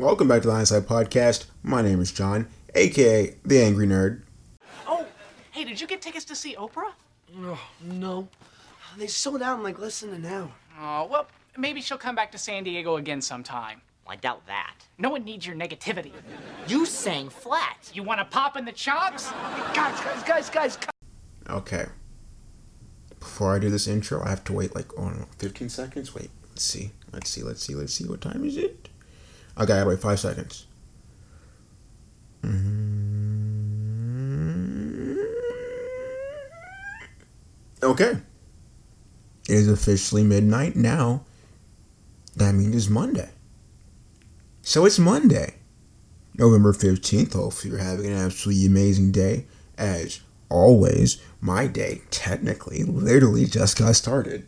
Welcome 0.00 0.28
back 0.28 0.40
to 0.40 0.48
the 0.48 0.54
Hindsight 0.54 0.84
Podcast. 0.84 1.44
My 1.62 1.82
name 1.82 2.00
is 2.00 2.10
John, 2.10 2.48
aka 2.74 3.34
the 3.44 3.62
Angry 3.62 3.86
Nerd. 3.86 4.22
Oh, 4.86 5.06
hey, 5.50 5.62
did 5.62 5.78
you 5.78 5.86
get 5.86 6.00
tickets 6.00 6.24
to 6.24 6.34
see 6.34 6.56
Oprah? 6.56 6.92
Oh, 7.36 7.60
no. 7.82 8.26
They 8.96 9.08
sold 9.08 9.42
out 9.42 9.58
in 9.58 9.62
like 9.62 9.78
less 9.78 10.00
than 10.00 10.14
an 10.14 10.24
hour. 10.24 10.50
Oh, 10.80 11.04
well, 11.04 11.26
maybe 11.58 11.82
she'll 11.82 11.98
come 11.98 12.14
back 12.14 12.32
to 12.32 12.38
San 12.38 12.64
Diego 12.64 12.96
again 12.96 13.20
sometime. 13.20 13.82
I 14.06 14.16
doubt 14.16 14.46
that. 14.46 14.76
No 14.96 15.10
one 15.10 15.22
needs 15.22 15.46
your 15.46 15.54
negativity. 15.54 16.12
You 16.66 16.86
sang 16.86 17.28
flat. 17.28 17.90
You 17.92 18.02
want 18.02 18.20
to 18.20 18.24
pop 18.24 18.56
in 18.56 18.64
the 18.64 18.72
chops? 18.72 19.30
Guys, 19.74 20.00
guys, 20.00 20.22
guys, 20.22 20.48
guys, 20.48 20.78
Okay. 21.50 21.84
Before 23.18 23.54
I 23.54 23.58
do 23.58 23.68
this 23.68 23.86
intro, 23.86 24.22
I 24.24 24.30
have 24.30 24.44
to 24.44 24.54
wait 24.54 24.74
like, 24.74 24.98
oh 24.98 25.10
no, 25.10 25.26
15 25.36 25.68
seconds? 25.68 26.14
Wait, 26.14 26.30
let's 26.48 26.64
see. 26.64 26.92
Let's 27.12 27.28
see, 27.28 27.42
let's 27.42 27.62
see, 27.62 27.74
let's 27.74 27.92
see. 27.92 28.06
What 28.06 28.22
time 28.22 28.46
is 28.46 28.56
it? 28.56 28.88
I 29.60 29.66
gotta 29.66 29.86
wait 29.86 29.98
five 30.00 30.18
seconds. 30.18 30.66
Okay. 37.82 38.12
It 39.48 39.54
is 39.54 39.68
officially 39.68 40.24
midnight 40.24 40.76
now. 40.76 41.26
That 42.36 42.54
means 42.54 42.74
it's 42.74 42.88
Monday. 42.88 43.28
So 44.62 44.86
it's 44.86 44.98
Monday, 44.98 45.56
November 46.38 46.72
15th. 46.72 47.34
Hopefully, 47.34 47.72
you're 47.72 47.82
having 47.82 48.06
an 48.06 48.16
absolutely 48.16 48.64
amazing 48.64 49.12
day. 49.12 49.46
As 49.76 50.20
always, 50.48 51.20
my 51.42 51.66
day 51.66 52.00
technically, 52.10 52.82
literally 52.84 53.44
just 53.44 53.78
got 53.78 53.94
started. 53.94 54.46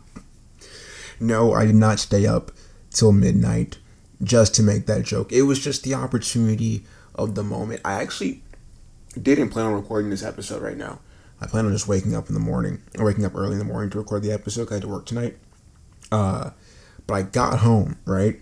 no, 1.20 1.54
I 1.54 1.64
did 1.64 1.76
not 1.76 2.00
stay 2.00 2.26
up 2.26 2.52
till 2.92 3.12
midnight 3.12 3.78
just 4.22 4.54
to 4.54 4.62
make 4.62 4.86
that 4.86 5.02
joke. 5.04 5.32
It 5.32 5.42
was 5.42 5.58
just 5.58 5.82
the 5.82 5.94
opportunity 5.94 6.84
of 7.14 7.34
the 7.34 7.42
moment. 7.42 7.80
I 7.84 7.94
actually 7.94 8.42
didn't 9.20 9.50
plan 9.50 9.66
on 9.66 9.74
recording 9.74 10.10
this 10.10 10.22
episode 10.22 10.62
right 10.62 10.76
now. 10.76 11.00
I 11.40 11.46
plan 11.46 11.66
on 11.66 11.72
just 11.72 11.88
waking 11.88 12.14
up 12.14 12.28
in 12.28 12.34
the 12.34 12.40
morning, 12.40 12.80
or 12.98 13.04
waking 13.04 13.24
up 13.24 13.34
early 13.34 13.54
in 13.54 13.58
the 13.58 13.64
morning 13.64 13.90
to 13.90 13.98
record 13.98 14.22
the 14.22 14.32
episode. 14.32 14.70
I 14.70 14.74
had 14.74 14.82
to 14.82 14.88
work 14.88 15.06
tonight. 15.06 15.36
Uh, 16.12 16.50
but 17.06 17.14
I 17.14 17.22
got 17.22 17.58
home 17.58 17.98
right. 18.04 18.40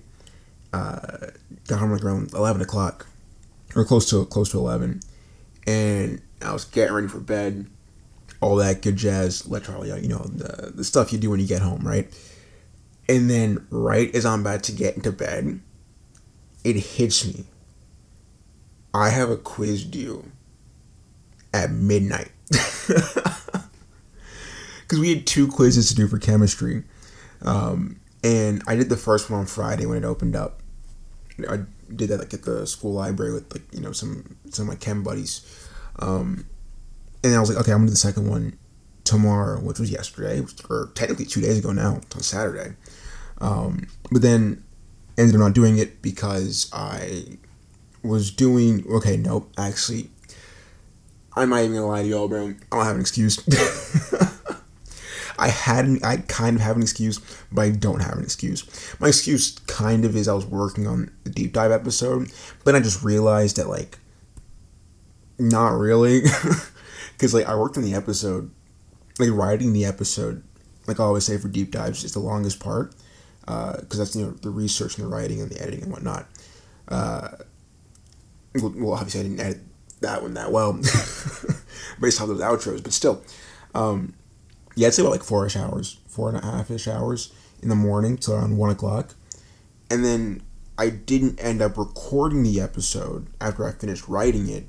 Uh, 0.73 1.29
got 1.67 1.81
home 1.81 1.93
like 1.93 2.05
around 2.05 2.33
eleven 2.35 2.61
o'clock, 2.61 3.07
or 3.75 3.85
close 3.85 4.11
to 4.11 4.27
close 4.27 4.51
to 4.51 4.59
eleven, 4.59 5.01
and 5.67 6.21
I 6.43 6.53
was 6.53 6.65
getting 6.65 6.95
ready 6.95 7.09
for 7.09 7.21
bed. 7.21 7.67
All 8.43 8.57
that 8.57 8.81
good 8.81 8.97
jazz, 8.97 9.47
literally, 9.47 9.89
you 10.01 10.09
know, 10.09 10.25
the 10.25 10.73
the 10.75 10.85
stuff 10.85 11.13
you 11.13 11.19
do 11.19 11.31
when 11.31 11.41
you 11.41 11.47
get 11.47 11.63
home, 11.63 11.87
right? 11.87 12.09
And 13.09 13.29
then, 13.29 13.67
right 13.71 14.15
as 14.15 14.25
I'm 14.25 14.43
about 14.43 14.63
to 14.65 14.73
get 14.73 14.97
into 14.97 15.11
bed, 15.11 15.61
it 16.63 16.77
hits 16.77 17.27
me. 17.27 17.45
I 18.95 19.09
have 19.11 19.31
a 19.31 19.37
quiz 19.37 19.85
due 19.85 20.31
at 21.53 21.71
midnight. 21.71 22.31
Because 24.91 24.99
we 25.03 25.15
had 25.15 25.25
two 25.25 25.47
quizzes 25.47 25.89
to 25.91 25.95
do 25.95 26.09
for 26.09 26.19
chemistry. 26.19 26.83
Um, 27.43 28.01
and 28.25 28.61
I 28.67 28.75
did 28.75 28.89
the 28.89 28.97
first 28.97 29.31
one 29.31 29.39
on 29.39 29.47
Friday 29.47 29.87
when 29.87 29.99
it 29.99 30.05
opened 30.05 30.35
up. 30.35 30.63
I 31.49 31.61
did 31.95 32.09
that 32.09 32.19
like 32.19 32.35
at 32.35 32.43
the 32.43 32.67
school 32.67 32.93
library 32.95 33.33
with 33.33 33.53
like 33.53 33.63
you 33.73 33.81
know 33.81 33.93
some 33.93 34.37
some 34.51 34.65
of 34.65 34.75
my 34.75 34.75
chem 34.75 35.05
buddies, 35.05 35.69
um, 36.01 36.45
and 37.23 37.37
I 37.37 37.39
was 37.39 37.49
like, 37.49 37.59
okay, 37.59 37.71
I'm 37.71 37.79
gonna 37.79 37.87
do 37.87 37.93
the 37.93 37.99
second 37.99 38.29
one 38.29 38.59
tomorrow, 39.05 39.61
which 39.61 39.79
was 39.79 39.93
yesterday, 39.93 40.43
or 40.69 40.91
technically 40.97 41.25
two 41.25 41.41
days 41.41 41.61
ago 41.61 41.71
now, 41.71 42.01
on 42.15 42.23
Saturday. 42.23 42.75
Um, 43.41 43.87
but 44.11 44.23
then 44.23 44.63
ended 45.17 45.35
up 45.35 45.41
not 45.41 45.53
doing 45.55 45.79
it 45.79 46.03
because 46.03 46.71
I 46.73 47.39
was 48.03 48.31
doing 48.31 48.85
okay. 48.91 49.17
Nope, 49.17 49.53
actually, 49.57 50.11
I'm 51.35 51.51
not 51.51 51.61
even 51.61 51.75
gonna 51.75 51.87
lie 51.87 52.03
to 52.03 52.09
y'all, 52.09 52.29
bro. 52.29 52.49
I 52.49 52.77
don't 52.77 52.85
have 52.85 52.97
an 52.97 53.01
excuse. 53.01 53.43
I 55.39 55.49
had 55.49 55.87
an, 55.87 56.01
I 56.05 56.19
kind 56.19 56.57
of 56.57 56.63
have 56.63 56.77
an 56.77 56.83
excuse, 56.83 57.19
but 57.51 57.63
I 57.63 57.71
don't 57.71 58.03
have 58.03 58.19
an 58.19 58.25
excuse. 58.25 58.67
My 59.01 59.09
excuse 59.09 59.59
kind 59.67 60.05
of 60.05 60.15
is 60.15 60.29
I 60.29 60.35
was 60.35 60.45
working 60.45 60.87
on 60.87 61.11
the 61.25 61.31
deep 61.31 61.55
dive 61.55 61.71
episode, 61.71 62.31
but 62.63 62.75
I 62.75 62.81
just 62.81 63.03
realized 63.03 63.57
that 63.57 63.69
like 63.69 63.99
not 65.39 65.71
really 65.71 66.21
because 67.13 67.33
like 67.33 67.47
I 67.47 67.57
worked 67.57 67.79
on 67.79 67.85
the 67.85 67.95
episode, 67.95 68.51
like 69.19 69.31
writing 69.31 69.73
the 69.73 69.87
episode, 69.87 70.43
like 70.87 71.01
I 71.01 71.05
always 71.05 71.25
say 71.25 71.39
for 71.39 71.49
deep 71.49 71.71
dives 71.71 72.05
is 72.05 72.13
the 72.13 72.21
longest 72.21 72.61
part 72.61 72.95
because 73.81 73.99
uh, 74.01 74.05
that's 74.05 74.17
you 74.17 74.27
know 74.27 74.31
the 74.33 74.51
research 74.51 74.99
and 74.99 75.07
the 75.07 75.15
writing 75.15 75.41
and 75.41 75.51
the 75.51 75.61
editing 75.61 75.83
and 75.83 75.93
whatnot. 75.93 76.27
Uh, 76.89 77.29
well, 78.55 78.93
obviously 78.95 79.21
I 79.21 79.23
didn't 79.25 79.41
edit 79.41 79.61
that 80.01 80.23
one 80.23 80.35
that 80.35 80.51
well 80.51 80.73
based 82.01 82.21
on 82.21 82.29
those 82.29 82.41
outros, 82.41 82.83
but 82.83 82.93
still. 82.93 83.23
Um, 83.75 84.15
yeah, 84.77 84.87
I'd 84.89 84.95
say 84.95 85.03
about 85.03 85.13
like 85.13 85.23
four 85.23 85.47
ish 85.47 85.57
hours, 85.57 85.99
four 86.09 86.29
and 86.29 86.39
a 86.39 86.43
half 86.45 86.71
ish 86.71 86.89
hours 86.89 87.33
in 87.63 87.69
the 87.69 87.75
morning 87.75 88.17
till 88.17 88.35
around 88.35 88.57
one 88.57 88.71
o'clock. 88.71 89.15
And 89.91 90.05
then 90.05 90.43
I 90.79 90.89
didn't 90.91 91.43
end 91.43 91.61
up 91.61 91.77
recording 91.77 92.43
the 92.43 92.61
episode 92.61 93.27
after 93.41 93.67
I 93.67 93.73
finished 93.73 94.09
writing 94.09 94.49
it 94.49 94.67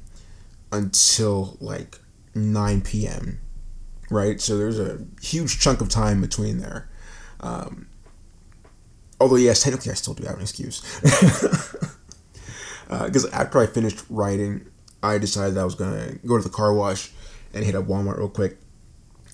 until 0.71 1.57
like 1.61 1.99
9 2.35 2.81
p.m. 2.81 3.39
Right? 4.09 4.41
So 4.41 4.57
there's 4.57 4.79
a 4.79 5.05
huge 5.21 5.59
chunk 5.59 5.81
of 5.81 5.89
time 5.89 6.19
between 6.19 6.57
there. 6.57 6.89
Um, 7.39 7.87
although, 9.21 9.37
yes, 9.37 9.63
technically 9.63 9.91
I 9.91 9.95
still 9.95 10.13
do 10.13 10.25
have 10.25 10.35
an 10.35 10.41
excuse. 10.41 10.81
Because 11.01 11.75
uh, 13.25 13.29
after 13.33 13.59
I 13.59 13.67
finished 13.67 14.03
writing, 14.09 14.65
I 15.01 15.17
decided 15.17 15.57
I 15.57 15.63
was 15.63 15.75
going 15.75 15.93
to 15.93 16.27
go 16.27 16.37
to 16.37 16.43
the 16.43 16.49
car 16.49 16.73
wash 16.73 17.11
and 17.53 17.63
hit 17.63 17.75
up 17.75 17.85
Walmart 17.85 18.17
real 18.17 18.29
quick 18.29 18.57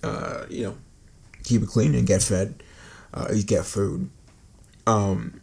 uh, 0.03 0.45
you 0.49 0.63
know, 0.63 0.77
keep 1.43 1.61
it 1.61 1.69
clean 1.69 1.95
and 1.95 2.07
get 2.07 2.21
fed, 2.21 2.61
uh, 3.13 3.33
get 3.45 3.65
food. 3.65 4.09
Um, 4.85 5.41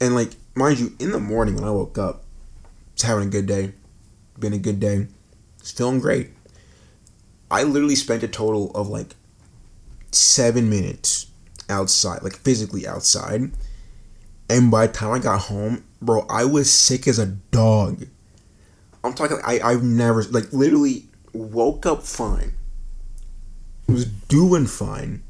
and 0.00 0.14
like, 0.14 0.30
mind 0.54 0.78
you, 0.78 0.94
in 0.98 1.12
the 1.12 1.20
morning 1.20 1.54
when 1.54 1.64
I 1.64 1.70
woke 1.70 1.98
up, 1.98 2.24
it's 2.94 3.02
having 3.02 3.28
a 3.28 3.30
good 3.30 3.46
day, 3.46 3.72
been 4.38 4.52
a 4.52 4.58
good 4.58 4.80
day, 4.80 5.06
it's 5.60 5.72
feeling 5.72 6.00
great. 6.00 6.30
I 7.50 7.62
literally 7.62 7.96
spent 7.96 8.22
a 8.22 8.28
total 8.28 8.70
of 8.72 8.88
like 8.88 9.14
seven 10.12 10.68
minutes 10.68 11.26
outside, 11.68 12.22
like 12.22 12.36
physically 12.36 12.86
outside. 12.86 13.50
And 14.50 14.70
by 14.70 14.86
the 14.86 14.92
time 14.92 15.12
I 15.12 15.18
got 15.18 15.42
home, 15.42 15.84
bro, 16.00 16.26
I 16.28 16.44
was 16.44 16.72
sick 16.72 17.06
as 17.06 17.18
a 17.18 17.26
dog. 17.26 18.06
I'm 19.04 19.14
talking, 19.14 19.38
I, 19.44 19.60
I've 19.60 19.82
never, 19.82 20.22
like, 20.24 20.52
literally 20.52 21.04
woke 21.32 21.86
up 21.86 22.02
fine 22.02 22.54
was 23.88 24.04
doing 24.04 24.66
fine. 24.66 25.22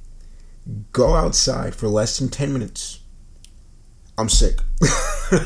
Go 0.92 1.14
outside 1.14 1.74
for 1.74 1.88
less 1.88 2.18
than 2.18 2.28
10 2.28 2.52
minutes. 2.52 3.00
I'm 4.18 4.28
sick. 4.28 4.58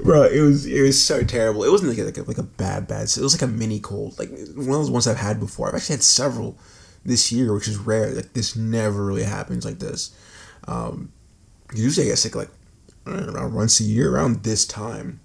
Bro, 0.00 0.24
it 0.24 0.40
was 0.40 0.64
it 0.64 0.80
was 0.80 1.02
so 1.02 1.24
terrible. 1.24 1.64
It 1.64 1.72
wasn't 1.72 1.90
like 1.90 1.98
a, 1.98 2.04
like 2.04 2.18
a, 2.18 2.22
like 2.22 2.38
a 2.38 2.44
bad 2.44 2.86
bad. 2.86 3.02
It 3.04 3.18
was 3.18 3.34
like 3.34 3.42
a 3.42 3.52
mini 3.52 3.80
cold, 3.80 4.16
like 4.16 4.30
one 4.30 4.40
of 4.58 4.66
those 4.66 4.92
ones 4.92 5.08
I've 5.08 5.16
had 5.16 5.40
before. 5.40 5.66
I've 5.68 5.74
actually 5.74 5.94
had 5.94 6.04
several 6.04 6.56
this 7.04 7.32
year, 7.32 7.52
which 7.52 7.66
is 7.66 7.78
rare. 7.78 8.12
Like 8.12 8.32
this 8.32 8.54
never 8.54 9.04
really 9.04 9.24
happens 9.24 9.64
like 9.64 9.80
this. 9.80 10.14
Um, 10.68 11.10
usually 11.74 12.06
I 12.06 12.10
get 12.10 12.18
sick 12.18 12.34
like 12.34 12.50
around 13.06 13.54
once 13.54 13.80
a 13.80 13.84
year 13.84 14.14
around 14.14 14.44
this 14.44 14.66
time, 14.66 15.20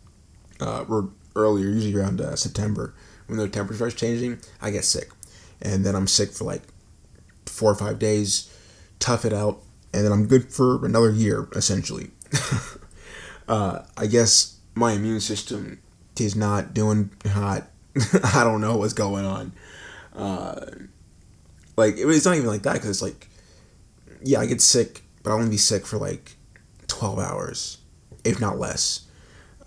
uh, 0.59 0.85
or 0.87 1.09
earlier, 1.35 1.67
usually 1.67 1.95
around 1.95 2.21
uh, 2.21 2.35
September 2.35 2.93
when 3.27 3.37
the 3.37 3.47
temperature 3.49 3.77
starts 3.77 3.95
changing. 3.95 4.39
I 4.61 4.71
get 4.71 4.85
sick 4.85 5.09
and 5.63 5.85
then 5.85 5.95
I'm 5.95 6.07
sick 6.07 6.31
for 6.31 6.43
like 6.43 6.61
four 7.45 7.71
or 7.71 7.75
five 7.75 7.97
days, 7.97 8.53
tough 8.99 9.25
it 9.25 9.33
out, 9.33 9.61
and 9.93 10.05
then 10.05 10.11
I'm 10.11 10.27
good 10.27 10.51
for 10.51 10.85
another 10.85 11.09
year 11.09 11.47
essentially. 11.55 12.11
uh, 13.47 13.84
I 13.97 14.07
guess 14.07 14.57
my 14.75 14.91
immune 14.93 15.22
system 15.22 15.79
is 16.19 16.35
not 16.35 16.73
doing 16.73 17.11
hot. 17.25 17.69
I 18.34 18.43
don't 18.43 18.61
know 18.61 18.78
what's 18.78 18.93
going 18.93 19.25
on. 19.25 19.53
Uh, 20.13 20.66
like 21.75 21.96
it's 21.97 22.25
not 22.25 22.35
even 22.35 22.47
like 22.47 22.63
that 22.63 22.73
because 22.73 22.89
it's 22.89 23.01
like, 23.01 23.29
yeah, 24.22 24.39
I 24.39 24.46
get 24.46 24.61
sick, 24.61 25.01
but 25.23 25.31
I 25.31 25.34
only 25.34 25.49
be 25.49 25.57
sick 25.57 25.85
for 25.85 25.97
like 25.97 26.33
twelve 27.03 27.20
hours, 27.20 27.79
if 28.23 28.40
not 28.40 28.58
less, 28.58 29.02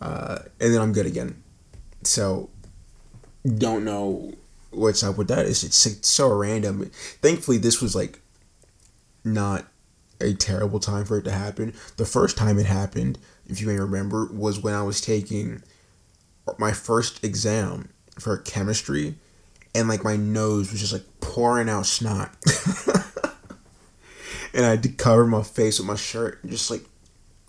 uh, 0.01 0.39
and 0.59 0.73
then 0.73 0.81
I'm 0.81 0.95
good 0.95 1.05
again. 1.05 1.43
So, 2.03 2.49
don't 3.59 3.85
know 3.85 4.33
what's 4.71 5.05
up 5.05 5.19
with 5.19 5.29
that. 5.29 5.45
It's, 5.45 5.63
it's 5.63 6.09
so 6.09 6.33
random. 6.33 6.91
Thankfully, 7.21 7.59
this 7.59 7.83
was 7.83 7.95
like 7.95 8.21
not 9.23 9.67
a 10.19 10.33
terrible 10.33 10.81
time 10.81 11.05
for 11.05 11.19
it 11.19 11.25
to 11.25 11.31
happen. 11.31 11.75
The 11.99 12.07
first 12.07 12.39
time 12.39 12.59
it 12.59 12.65
happened, 12.65 13.19
if 13.47 13.61
you 13.61 13.67
may 13.67 13.79
remember, 13.79 14.31
was 14.33 14.59
when 14.59 14.73
I 14.73 14.83
was 14.83 15.03
taking 15.03 15.63
my 16.57 16.73
first 16.73 17.23
exam 17.23 17.91
for 18.19 18.39
chemistry, 18.39 19.17
and 19.75 19.89
like 19.89 20.03
my 20.03 20.17
nose 20.17 20.73
was 20.73 20.81
just 20.81 20.95
like 20.95 21.05
pouring 21.21 21.69
out 21.69 21.85
snot. 21.85 22.35
and 24.55 24.65
I 24.65 24.71
had 24.71 24.83
to 24.85 24.89
cover 24.89 25.27
my 25.27 25.43
face 25.43 25.79
with 25.79 25.87
my 25.87 25.97
shirt 25.97 26.43
and 26.43 26.51
just 26.51 26.71
like 26.71 26.83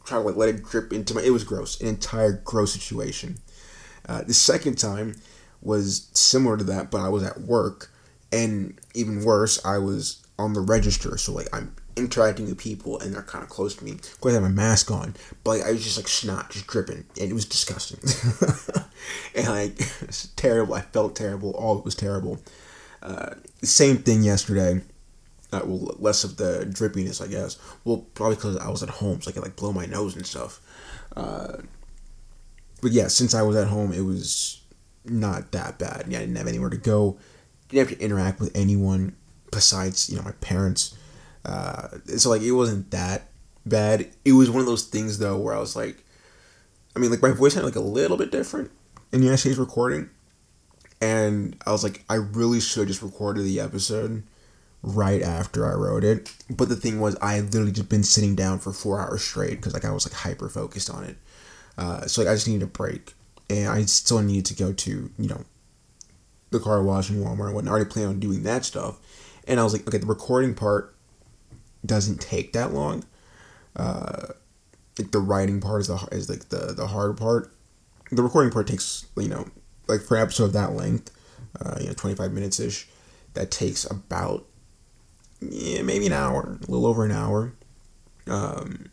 try 0.07 0.17
to 0.19 0.23
like 0.23 0.35
let 0.35 0.49
it 0.49 0.63
drip 0.63 0.93
into 0.93 1.13
my. 1.13 1.21
It 1.21 1.31
was 1.31 1.43
gross, 1.43 1.79
an 1.81 1.87
entire 1.87 2.33
gross 2.43 2.73
situation. 2.73 3.37
Uh, 4.07 4.23
the 4.23 4.33
second 4.33 4.77
time 4.77 5.15
was 5.61 6.09
similar 6.13 6.57
to 6.57 6.63
that, 6.65 6.89
but 6.89 7.01
I 7.01 7.09
was 7.09 7.23
at 7.23 7.41
work, 7.41 7.91
and 8.31 8.79
even 8.93 9.23
worse, 9.23 9.63
I 9.65 9.77
was 9.77 10.25
on 10.39 10.53
the 10.53 10.61
register. 10.61 11.17
So 11.17 11.33
like 11.33 11.47
I'm 11.53 11.75
interacting 11.95 12.45
with 12.45 12.57
people, 12.57 12.99
and 12.99 13.13
they're 13.13 13.21
kind 13.21 13.43
of 13.43 13.49
close 13.49 13.75
to 13.75 13.83
me. 13.83 13.91
Of 13.91 14.21
course, 14.21 14.33
I 14.33 14.41
have 14.41 14.43
my 14.43 14.49
mask 14.49 14.91
on, 14.91 15.15
but 15.43 15.59
like, 15.59 15.67
I 15.67 15.71
was 15.71 15.83
just 15.83 15.97
like 15.97 16.07
snot, 16.07 16.51
just 16.51 16.67
dripping, 16.67 17.05
and 17.19 17.29
it 17.29 17.33
was 17.33 17.45
disgusting. 17.45 17.99
and 19.35 19.47
like 19.47 19.79
it's 20.01 20.27
terrible. 20.35 20.73
I 20.73 20.81
felt 20.81 21.15
terrible. 21.15 21.51
All 21.51 21.77
it 21.77 21.85
was 21.85 21.95
terrible. 21.95 22.39
Uh, 23.01 23.35
same 23.61 23.97
thing 23.97 24.23
yesterday. 24.23 24.81
Uh, 25.51 25.61
well, 25.63 25.95
less 25.99 26.23
of 26.25 26.35
the 26.37 26.67
drippiness, 26.69 27.23
I 27.23 27.27
guess. 27.27 27.57
Well, 27.85 28.05
probably 28.15 28.35
because 28.35 28.57
I 28.57 28.69
was 28.69 28.83
at 28.83 28.89
home, 28.89 29.21
so 29.21 29.29
I 29.29 29.33
could 29.33 29.43
like 29.43 29.55
blow 29.55 29.71
my 29.71 29.85
nose 29.85 30.15
and 30.15 30.25
stuff. 30.25 30.59
Uh, 31.15 31.57
but 32.81 32.91
yeah, 32.91 33.07
since 33.07 33.33
I 33.33 33.41
was 33.41 33.55
at 33.55 33.67
home, 33.67 33.93
it 33.93 34.01
was 34.01 34.61
not 35.05 35.51
that 35.53 35.79
bad. 35.79 36.05
Yeah, 36.09 36.17
I 36.17 36.21
didn't 36.21 36.35
have 36.35 36.47
anywhere 36.47 36.69
to 36.69 36.77
go. 36.77 37.17
Didn't 37.69 37.87
have 37.87 37.97
to 37.97 38.03
interact 38.03 38.39
with 38.39 38.55
anyone 38.55 39.15
besides 39.51 40.09
you 40.09 40.17
know 40.17 40.23
my 40.23 40.33
parents. 40.33 40.97
Uh, 41.45 41.87
so 42.17 42.29
like 42.29 42.41
it 42.41 42.51
wasn't 42.51 42.91
that 42.91 43.29
bad. 43.65 44.07
It 44.25 44.33
was 44.33 44.49
one 44.49 44.59
of 44.59 44.65
those 44.65 44.85
things 44.85 45.19
though 45.19 45.37
where 45.37 45.53
I 45.53 45.59
was 45.59 45.75
like, 45.75 46.03
I 46.95 46.99
mean, 46.99 47.09
like 47.09 47.21
my 47.21 47.31
voice 47.31 47.53
sounded 47.53 47.67
like 47.67 47.75
a 47.75 47.79
little 47.79 48.17
bit 48.17 48.31
different 48.31 48.71
in 49.13 49.23
yesterday's 49.23 49.57
recording, 49.57 50.09
and 51.01 51.55
I 51.65 51.71
was 51.71 51.83
like, 51.83 52.03
I 52.09 52.15
really 52.15 52.59
should 52.59 52.81
have 52.81 52.87
just 52.89 53.01
recorded 53.01 53.43
the 53.43 53.61
episode 53.61 54.23
right 54.87 55.21
after 55.21 55.65
I 55.65 55.75
wrote 55.75 56.03
it. 56.03 56.33
But 56.49 56.69
the 56.69 56.75
thing 56.75 56.99
was, 56.99 57.15
I 57.21 57.33
had 57.33 57.45
literally 57.45 57.71
just 57.71 57.89
been 57.89 58.03
sitting 58.03 58.35
down 58.35 58.59
for 58.59 58.71
four 58.71 58.99
hours 58.99 59.23
straight 59.23 59.57
because 59.57 59.73
like 59.73 59.85
I 59.85 59.91
was 59.91 60.05
like 60.05 60.13
hyper 60.13 60.49
focused 60.49 60.89
on 60.89 61.03
it. 61.03 61.17
Uh, 61.77 62.05
so 62.07 62.21
like 62.21 62.29
I 62.29 62.35
just 62.35 62.47
needed 62.47 62.63
a 62.63 62.67
break, 62.67 63.13
and 63.49 63.69
I 63.69 63.83
still 63.83 64.21
needed 64.21 64.45
to 64.47 64.55
go 64.55 64.73
to 64.73 65.11
you 65.17 65.27
know 65.27 65.43
the 66.49 66.59
car 66.59 66.81
wash 66.81 67.09
and 67.09 67.23
Walmart 67.23 67.47
and 67.47 67.55
whatnot. 67.55 67.71
I 67.71 67.75
already 67.75 67.89
planned 67.89 68.09
on 68.09 68.19
doing 68.19 68.43
that 68.43 68.65
stuff, 68.65 68.97
and 69.47 69.59
I 69.59 69.63
was 69.63 69.73
like, 69.73 69.87
okay, 69.87 69.97
the 69.97 70.07
recording 70.07 70.55
part 70.55 70.95
doesn't 71.85 72.21
take 72.21 72.53
that 72.53 72.73
long. 72.73 73.05
Uh, 73.75 74.27
like 74.97 75.11
the 75.11 75.19
writing 75.19 75.61
part 75.61 75.81
is 75.81 75.87
the 75.87 76.07
is 76.11 76.29
like 76.29 76.49
the 76.49 76.73
the 76.73 76.87
hard 76.87 77.17
part. 77.17 77.53
The 78.11 78.23
recording 78.23 78.51
part 78.51 78.67
takes 78.67 79.05
you 79.17 79.27
know 79.27 79.47
like 79.87 80.01
for 80.01 80.17
an 80.17 80.23
episode 80.23 80.45
of 80.45 80.53
that 80.53 80.73
length, 80.73 81.11
uh, 81.59 81.77
you 81.79 81.87
know 81.87 81.93
twenty 81.93 82.15
five 82.15 82.31
minutes 82.31 82.59
ish, 82.59 82.87
that 83.33 83.51
takes 83.51 83.85
about 83.89 84.45
yeah 85.41 85.81
maybe 85.81 86.07
an 86.07 86.13
hour, 86.13 86.57
a 86.61 86.71
little 86.71 86.85
over 86.85 87.05
an 87.05 87.11
hour. 87.11 87.53
Um, 88.27 88.89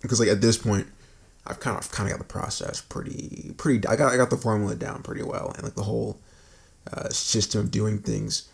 because 0.00 0.20
like 0.20 0.28
at 0.28 0.40
this 0.40 0.58
point, 0.58 0.86
I've 1.46 1.60
kind 1.60 1.76
of 1.76 1.90
kind 1.90 2.08
of 2.08 2.16
got 2.16 2.26
the 2.26 2.32
process 2.32 2.80
pretty 2.80 3.54
pretty. 3.56 3.86
I 3.86 3.96
got 3.96 4.12
I 4.12 4.16
got 4.16 4.30
the 4.30 4.36
formula 4.36 4.74
down 4.74 5.02
pretty 5.02 5.22
well, 5.22 5.52
and 5.54 5.64
like 5.64 5.74
the 5.74 5.84
whole 5.84 6.20
uh, 6.92 7.08
system 7.10 7.62
of 7.62 7.70
doing 7.70 7.98
things. 7.98 8.48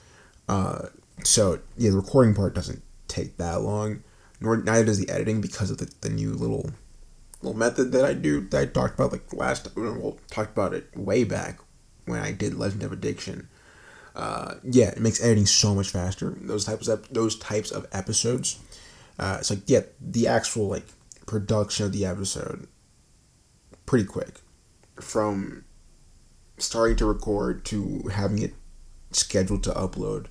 Uh, 0.49 0.89
so 1.25 1.61
yeah, 1.77 1.91
the 1.91 1.97
recording 1.97 2.35
part 2.35 2.55
doesn't 2.55 2.83
take 3.09 3.37
that 3.37 3.61
long, 3.61 4.03
nor 4.41 4.57
neither 4.57 4.87
does 4.87 4.99
the 4.99 5.11
editing 5.11 5.41
because 5.41 5.71
of 5.71 5.79
the, 5.79 5.91
the 6.01 6.11
new 6.11 6.33
little 6.33 6.71
little 7.43 7.59
method 7.59 7.93
that 7.93 8.05
I 8.05 8.15
do 8.15 8.41
that 8.49 8.61
I 8.61 8.67
talked 8.67 8.95
about 8.95 9.13
like 9.13 9.33
last 9.33 9.69
well 9.77 10.19
talked 10.31 10.53
about 10.53 10.75
it 10.75 10.89
way 10.97 11.25
back 11.25 11.59
when 12.07 12.21
I 12.21 12.33
did 12.33 12.55
Legend 12.55 12.83
of 12.83 12.93
Addiction. 12.93 13.49
Uh, 14.15 14.55
yeah, 14.63 14.89
it 14.91 15.01
makes 15.01 15.23
editing 15.23 15.47
so 15.47 15.75
much 15.75 15.91
faster. 15.91 16.37
Those 16.41 16.65
types 16.65 16.89
of 16.89 17.09
those 17.11 17.37
types 17.37 17.71
of 17.71 17.87
episodes. 17.93 18.59
Uh, 19.19 19.39
it's 19.41 19.51
like 19.51 19.61
yeah, 19.67 19.81
the 20.01 20.27
actual 20.29 20.69
like 20.69 20.87
production 21.27 21.87
of 21.87 21.93
the 21.93 22.05
episode 22.05 22.67
pretty 23.87 24.05
quick 24.05 24.41
from 25.01 25.65
starting 26.59 26.97
to 26.97 27.07
record 27.07 27.65
to 27.65 28.09
having 28.13 28.41
it 28.41 28.55
scheduled 29.11 29.63
to 29.63 29.71
upload 29.71 30.27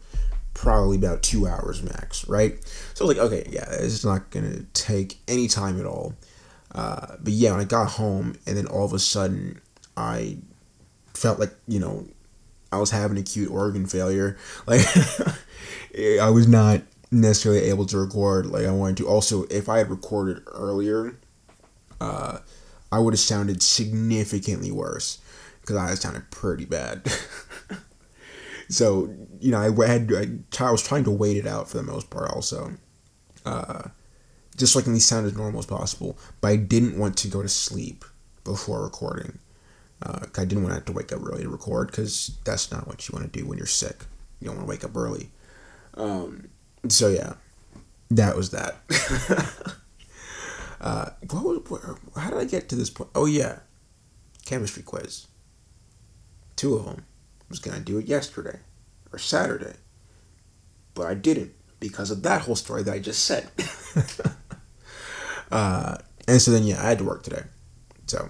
probably 0.54 0.98
about 0.98 1.22
two 1.22 1.48
hours 1.48 1.81
max 1.81 2.28
right 2.28 2.60
so 2.94 3.06
like 3.06 3.18
okay 3.18 3.48
yeah 3.50 3.66
it's 3.72 4.04
not 4.04 4.30
gonna 4.31 4.62
take 4.74 5.19
any 5.28 5.48
time 5.48 5.80
at 5.80 5.86
all 5.86 6.13
uh, 6.74 7.16
but 7.19 7.33
yeah 7.33 7.51
when 7.51 7.60
i 7.60 7.63
got 7.63 7.88
home 7.92 8.36
and 8.45 8.57
then 8.57 8.66
all 8.68 8.86
of 8.86 8.94
a 8.94 9.00
sudden 9.00 9.60
i 9.95 10.38
felt 11.13 11.39
like 11.39 11.54
you 11.68 11.80
know 11.80 12.06
i 12.71 12.77
was 12.77 12.91
having 12.91 13.18
acute 13.18 13.50
organ 13.50 13.85
failure 13.85 14.38
like 14.68 14.85
i 16.21 16.29
was 16.29 16.47
not 16.47 16.81
necessarily 17.12 17.62
able 17.63 17.85
to 17.85 17.97
record 17.97 18.45
like 18.45 18.65
i 18.65 18.71
wanted 18.71 18.97
to 18.97 19.07
also 19.07 19.44
if 19.50 19.68
i 19.68 19.77
had 19.77 19.89
recorded 19.89 20.41
earlier 20.47 21.18
uh, 22.01 22.39
I 22.91 23.00
would 23.00 23.13
have 23.13 23.19
sounded 23.19 23.63
significantly 23.63 24.71
worse 24.71 25.19
because 25.62 25.77
I 25.77 25.94
sounded 25.94 26.29
pretty 26.31 26.65
bad. 26.65 27.09
so 28.69 29.13
you 29.39 29.51
know, 29.51 29.59
I 29.59 29.88
had 29.88 30.12
I, 30.13 30.65
I 30.65 30.71
was 30.71 30.83
trying 30.83 31.03
to 31.06 31.12
wait 31.12 31.38
it 31.38 31.47
out 31.47 31.69
for 31.69 31.77
the 31.77 31.83
most 31.83 32.09
part, 32.09 32.31
also, 32.31 32.73
uh, 33.45 33.83
just 34.57 34.73
so 34.73 34.79
I 34.79 34.83
can 34.83 35.00
sound 35.00 35.27
as 35.27 35.38
normal 35.38 35.59
as 35.59 35.65
possible. 35.65 36.18
But 36.41 36.50
I 36.50 36.56
didn't 36.57 36.97
want 36.97 37.18
to 37.18 37.27
go 37.27 37.41
to 37.41 37.50
sleep 37.50 38.03
before 38.44 38.83
recording. 38.83 39.39
Uh, 40.01 40.25
I 40.38 40.45
didn't 40.45 40.63
want 40.63 40.71
to 40.71 40.75
have 40.75 40.86
to 40.86 40.92
wake 40.94 41.12
up 41.13 41.21
early 41.24 41.44
to 41.44 41.50
record 41.50 41.88
because 41.88 42.38
that's 42.44 42.71
not 42.71 42.88
what 42.88 43.07
you 43.07 43.13
want 43.13 43.31
to 43.31 43.39
do 43.39 43.45
when 43.45 43.57
you're 43.57 43.68
sick. 43.68 44.06
You 44.39 44.48
don't 44.48 44.57
want 44.57 44.68
to 44.68 44.69
wake 44.69 44.83
up 44.83 44.95
early. 44.95 45.30
Um, 45.94 46.48
so 46.88 47.09
yeah, 47.09 47.33
that 48.09 48.36
was 48.36 48.51
that. 48.51 48.77
Uh, 50.81 51.12
what 51.30 51.69
was, 51.69 51.98
how 52.18 52.31
did 52.31 52.39
I 52.39 52.45
get 52.45 52.68
to 52.69 52.75
this 52.75 52.89
point? 52.89 53.12
Oh 53.13 53.25
yeah, 53.25 53.59
chemistry 54.45 54.81
quiz. 54.81 55.27
Two 56.56 56.75
of 56.75 56.86
them. 56.86 57.06
I 57.39 57.45
was 57.50 57.59
gonna 57.59 57.80
do 57.80 58.00
it 58.00 58.07
yesterday 58.07 58.59
or 59.13 59.19
Saturday, 59.19 59.75
but 60.95 61.06
I 61.06 61.13
didn't 61.13 61.54
because 61.80 62.09
of 62.09 62.24
that 62.24 62.42
whole 62.42 62.56
story 62.56 62.81
that 62.83 62.95
I 62.95 63.00
just 63.00 63.25
said. 63.25 63.51
uh, 65.51 65.97
and 66.27 66.42
so 66.42 66.50
then 66.50 66.63
yeah, 66.63 66.83
I 66.83 66.89
had 66.89 66.97
to 66.97 67.04
work 67.04 67.21
today, 67.24 67.44
so 68.07 68.30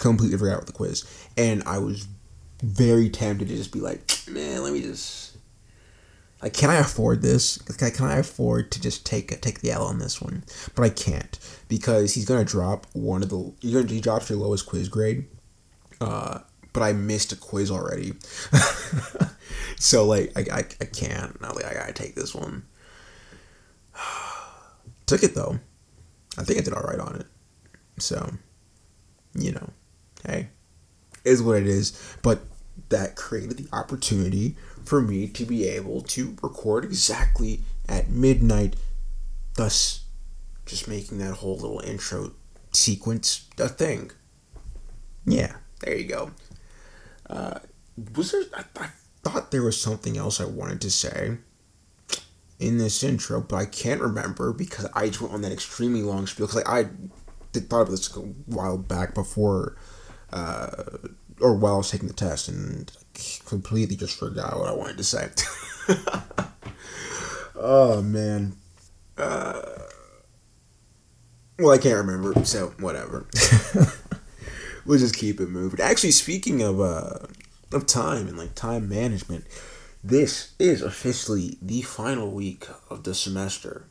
completely 0.00 0.36
forgot 0.38 0.54
about 0.54 0.66
the 0.66 0.72
quiz, 0.72 1.04
and 1.36 1.62
I 1.64 1.78
was 1.78 2.08
very 2.62 3.08
tempted 3.08 3.48
to 3.48 3.56
just 3.56 3.72
be 3.72 3.80
like, 3.80 4.10
man, 4.28 4.62
let 4.62 4.72
me 4.72 4.82
just 4.82 5.30
like, 6.42 6.54
can 6.54 6.70
I 6.70 6.76
afford 6.76 7.20
this? 7.22 7.58
I, 7.82 7.90
can 7.90 8.06
I 8.06 8.16
afford 8.16 8.70
to 8.72 8.80
just 8.80 9.04
take 9.04 9.40
take 9.40 9.60
the 9.60 9.72
L 9.72 9.84
on 9.84 9.98
this 9.98 10.20
one? 10.20 10.44
But 10.74 10.84
I 10.84 10.88
can't 10.88 11.38
because 11.68 12.14
he's 12.14 12.24
gonna 12.24 12.44
drop 12.44 12.86
one 12.92 13.22
of 13.22 13.28
the. 13.28 13.52
You're 13.60 13.82
gonna 13.82 13.92
he 13.92 14.00
drops 14.00 14.30
your 14.30 14.38
lowest 14.38 14.66
quiz 14.66 14.88
grade. 14.88 15.26
Uh, 16.00 16.40
but 16.72 16.82
I 16.82 16.92
missed 16.94 17.32
a 17.32 17.36
quiz 17.36 17.70
already, 17.70 18.12
so 19.76 20.06
like 20.06 20.32
I, 20.36 20.58
I, 20.58 20.58
I 20.58 20.84
can't. 20.86 21.36
I 21.42 21.52
like 21.52 21.66
I 21.66 21.74
gotta 21.74 21.92
take 21.92 22.14
this 22.14 22.34
one. 22.34 22.64
Took 25.06 25.22
it 25.22 25.34
though. 25.34 25.58
I 26.38 26.44
think 26.44 26.58
I 26.58 26.62
did 26.62 26.72
all 26.72 26.82
right 26.82 27.00
on 27.00 27.16
it. 27.16 27.26
So, 27.98 28.32
you 29.34 29.52
know, 29.52 29.70
hey, 30.26 30.48
is 31.24 31.42
what 31.42 31.58
it 31.58 31.66
is. 31.66 32.16
But 32.22 32.40
that 32.88 33.16
created 33.16 33.56
the 33.56 33.68
opportunity 33.72 34.56
for 34.84 35.00
me 35.00 35.28
to 35.28 35.44
be 35.44 35.68
able 35.68 36.02
to 36.02 36.36
record 36.42 36.84
exactly 36.84 37.60
at 37.88 38.08
midnight, 38.08 38.76
thus 39.56 40.04
just 40.66 40.88
making 40.88 41.18
that 41.18 41.34
whole 41.34 41.56
little 41.56 41.80
intro 41.80 42.32
sequence 42.72 43.46
a 43.58 43.68
thing. 43.68 44.10
Yeah, 45.26 45.56
there 45.80 45.96
you 45.96 46.04
go. 46.04 46.30
Uh, 47.28 47.60
was 48.16 48.32
there? 48.32 48.42
I, 48.54 48.64
I 48.76 48.90
thought 49.22 49.50
there 49.50 49.62
was 49.62 49.80
something 49.80 50.16
else 50.16 50.40
I 50.40 50.46
wanted 50.46 50.80
to 50.82 50.90
say 50.90 51.38
in 52.58 52.78
this 52.78 53.02
intro, 53.02 53.40
but 53.40 53.56
I 53.56 53.66
can't 53.66 54.00
remember 54.00 54.52
because 54.52 54.86
I 54.94 55.08
just 55.08 55.20
went 55.20 55.34
on 55.34 55.42
that 55.42 55.52
extremely 55.52 56.02
long 56.02 56.26
spiel. 56.26 56.46
Because 56.46 56.64
like, 56.64 56.68
I 56.68 56.90
did, 57.52 57.68
thought 57.68 57.82
of 57.82 57.90
this 57.90 58.14
a 58.16 58.20
while 58.20 58.78
back 58.78 59.14
before, 59.14 59.76
uh, 60.32 60.84
or 61.40 61.54
while 61.54 61.74
I 61.74 61.78
was 61.78 61.90
taking 61.90 62.08
the 62.08 62.14
test, 62.14 62.48
and 62.48 62.90
completely 63.46 63.96
just 63.96 64.18
forgot 64.18 64.58
what 64.58 64.68
I 64.68 64.72
wanted 64.72 64.98
to 64.98 65.04
say. 65.04 65.30
oh 67.56 68.02
man. 68.02 68.56
Uh, 69.16 69.62
well, 71.58 71.72
I 71.72 71.78
can't 71.78 71.96
remember, 71.96 72.44
so 72.44 72.68
whatever. 72.78 73.26
we'll 74.86 74.98
just 74.98 75.16
keep 75.16 75.40
it 75.40 75.48
moving. 75.48 75.80
Actually, 75.80 76.12
speaking 76.12 76.62
of 76.62 76.80
uh, 76.80 77.18
of 77.72 77.86
time 77.86 78.28
and 78.28 78.38
like 78.38 78.54
time 78.54 78.88
management, 78.88 79.44
this 80.02 80.54
is 80.58 80.82
officially 80.82 81.58
the 81.60 81.82
final 81.82 82.30
week 82.30 82.66
of 82.88 83.04
the 83.04 83.14
semester. 83.14 83.88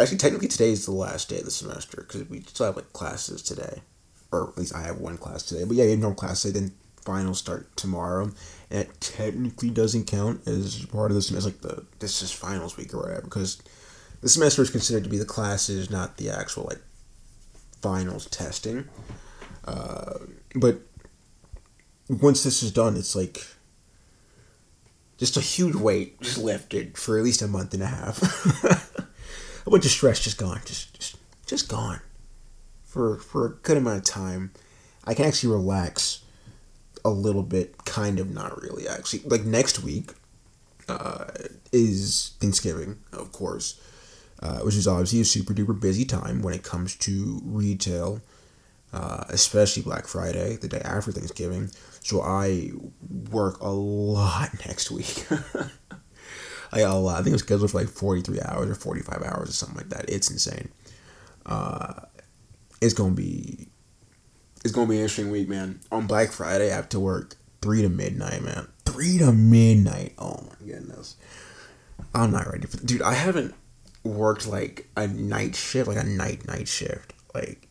Actually, 0.00 0.18
technically, 0.18 0.48
today 0.48 0.70
is 0.70 0.86
the 0.86 0.92
last 0.92 1.28
day 1.28 1.38
of 1.38 1.44
the 1.44 1.50
semester 1.50 1.98
because 1.98 2.28
we 2.28 2.40
still 2.40 2.66
have 2.66 2.76
like 2.76 2.92
classes 2.92 3.42
today, 3.42 3.82
or 4.30 4.48
at 4.48 4.58
least 4.58 4.74
I 4.74 4.82
have 4.82 4.98
one 4.98 5.16
class 5.16 5.42
today. 5.42 5.64
But 5.64 5.76
yeah, 5.76 5.84
you 5.84 5.90
have 5.90 5.98
no 6.00 6.14
class 6.14 6.42
today. 6.42 6.60
Then 6.60 6.72
finals 7.02 7.38
start 7.38 7.74
tomorrow, 7.76 8.30
and 8.70 8.88
technically 9.00 9.70
doesn't 9.70 10.06
count 10.06 10.46
as 10.46 10.84
part 10.86 11.10
of 11.10 11.14
the 11.14 11.22
semester. 11.22 11.50
Like 11.50 11.60
the 11.60 11.84
this 11.98 12.22
is 12.22 12.32
finals 12.32 12.76
week 12.76 12.92
or 12.94 13.00
whatever, 13.00 13.22
because 13.22 13.62
the 14.20 14.28
semester 14.28 14.62
is 14.62 14.70
considered 14.70 15.04
to 15.04 15.10
be 15.10 15.18
the 15.18 15.24
classes, 15.24 15.90
not 15.90 16.16
the 16.16 16.30
actual 16.30 16.64
like 16.64 16.80
finals 17.80 18.26
testing. 18.26 18.88
Uh, 19.64 20.18
but 20.54 20.80
once 22.08 22.42
this 22.42 22.62
is 22.62 22.72
done, 22.72 22.96
it's 22.96 23.14
like 23.16 23.46
just 25.16 25.36
a 25.36 25.40
huge 25.40 25.74
weight 25.74 26.20
just 26.20 26.38
lifted 26.38 26.96
for 26.96 27.18
at 27.18 27.24
least 27.24 27.42
a 27.42 27.48
month 27.48 27.74
and 27.74 27.82
a 27.82 27.86
half. 27.86 28.22
a 29.66 29.70
bunch 29.70 29.84
of 29.84 29.90
stress 29.90 30.20
just 30.20 30.38
gone, 30.38 30.60
just 30.66 30.92
just 30.94 31.16
just 31.46 31.68
gone 31.68 32.00
for 32.88 33.18
for 33.18 33.46
a 33.46 33.50
good 33.50 33.76
amount 33.76 33.98
of 33.98 34.04
time. 34.04 34.52
I 35.04 35.14
can 35.14 35.26
actually 35.26 35.52
relax 35.52 36.24
a 37.04 37.10
little 37.10 37.42
bit, 37.42 37.84
kind 37.84 38.18
of, 38.18 38.30
not 38.30 38.60
really. 38.60 38.88
Actually, 38.88 39.20
like 39.26 39.44
next 39.44 39.82
week 39.82 40.10
uh, 40.88 41.26
is 41.72 42.32
Thanksgiving, 42.40 42.98
of 43.12 43.30
course, 43.32 43.80
uh, 44.42 44.58
which 44.60 44.74
is 44.74 44.88
obviously 44.88 45.20
a 45.20 45.24
super 45.24 45.54
duper 45.54 45.78
busy 45.78 46.04
time 46.04 46.42
when 46.42 46.54
it 46.54 46.62
comes 46.62 46.96
to 46.96 47.40
retail, 47.44 48.20
uh, 48.92 49.24
especially 49.28 49.82
Black 49.82 50.06
Friday, 50.06 50.56
the 50.56 50.68
day 50.68 50.80
after 50.80 51.12
Thanksgiving. 51.12 51.70
So 52.02 52.22
I 52.22 52.72
work 53.30 53.60
a 53.60 53.70
lot 53.70 54.50
next 54.66 54.90
week. 54.90 55.26
I 56.72 56.80
a 56.80 56.94
lot. 56.94 57.20
I 57.20 57.22
think 57.22 57.32
I'm 57.32 57.38
scheduled 57.38 57.70
for 57.70 57.78
like 57.78 57.88
43 57.88 58.40
hours 58.42 58.70
or 58.70 58.74
45 58.74 59.22
hours 59.22 59.48
or 59.48 59.52
something 59.52 59.78
like 59.78 59.88
that. 59.88 60.04
It's 60.08 60.30
insane. 60.30 60.68
Uh, 61.46 61.94
it's 62.80 62.94
gonna 62.94 63.14
be 63.14 63.68
it's 64.64 64.74
gonna 64.74 64.88
be 64.88 64.96
an 64.96 65.02
interesting 65.02 65.30
week, 65.30 65.48
man. 65.48 65.80
On 65.90 66.06
Black 66.06 66.32
Friday, 66.32 66.72
I 66.72 66.76
have 66.76 66.88
to 66.90 67.00
work 67.00 67.36
three 67.62 67.82
to 67.82 67.88
midnight, 67.88 68.42
man. 68.42 68.68
Three 68.84 69.18
to 69.18 69.32
midnight. 69.32 70.14
Oh 70.18 70.40
my 70.48 70.66
goodness. 70.66 71.16
I'm 72.14 72.30
not 72.30 72.50
ready 72.50 72.66
for 72.66 72.76
dude. 72.78 73.02
I 73.02 73.14
haven't 73.14 73.54
worked 74.04 74.46
like 74.46 74.88
a 74.96 75.06
night 75.06 75.56
shift, 75.56 75.88
like 75.88 75.98
a 75.98 76.04
night 76.04 76.46
night 76.46 76.68
shift, 76.68 77.12
like 77.34 77.68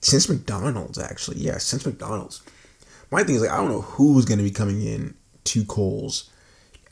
since 0.00 0.28
McDonald's. 0.28 0.98
Actually, 0.98 1.38
yeah, 1.38 1.58
since 1.58 1.84
McDonald's. 1.84 2.42
My 3.10 3.22
thing 3.24 3.36
is 3.36 3.42
like 3.42 3.50
I 3.50 3.56
don't 3.56 3.70
know 3.70 3.82
who's 3.82 4.24
gonna 4.24 4.42
be 4.42 4.50
coming 4.50 4.82
in 4.82 5.14
to 5.44 5.64
Kohl's 5.64 6.30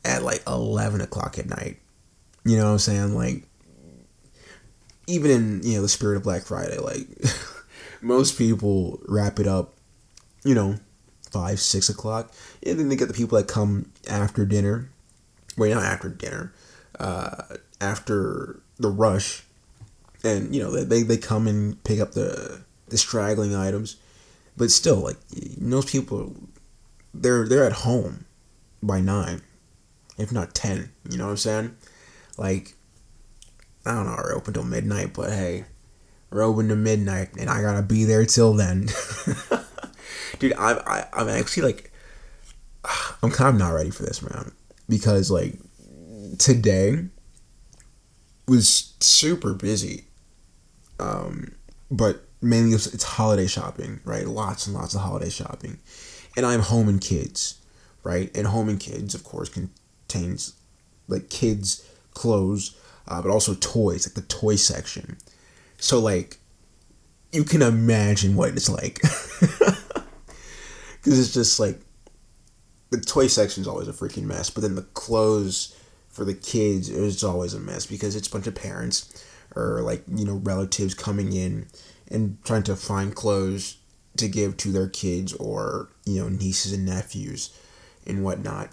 at 0.05 0.23
like 0.23 0.43
eleven 0.47 1.01
o'clock 1.01 1.39
at 1.39 1.49
night. 1.49 1.79
You 2.45 2.57
know 2.57 2.67
what 2.67 2.73
I'm 2.73 2.79
saying? 2.79 3.15
Like 3.15 3.45
even 5.07 5.31
in 5.31 5.61
you 5.63 5.77
know 5.77 5.83
the 5.83 5.89
spirit 5.89 6.17
of 6.17 6.23
Black 6.23 6.43
Friday, 6.43 6.79
like 6.79 7.07
most 8.01 8.39
people 8.39 9.01
wrap 9.07 9.39
it 9.39 9.47
up, 9.47 9.75
you 10.45 10.55
know, 10.55 10.77
five 11.31 11.61
six 11.61 11.89
o'clock, 11.89 12.33
and 12.65 12.79
then 12.79 12.89
they 12.89 12.97
get 12.97 13.09
the 13.09 13.15
people 13.15 13.39
that 13.39 13.49
come 13.49 13.93
after 14.09 14.45
dinner. 14.45 14.91
Wait, 15.57 15.73
not 15.73 15.85
after 15.85 16.09
dinner, 16.09 16.53
uh, 16.99 17.45
after 17.81 18.61
the 18.79 18.89
rush, 18.89 19.45
and 20.23 20.55
you 20.55 20.63
know 20.63 20.71
they, 20.71 21.03
they 21.03 21.17
come 21.17 21.47
and 21.47 21.83
pick 21.85 22.01
up 22.01 22.13
the 22.13 22.61
the 22.89 22.99
straggling 22.99 23.55
items, 23.55 23.97
but 24.57 24.71
still, 24.71 24.97
like 24.97 25.17
most 25.59 25.89
people, 25.89 26.35
they're 27.15 27.47
they're 27.47 27.65
at 27.65 27.73
home 27.73 28.27
by 28.83 29.01
nine, 29.01 29.43
if 30.19 30.33
not 30.33 30.55
ten. 30.55 30.93
You 31.09 31.19
know 31.19 31.25
what 31.25 31.31
I'm 31.31 31.37
saying? 31.37 31.77
Like 32.37 32.75
I 33.87 33.95
don't 33.95 34.07
know, 34.07 34.17
we're 34.17 34.35
open 34.35 34.55
till 34.55 34.65
midnight, 34.65 35.13
but 35.15 35.31
hey, 35.31 35.65
we're 36.31 36.43
open 36.43 36.69
to 36.69 36.77
midnight, 36.77 37.31
and 37.39 37.49
I 37.49 37.63
gotta 37.63 37.83
be 37.83 38.05
there 38.05 38.27
till 38.27 38.53
then. 38.53 38.89
Dude, 40.39 40.55
I'm 40.55 40.79
I, 40.87 41.07
I'm 41.13 41.29
actually 41.29 41.65
like, 41.65 41.93
I'm 43.23 43.31
kind 43.31 43.55
of 43.55 43.59
not 43.59 43.71
ready 43.71 43.91
for 43.91 44.03
this, 44.03 44.23
man, 44.23 44.53
because 44.89 45.31
like 45.31 45.55
today 46.39 47.05
was 48.49 48.95
super 49.01 49.55
busy, 49.55 50.05
um, 50.99 51.55
but 51.91 52.25
mainly 52.43 52.73
it's, 52.73 52.87
it's 52.89 53.05
holiday 53.05 53.47
shopping, 53.47 54.01
right? 54.05 54.27
Lots 54.27 54.67
and 54.67 54.75
lots 54.75 54.95
of 54.95 55.03
holiday 55.03 55.31
shopping, 55.31 55.79
and 56.37 56.45
I'm 56.45 56.61
home 56.61 56.89
and 56.89 57.01
kids, 57.01 57.61
right? 58.03 58.37
And 58.37 58.49
home 58.49 58.69
and 58.69 58.81
kids, 58.81 59.15
of 59.15 59.23
course, 59.23 59.49
contains 59.49 60.55
like 61.09 61.31
kids 61.31 61.89
clothes 62.15 62.77
uh, 63.09 63.23
but 63.23 63.31
also 63.31 63.55
toys, 63.55 64.07
like 64.07 64.15
the 64.15 64.35
toy 64.35 64.57
section. 64.57 65.19
So 65.79 65.99
like, 65.99 66.39
you 67.33 67.45
can 67.45 67.63
imagine 67.63 68.37
what 68.37 68.51
it's 68.51 68.69
like, 68.69 69.01
because 69.41 71.19
it's 71.19 71.35
just 71.35 71.61
like 71.61 71.81
the 72.91 73.01
toy 73.01 73.27
section 73.27 73.63
is 73.63 73.69
always 73.69 73.89
a 73.89 73.93
freaking 73.93 74.25
mess, 74.25 74.51
but 74.51 74.63
then 74.63 74.75
the 74.75 74.83
clothes 74.83 75.77
for 76.09 76.25
the 76.25 76.35
kids 76.35 76.89
is 76.89 77.23
always 77.23 77.53
a 77.53 77.61
mess 77.61 77.85
because 77.85 78.17
it's 78.17 78.29
a 78.29 78.31
bunch 78.31 78.47
of 78.47 78.55
parents 78.55 79.25
or 79.55 79.83
like 79.83 80.03
you 80.15 80.25
know 80.25 80.37
relatives 80.37 80.95
coming 80.95 81.33
in 81.33 81.67
and 82.11 82.43
trying 82.45 82.63
to 82.63 82.75
find 82.75 83.15
clothes 83.15 83.77
to 84.17 84.29
give 84.29 84.57
to 84.57 84.71
their 84.71 84.89
kids 84.89 85.33
or 85.35 85.91
you 86.05 86.21
know 86.21 86.29
nieces 86.29 86.73
and 86.73 86.87
nephews 86.87 87.51
and 88.07 88.25
whatnot 88.25 88.71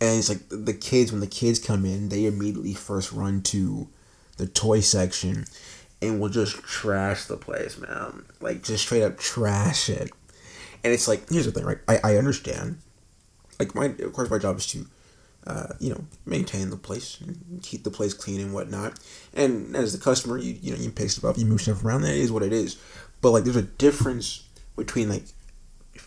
and 0.00 0.18
it's 0.18 0.28
like 0.28 0.40
the 0.50 0.74
kids 0.74 1.10
when 1.10 1.20
the 1.20 1.26
kids 1.26 1.58
come 1.58 1.84
in 1.84 2.08
they 2.08 2.26
immediately 2.26 2.74
first 2.74 3.12
run 3.12 3.42
to 3.42 3.88
the 4.36 4.46
toy 4.46 4.80
section 4.80 5.46
and 6.02 6.20
will 6.20 6.28
just 6.28 6.56
trash 6.62 7.24
the 7.24 7.36
place 7.36 7.78
man 7.78 8.24
like 8.40 8.62
just 8.62 8.84
straight 8.84 9.02
up 9.02 9.18
trash 9.18 9.88
it. 9.88 10.10
And 10.84 10.92
it's 10.92 11.08
like 11.08 11.28
here's 11.28 11.46
the 11.46 11.52
thing 11.52 11.64
right? 11.64 11.78
I, 11.88 11.98
I 12.04 12.16
understand. 12.16 12.78
Like 13.58 13.74
my 13.74 13.86
of 13.86 14.12
course 14.12 14.30
my 14.30 14.38
job 14.38 14.58
is 14.58 14.66
to 14.68 14.86
uh, 15.46 15.72
you 15.78 15.90
know 15.90 16.04
maintain 16.24 16.70
the 16.70 16.76
place 16.76 17.20
and 17.20 17.60
keep 17.62 17.84
the 17.84 17.90
place 17.90 18.14
clean 18.14 18.40
and 18.40 18.52
whatnot. 18.52 18.98
And 19.34 19.74
as 19.74 19.92
the 19.92 20.02
customer 20.02 20.38
you 20.38 20.58
you 20.60 20.72
know 20.72 20.78
you 20.78 20.90
pick 20.90 21.10
stuff 21.10 21.24
up 21.24 21.38
you 21.38 21.46
move 21.46 21.62
stuff 21.62 21.84
around 21.84 22.02
that 22.02 22.14
is 22.14 22.30
what 22.30 22.42
it 22.42 22.52
is. 22.52 22.76
But 23.22 23.30
like 23.30 23.44
there's 23.44 23.56
a 23.56 23.62
difference 23.62 24.44
between 24.76 25.08
like 25.08 25.24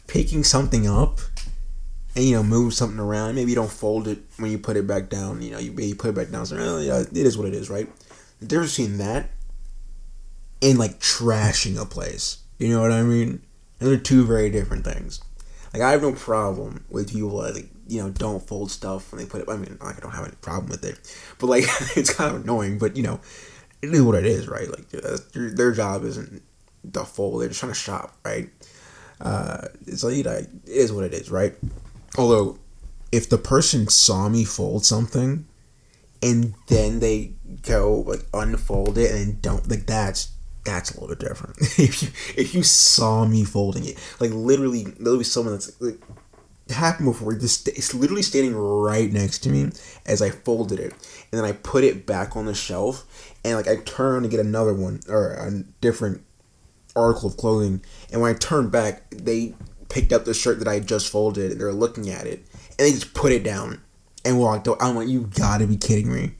picking 0.07 0.43
something 0.43 0.87
up 0.87 1.19
and 2.15 2.25
you 2.25 2.35
know 2.35 2.43
move 2.43 2.73
something 2.73 2.99
around. 2.99 3.35
Maybe 3.35 3.51
you 3.51 3.55
don't 3.55 3.71
fold 3.71 4.07
it 4.07 4.19
when 4.37 4.51
you 4.51 4.57
put 4.57 4.77
it 4.77 4.87
back 4.87 5.09
down. 5.09 5.41
You 5.41 5.51
know, 5.51 5.59
you 5.59 5.71
maybe 5.71 5.93
put 5.93 6.09
it 6.09 6.15
back 6.15 6.29
down. 6.29 6.45
So 6.45 6.57
oh, 6.57 6.79
yeah, 6.79 6.99
it 6.99 7.15
is 7.15 7.37
what 7.37 7.47
it 7.47 7.53
is, 7.53 7.69
right? 7.69 7.87
The 8.39 8.45
difference 8.45 8.77
between 8.77 8.97
that 8.99 9.29
and 10.61 10.77
like 10.77 10.99
trashing 10.99 11.79
a 11.79 11.85
place. 11.85 12.39
You 12.57 12.69
know 12.69 12.81
what 12.81 12.91
I 12.91 13.03
mean? 13.03 13.41
And 13.79 13.89
they're 13.89 13.97
two 13.97 14.25
very 14.25 14.49
different 14.49 14.83
things. 14.85 15.21
Like 15.73 15.83
I 15.83 15.91
have 15.91 16.01
no 16.01 16.13
problem 16.13 16.83
with 16.89 17.13
people 17.13 17.37
that 17.41 17.55
like 17.55 17.69
you 17.87 18.01
know 18.01 18.09
don't 18.09 18.45
fold 18.45 18.71
stuff 18.71 19.11
when 19.11 19.21
they 19.21 19.27
put 19.27 19.41
it. 19.41 19.49
I 19.49 19.55
mean, 19.55 19.77
like, 19.81 19.97
I 19.97 19.99
don't 19.99 20.11
have 20.11 20.25
any 20.25 20.35
problem 20.41 20.69
with 20.69 20.83
it, 20.83 20.99
but 21.37 21.47
like 21.47 21.63
it's 21.95 22.13
kind 22.13 22.35
of 22.35 22.43
annoying. 22.43 22.79
But 22.79 22.97
you 22.97 23.03
know, 23.03 23.19
it 23.81 23.93
is 23.93 24.01
what 24.01 24.15
it 24.15 24.25
is, 24.25 24.47
right? 24.47 24.69
Like 24.69 24.89
their, 24.89 25.49
their 25.51 25.71
job 25.71 26.03
isn't 26.03 26.41
to 26.93 27.05
fold. 27.05 27.41
They're 27.41 27.49
just 27.49 27.59
trying 27.59 27.71
to 27.71 27.77
shop, 27.77 28.17
right? 28.25 28.49
Uh, 29.21 29.67
so 29.95 30.09
you 30.09 30.23
know, 30.23 30.31
it 30.31 30.49
is 30.65 30.91
what 30.91 31.03
it 31.03 31.13
is, 31.13 31.29
right? 31.29 31.55
Although, 32.17 32.59
if 33.11 33.29
the 33.29 33.37
person 33.37 33.87
saw 33.87 34.29
me 34.29 34.43
fold 34.43 34.85
something, 34.85 35.45
and 36.21 36.53
then 36.67 36.99
they 36.99 37.33
go 37.61 38.03
like 38.05 38.25
unfold 38.33 38.97
it 38.97 39.11
and 39.11 39.41
don't 39.41 39.69
like 39.69 39.85
that's 39.85 40.33
that's 40.65 40.91
a 40.91 40.99
little 40.99 41.15
bit 41.15 41.27
different. 41.27 41.57
if 41.79 42.03
you 42.03 42.09
if 42.35 42.53
you 42.53 42.63
saw 42.63 43.25
me 43.25 43.43
folding 43.43 43.85
it, 43.85 43.97
like 44.19 44.31
literally, 44.31 44.83
there 44.83 44.93
literally 44.99 45.23
someone 45.23 45.53
that's 45.53 45.79
like 45.81 45.99
happened 46.69 47.07
before. 47.07 47.33
This 47.33 47.65
it's 47.67 47.93
literally 47.93 48.21
standing 48.21 48.55
right 48.55 49.11
next 49.11 49.39
to 49.39 49.49
me 49.49 49.71
as 50.05 50.21
I 50.21 50.29
folded 50.29 50.79
it, 50.79 50.91
and 51.31 51.39
then 51.39 51.45
I 51.45 51.53
put 51.53 51.83
it 51.83 52.05
back 52.05 52.35
on 52.35 52.45
the 52.45 52.53
shelf, 52.53 53.05
and 53.43 53.55
like 53.55 53.67
I 53.67 53.77
turn 53.77 54.23
to 54.23 54.29
get 54.29 54.39
another 54.39 54.73
one 54.73 55.01
or 55.07 55.33
a 55.33 55.63
different 55.81 56.23
article 56.95 57.29
of 57.29 57.37
clothing, 57.37 57.81
and 58.11 58.21
when 58.21 58.35
I 58.35 58.37
turn 58.37 58.69
back, 58.69 59.09
they 59.11 59.55
picked 59.89 60.13
up 60.13 60.25
the 60.25 60.33
shirt 60.33 60.59
that 60.59 60.67
I 60.67 60.79
just 60.79 61.09
folded 61.09 61.51
and 61.51 61.59
they're 61.59 61.73
looking 61.73 62.09
at 62.09 62.27
it 62.27 62.45
and 62.77 62.87
they 62.87 62.91
just 62.91 63.13
put 63.13 63.31
it 63.31 63.43
down 63.43 63.81
and 64.23 64.39
walked 64.39 64.67
out. 64.67 64.77
I'm 64.79 64.95
like, 64.95 65.07
you 65.07 65.29
gotta 65.35 65.67
be 65.67 65.77
kidding 65.77 66.13
me. 66.13 66.31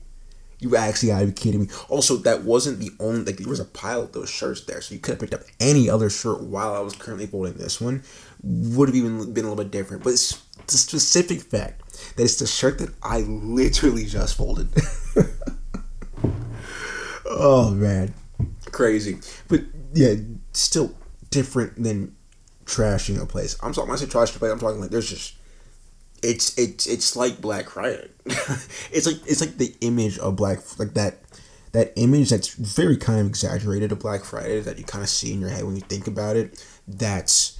You 0.58 0.76
actually 0.76 1.08
gotta 1.08 1.26
be 1.26 1.32
kidding 1.32 1.60
me. 1.62 1.68
Also, 1.88 2.16
that 2.18 2.42
wasn't 2.42 2.78
the 2.78 2.90
only 3.00 3.24
like 3.24 3.36
there 3.38 3.48
was 3.48 3.60
a 3.60 3.64
pile 3.64 4.02
of 4.02 4.12
those 4.12 4.28
shirts 4.28 4.64
there, 4.64 4.80
so 4.80 4.94
you 4.94 5.00
could 5.00 5.12
have 5.12 5.20
picked 5.20 5.34
up 5.34 5.42
any 5.58 5.88
other 5.88 6.10
shirt 6.10 6.42
while 6.42 6.74
I 6.74 6.80
was 6.80 6.94
currently 6.94 7.26
folding 7.26 7.54
this 7.54 7.80
one. 7.80 8.02
Would 8.42 8.88
have 8.88 8.96
even 8.96 9.32
been 9.32 9.44
a 9.44 9.48
little 9.48 9.64
bit 9.64 9.70
different. 9.70 10.04
But 10.04 10.10
it's 10.10 10.42
the 10.66 10.76
specific 10.76 11.40
fact 11.40 11.80
that 12.16 12.22
it's 12.22 12.38
the 12.38 12.46
shirt 12.46 12.78
that 12.78 12.90
I 13.02 13.20
literally 13.20 14.04
just 14.04 14.36
folded. 14.36 14.68
oh 17.26 17.70
man. 17.70 18.14
Crazy. 18.70 19.18
But 19.48 19.62
yeah, 19.94 20.14
still 20.52 20.94
different 21.30 21.82
than 21.82 22.14
trashing 22.70 23.20
a 23.20 23.26
place. 23.26 23.56
I'm 23.62 23.72
talking 23.72 23.88
when 23.88 23.98
I 23.98 24.00
say 24.00 24.06
trashing 24.06 24.36
a 24.36 24.38
place, 24.38 24.52
I'm 24.52 24.60
talking 24.60 24.80
like 24.80 24.90
there's 24.90 25.10
just 25.10 25.34
it's 26.22 26.56
it's 26.58 26.86
it's 26.86 27.16
like 27.16 27.40
Black 27.40 27.68
Friday. 27.68 28.08
it's 28.92 29.06
like 29.06 29.16
it's 29.26 29.40
like 29.40 29.56
the 29.56 29.74
image 29.80 30.18
of 30.18 30.36
Black 30.36 30.60
like 30.78 30.94
that 30.94 31.18
that 31.72 31.92
image 31.96 32.30
that's 32.30 32.48
very 32.54 32.96
kind 32.96 33.20
of 33.20 33.26
exaggerated 33.26 33.92
of 33.92 33.98
Black 33.98 34.24
Friday 34.24 34.60
that 34.60 34.78
you 34.78 34.84
kind 34.84 35.02
of 35.02 35.10
see 35.10 35.32
in 35.32 35.40
your 35.40 35.50
head 35.50 35.64
when 35.64 35.76
you 35.76 35.82
think 35.82 36.06
about 36.06 36.36
it. 36.36 36.64
That's 36.86 37.58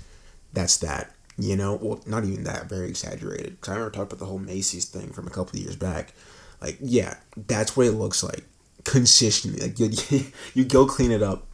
that's 0.52 0.76
that. 0.78 1.14
You 1.38 1.56
know, 1.56 1.78
well, 1.80 2.00
not 2.06 2.24
even 2.24 2.44
that, 2.44 2.68
very 2.68 2.88
exaggerated. 2.88 3.60
Because 3.60 3.70
I 3.70 3.74
remember 3.76 3.92
talking 3.92 4.08
about 4.08 4.18
the 4.18 4.26
whole 4.26 4.38
Macy's 4.38 4.84
thing 4.84 5.10
from 5.10 5.26
a 5.26 5.30
couple 5.30 5.58
of 5.58 5.62
years 5.64 5.76
back. 5.76 6.12
Like, 6.60 6.76
yeah, 6.80 7.14
that's 7.34 7.76
what 7.76 7.86
it 7.86 7.92
looks 7.92 8.22
like 8.22 8.44
consistently. 8.84 9.66
Like, 9.68 9.78
you, 9.78 10.20
you 10.54 10.64
go 10.66 10.84
clean 10.84 11.10
it 11.10 11.22
up 11.22 11.46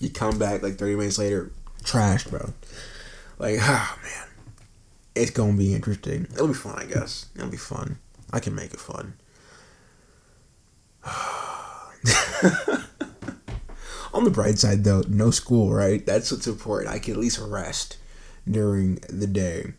You 0.00 0.10
come 0.10 0.40
back 0.40 0.62
like 0.62 0.74
30 0.74 0.96
minutes 0.96 1.18
later, 1.18 1.52
trash, 1.84 2.24
bro. 2.24 2.52
Like, 3.38 3.58
oh 3.60 3.98
man. 4.02 4.28
It's 5.14 5.30
gonna 5.30 5.56
be 5.56 5.74
interesting. 5.74 6.26
It'll 6.32 6.48
be 6.48 6.54
fun, 6.54 6.78
I 6.78 6.84
guess. 6.84 7.26
It'll 7.36 7.50
be 7.50 7.56
fun. 7.56 7.98
I 8.32 8.40
can 8.40 8.54
make 8.54 8.72
it 8.72 8.80
fun. 8.80 9.14
On 14.14 14.24
the 14.24 14.30
bright 14.30 14.58
side, 14.58 14.84
though, 14.84 15.02
no 15.08 15.30
school, 15.30 15.72
right? 15.72 16.04
That's 16.04 16.30
what's 16.30 16.46
important. 16.46 16.92
I 16.92 16.98
can 16.98 17.14
at 17.14 17.20
least 17.20 17.38
rest 17.38 17.98
during 18.50 18.96
the 19.08 19.26
day. 19.26 19.72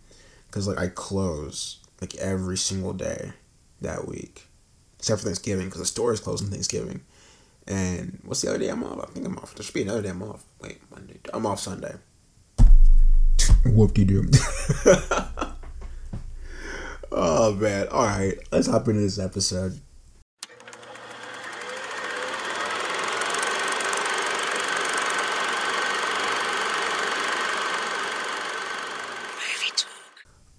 Because, 0.48 0.68
like, 0.68 0.78
I 0.78 0.88
close, 0.88 1.80
like, 2.02 2.16
every 2.16 2.58
single 2.58 2.94
day 2.94 3.34
that 3.82 4.08
week. 4.08 4.48
Except 5.00 5.22
for 5.22 5.26
Thanksgiving, 5.26 5.66
because 5.66 5.82
the 5.82 5.86
store 5.86 6.14
is 6.14 6.20
closed 6.20 6.44
on 6.44 6.52
Thanksgiving. 6.52 7.02
And 7.68 8.20
what's 8.26 8.42
the 8.42 8.50
other 8.50 8.60
day 8.60 8.70
I'm 8.70 8.84
off? 8.84 9.00
I 9.10 9.12
think 9.12 9.26
I'm 9.26 9.38
off. 9.38 9.56
There 9.56 9.64
should 9.64 9.74
be 9.74 9.84
another 9.84 10.02
day 10.02 10.10
I'm 10.10 10.22
off. 10.22 10.44
Wait, 10.62 10.80
Monday. 10.92 11.20
I'm 11.34 11.46
off 11.46 11.60
Sunday. 11.60 11.96
Whoop 13.66 13.94
de 13.94 14.04
doo. 14.04 14.24
oh, 17.12 17.56
man. 17.56 17.88
All 17.90 18.06
right. 18.06 18.38
Let's 18.52 18.68
hop 18.68 18.88
into 18.90 19.02
this 19.02 19.20
episode. 19.20 19.80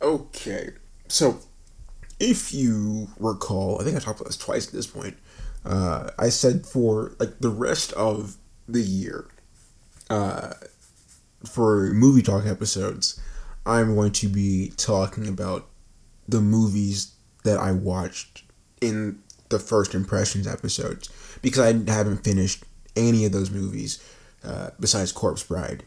Okay, 0.01 0.71
so 1.09 1.39
if 2.21 2.53
you 2.53 3.09
recall, 3.19 3.81
I 3.81 3.85
think 3.85 3.97
I 3.97 4.01
talked 4.01 4.21
about 4.21 4.29
this 4.29 4.37
twice 4.37 4.67
at 4.67 4.75
this 4.75 4.87
point. 4.87 5.17
Uh, 5.65 6.11
I 6.19 6.29
said 6.29 6.67
for 6.67 7.15
like 7.19 7.39
the 7.41 7.51
rest 7.51 7.93
of 7.95 8.37
the 8.69 8.83
year, 8.83 9.27
uh, 10.11 10.55
for 11.47 11.93
movie 11.93 12.23
talk 12.23 12.47
episodes, 12.47 13.21
I'm 13.67 13.95
going 13.95 14.13
to 14.13 14.29
be 14.29 14.73
talking 14.77 15.27
about 15.29 15.69
the 16.29 16.41
movies 16.41 17.15
that 17.45 17.59
I 17.59 17.73
watched 17.73 18.45
in 18.81 19.23
the 19.49 19.59
first 19.59 19.95
impressions 19.95 20.47
episodes 20.47 21.09
because 21.43 21.61
I 21.61 21.91
haven't 21.91 22.25
finished 22.25 22.65
any 22.97 23.25
of 23.25 23.33
those 23.33 23.51
movies 23.51 24.03
uh, 24.43 24.71
besides 24.81 25.13
Corpse 25.13 25.43
Bride. 25.43 25.85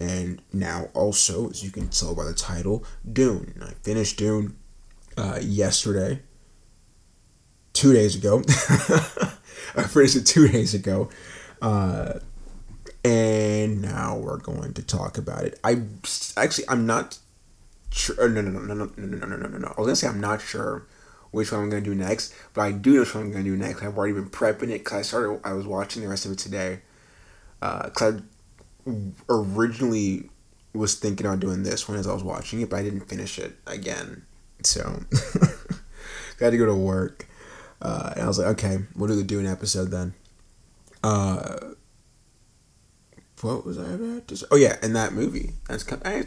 And 0.00 0.42
now, 0.52 0.88
also, 0.92 1.50
as 1.50 1.62
you 1.62 1.70
can 1.70 1.88
tell 1.88 2.14
by 2.14 2.24
the 2.24 2.34
title, 2.34 2.84
Dune. 3.10 3.62
I 3.62 3.72
finished 3.82 4.18
Dune 4.18 4.56
uh, 5.16 5.38
yesterday, 5.40 6.20
two 7.74 7.92
days 7.92 8.16
ago. 8.16 8.42
I 9.76 9.82
finished 9.82 10.16
it 10.16 10.24
two 10.24 10.48
days 10.48 10.72
ago. 10.72 11.10
Uh, 11.60 12.20
and 13.04 13.82
now 13.82 14.16
we're 14.16 14.38
going 14.38 14.72
to 14.74 14.82
talk 14.82 15.18
about 15.18 15.44
it. 15.44 15.60
I 15.62 15.82
actually, 16.38 16.64
I'm 16.68 16.86
not 16.86 17.18
sure. 17.90 18.28
No, 18.28 18.40
no, 18.40 18.50
no, 18.50 18.60
no, 18.60 18.74
no, 18.74 18.90
no, 18.96 19.26
no, 19.26 19.36
no, 19.36 19.46
no, 19.48 19.58
no. 19.58 19.68
I 19.76 19.80
was 19.80 19.86
gonna 19.86 19.96
say 19.96 20.08
I'm 20.08 20.20
not 20.20 20.40
sure 20.40 20.86
which 21.30 21.52
one 21.52 21.62
I'm 21.62 21.68
gonna 21.68 21.82
do 21.82 21.94
next, 21.94 22.34
but 22.54 22.62
I 22.62 22.72
do 22.72 22.94
know 22.94 23.00
which 23.00 23.14
one 23.14 23.24
I'm 23.24 23.32
gonna 23.32 23.44
do 23.44 23.56
next. 23.56 23.82
I've 23.82 23.98
already 23.98 24.14
been 24.14 24.30
prepping 24.30 24.70
it 24.70 24.84
because 24.84 24.98
I 25.00 25.02
started. 25.02 25.40
I 25.44 25.52
was 25.52 25.66
watching 25.66 26.02
the 26.02 26.08
rest 26.08 26.24
of 26.24 26.32
it 26.32 26.38
today. 26.38 26.80
Because 27.60 28.22
I 28.86 28.92
originally 29.28 30.30
was 30.74 30.94
thinking 30.94 31.26
on 31.26 31.40
doing 31.40 31.62
this 31.62 31.88
one 31.88 31.98
as 31.98 32.06
I 32.06 32.12
was 32.12 32.22
watching 32.22 32.60
it, 32.60 32.70
but 32.70 32.76
I 32.76 32.82
didn't 32.82 33.08
finish 33.08 33.38
it 33.38 33.56
again. 33.66 34.24
So 34.62 35.00
I 35.42 36.44
had 36.44 36.50
to 36.50 36.58
go 36.58 36.66
to 36.66 36.74
work. 36.74 37.26
Uh, 37.84 38.12
and 38.14 38.22
I 38.22 38.26
was 38.26 38.38
like, 38.38 38.48
okay, 38.58 38.78
we'll 38.96 39.08
do 39.08 39.14
the 39.14 39.22
Dune 39.22 39.46
episode 39.46 39.90
then. 39.90 40.14
Uh, 41.02 41.74
what 43.42 43.66
was 43.66 43.78
I 43.78 43.92
about 43.92 44.26
to 44.28 44.36
say? 44.38 44.46
Oh 44.50 44.56
yeah, 44.56 44.76
and 44.82 44.96
that 44.96 45.12
movie. 45.12 45.52
That's 45.68 45.82
come, 45.82 46.00
I, 46.02 46.24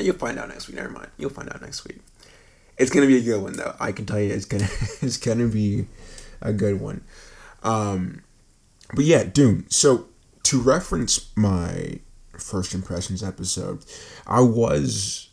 you'll 0.00 0.14
find 0.14 0.38
out 0.38 0.48
next 0.48 0.68
week. 0.68 0.76
Never 0.76 0.90
mind, 0.90 1.08
you'll 1.18 1.30
find 1.30 1.50
out 1.50 1.60
next 1.60 1.84
week. 1.84 1.98
It's 2.78 2.92
gonna 2.92 3.08
be 3.08 3.16
a 3.16 3.22
good 3.22 3.42
one 3.42 3.54
though. 3.54 3.74
I 3.80 3.90
can 3.90 4.06
tell 4.06 4.20
you, 4.20 4.32
it's 4.32 4.44
gonna 4.44 4.68
it's 5.02 5.16
gonna 5.16 5.48
be 5.48 5.86
a 6.40 6.52
good 6.52 6.80
one. 6.80 7.02
Um, 7.64 8.22
but 8.94 9.04
yeah, 9.04 9.24
Dune. 9.24 9.66
So 9.68 10.06
to 10.44 10.60
reference 10.60 11.32
my 11.36 11.98
first 12.38 12.72
impressions 12.72 13.24
episode, 13.24 13.84
I 14.28 14.42
was 14.42 15.30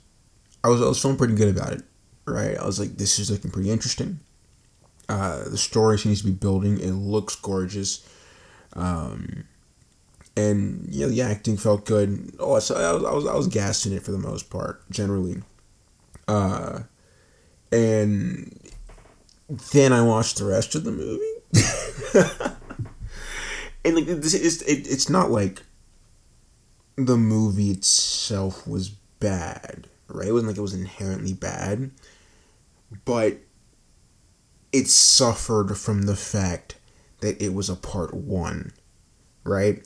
I 0.63 0.69
was 0.69 0.81
I 0.81 0.85
was 0.85 0.99
feeling 0.99 1.17
pretty 1.17 1.35
good 1.35 1.55
about 1.55 1.73
it. 1.73 1.83
Right, 2.25 2.57
I 2.57 2.65
was 2.65 2.79
like, 2.79 2.97
this 2.97 3.19
is 3.19 3.29
looking 3.29 3.51
pretty 3.51 3.69
interesting. 3.69 4.21
Uh, 5.09 5.43
the 5.49 5.57
story 5.57 5.97
seems 5.97 6.21
to 6.21 6.25
be 6.27 6.33
building. 6.33 6.79
It 6.79 6.91
looks 6.91 7.35
gorgeous. 7.35 8.07
Um, 8.73 9.45
and 10.37 10.87
you 10.89 11.01
know 11.01 11.11
the 11.11 11.21
acting 11.21 11.57
felt 11.57 11.85
good. 11.85 12.35
Oh, 12.39 12.59
so 12.59 12.75
I 12.75 12.93
was 12.93 13.03
I 13.03 13.11
was 13.11 13.25
I 13.25 13.35
was 13.35 13.47
gassed 13.47 13.85
in 13.85 13.93
it 13.93 14.03
for 14.03 14.11
the 14.11 14.17
most 14.17 14.49
part, 14.49 14.89
generally. 14.91 15.41
Uh, 16.27 16.81
and 17.71 18.69
then 19.71 19.93
I 19.93 20.01
watched 20.01 20.37
the 20.37 20.45
rest 20.45 20.75
of 20.75 20.83
the 20.83 20.91
movie, 20.91 21.23
and 23.83 23.95
like 23.95 24.07
is 24.07 24.61
it, 24.61 24.87
it's 24.87 25.09
not 25.09 25.31
like 25.31 25.63
the 26.95 27.17
movie 27.17 27.71
itself 27.71 28.67
was 28.67 28.89
bad, 28.89 29.87
right? 30.07 30.27
It 30.27 30.33
wasn't 30.33 30.49
like 30.49 30.57
it 30.57 30.61
was 30.61 30.73
inherently 30.73 31.33
bad, 31.33 31.91
but 33.05 33.37
it 34.77 34.87
suffered 34.87 35.75
from 35.75 36.03
the 36.03 36.15
fact 36.15 36.75
that 37.21 37.41
it 37.41 37.51
was 37.51 37.67
a 37.67 37.75
part 37.75 38.13
one, 38.13 38.73
right? 39.43 39.83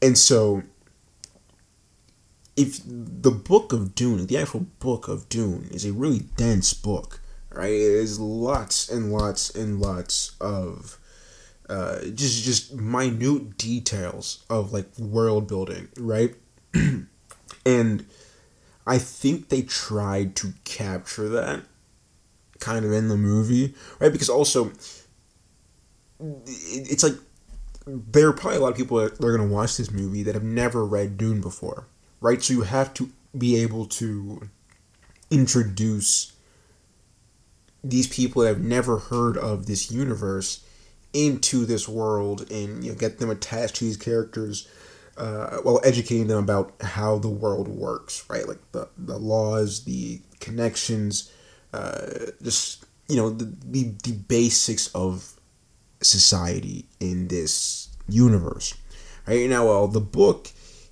And 0.00 0.16
so, 0.16 0.62
if 2.56 2.80
the 2.86 3.30
book 3.30 3.74
of 3.74 3.94
Dune, 3.94 4.26
the 4.26 4.38
actual 4.38 4.66
book 4.78 5.08
of 5.08 5.28
Dune, 5.28 5.68
is 5.70 5.84
a 5.84 5.92
really 5.92 6.20
dense 6.38 6.72
book, 6.72 7.20
right? 7.50 7.70
It 7.70 7.74
is 7.74 8.18
lots 8.18 8.88
and 8.88 9.12
lots 9.12 9.54
and 9.54 9.78
lots 9.78 10.36
of 10.40 10.98
uh, 11.68 12.06
just 12.14 12.44
just 12.44 12.72
minute 12.72 13.58
details 13.58 14.42
of 14.48 14.72
like 14.72 14.98
world 14.98 15.46
building, 15.48 15.88
right? 15.98 16.34
and 17.66 18.06
I 18.86 18.96
think 18.96 19.50
they 19.50 19.60
tried 19.60 20.34
to 20.36 20.54
capture 20.64 21.28
that 21.28 21.64
kind 22.60 22.84
of 22.84 22.92
in 22.92 23.08
the 23.08 23.16
movie, 23.16 23.74
right? 23.98 24.12
Because 24.12 24.28
also, 24.28 24.72
it's 26.20 27.02
like 27.02 27.14
there 27.86 28.28
are 28.28 28.32
probably 28.32 28.58
a 28.58 28.60
lot 28.60 28.72
of 28.72 28.76
people 28.76 28.98
that 28.98 29.20
are 29.22 29.36
going 29.36 29.48
to 29.48 29.54
watch 29.54 29.76
this 29.76 29.90
movie 29.90 30.22
that 30.22 30.34
have 30.34 30.44
never 30.44 30.84
read 30.84 31.18
Dune 31.18 31.40
before, 31.40 31.86
right? 32.20 32.42
So 32.42 32.54
you 32.54 32.62
have 32.62 32.94
to 32.94 33.10
be 33.36 33.56
able 33.56 33.86
to 33.86 34.48
introduce 35.30 36.32
these 37.82 38.06
people 38.06 38.42
that 38.42 38.48
have 38.48 38.62
never 38.62 38.98
heard 38.98 39.36
of 39.36 39.66
this 39.66 39.90
universe 39.90 40.64
into 41.12 41.64
this 41.64 41.88
world 41.88 42.50
and 42.50 42.82
you 42.82 42.90
know 42.90 42.98
get 42.98 43.18
them 43.18 43.30
attached 43.30 43.76
to 43.76 43.84
these 43.84 43.96
characters 43.96 44.66
uh, 45.16 45.58
while 45.58 45.80
educating 45.84 46.26
them 46.26 46.38
about 46.38 46.74
how 46.80 47.18
the 47.18 47.28
world 47.28 47.68
works 47.68 48.24
right 48.28 48.48
like 48.48 48.58
the, 48.72 48.88
the 48.96 49.16
laws 49.16 49.84
the 49.84 50.20
connections 50.40 51.30
uh, 51.74 52.30
just 52.42 52.84
you 53.08 53.16
know 53.16 53.30
the, 53.30 53.44
the 53.44 53.94
the 54.04 54.12
basics 54.12 54.88
of 54.94 55.34
society 56.00 56.86
in 57.00 57.28
this 57.28 57.88
universe. 58.08 58.74
Right 59.26 59.48
now, 59.48 59.66
well, 59.66 59.88
the 59.88 60.00
book 60.00 60.50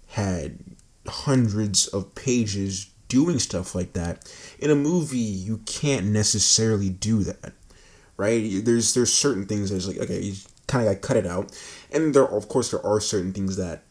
had 0.08 0.58
hundreds 1.06 1.86
of 1.86 2.14
pages 2.14 2.90
doing 3.08 3.38
stuff 3.38 3.74
like 3.74 3.92
that. 3.92 4.32
In 4.58 4.70
a 4.70 4.74
movie, 4.74 5.18
you 5.18 5.58
can't 5.66 6.06
necessarily 6.06 6.88
do 6.88 7.22
that, 7.22 7.52
right? 8.16 8.64
There's 8.64 8.94
there's 8.94 9.12
certain 9.12 9.46
things 9.46 9.70
that's 9.70 9.86
like 9.86 9.98
okay, 9.98 10.20
you 10.20 10.34
kind 10.66 10.86
of 10.86 10.94
got 10.94 11.06
cut 11.06 11.16
it 11.16 11.26
out, 11.26 11.56
and 11.92 12.12
there 12.12 12.26
of 12.26 12.48
course 12.48 12.72
there 12.72 12.84
are 12.84 13.00
certain 13.00 13.32
things 13.32 13.56
that 13.56 13.84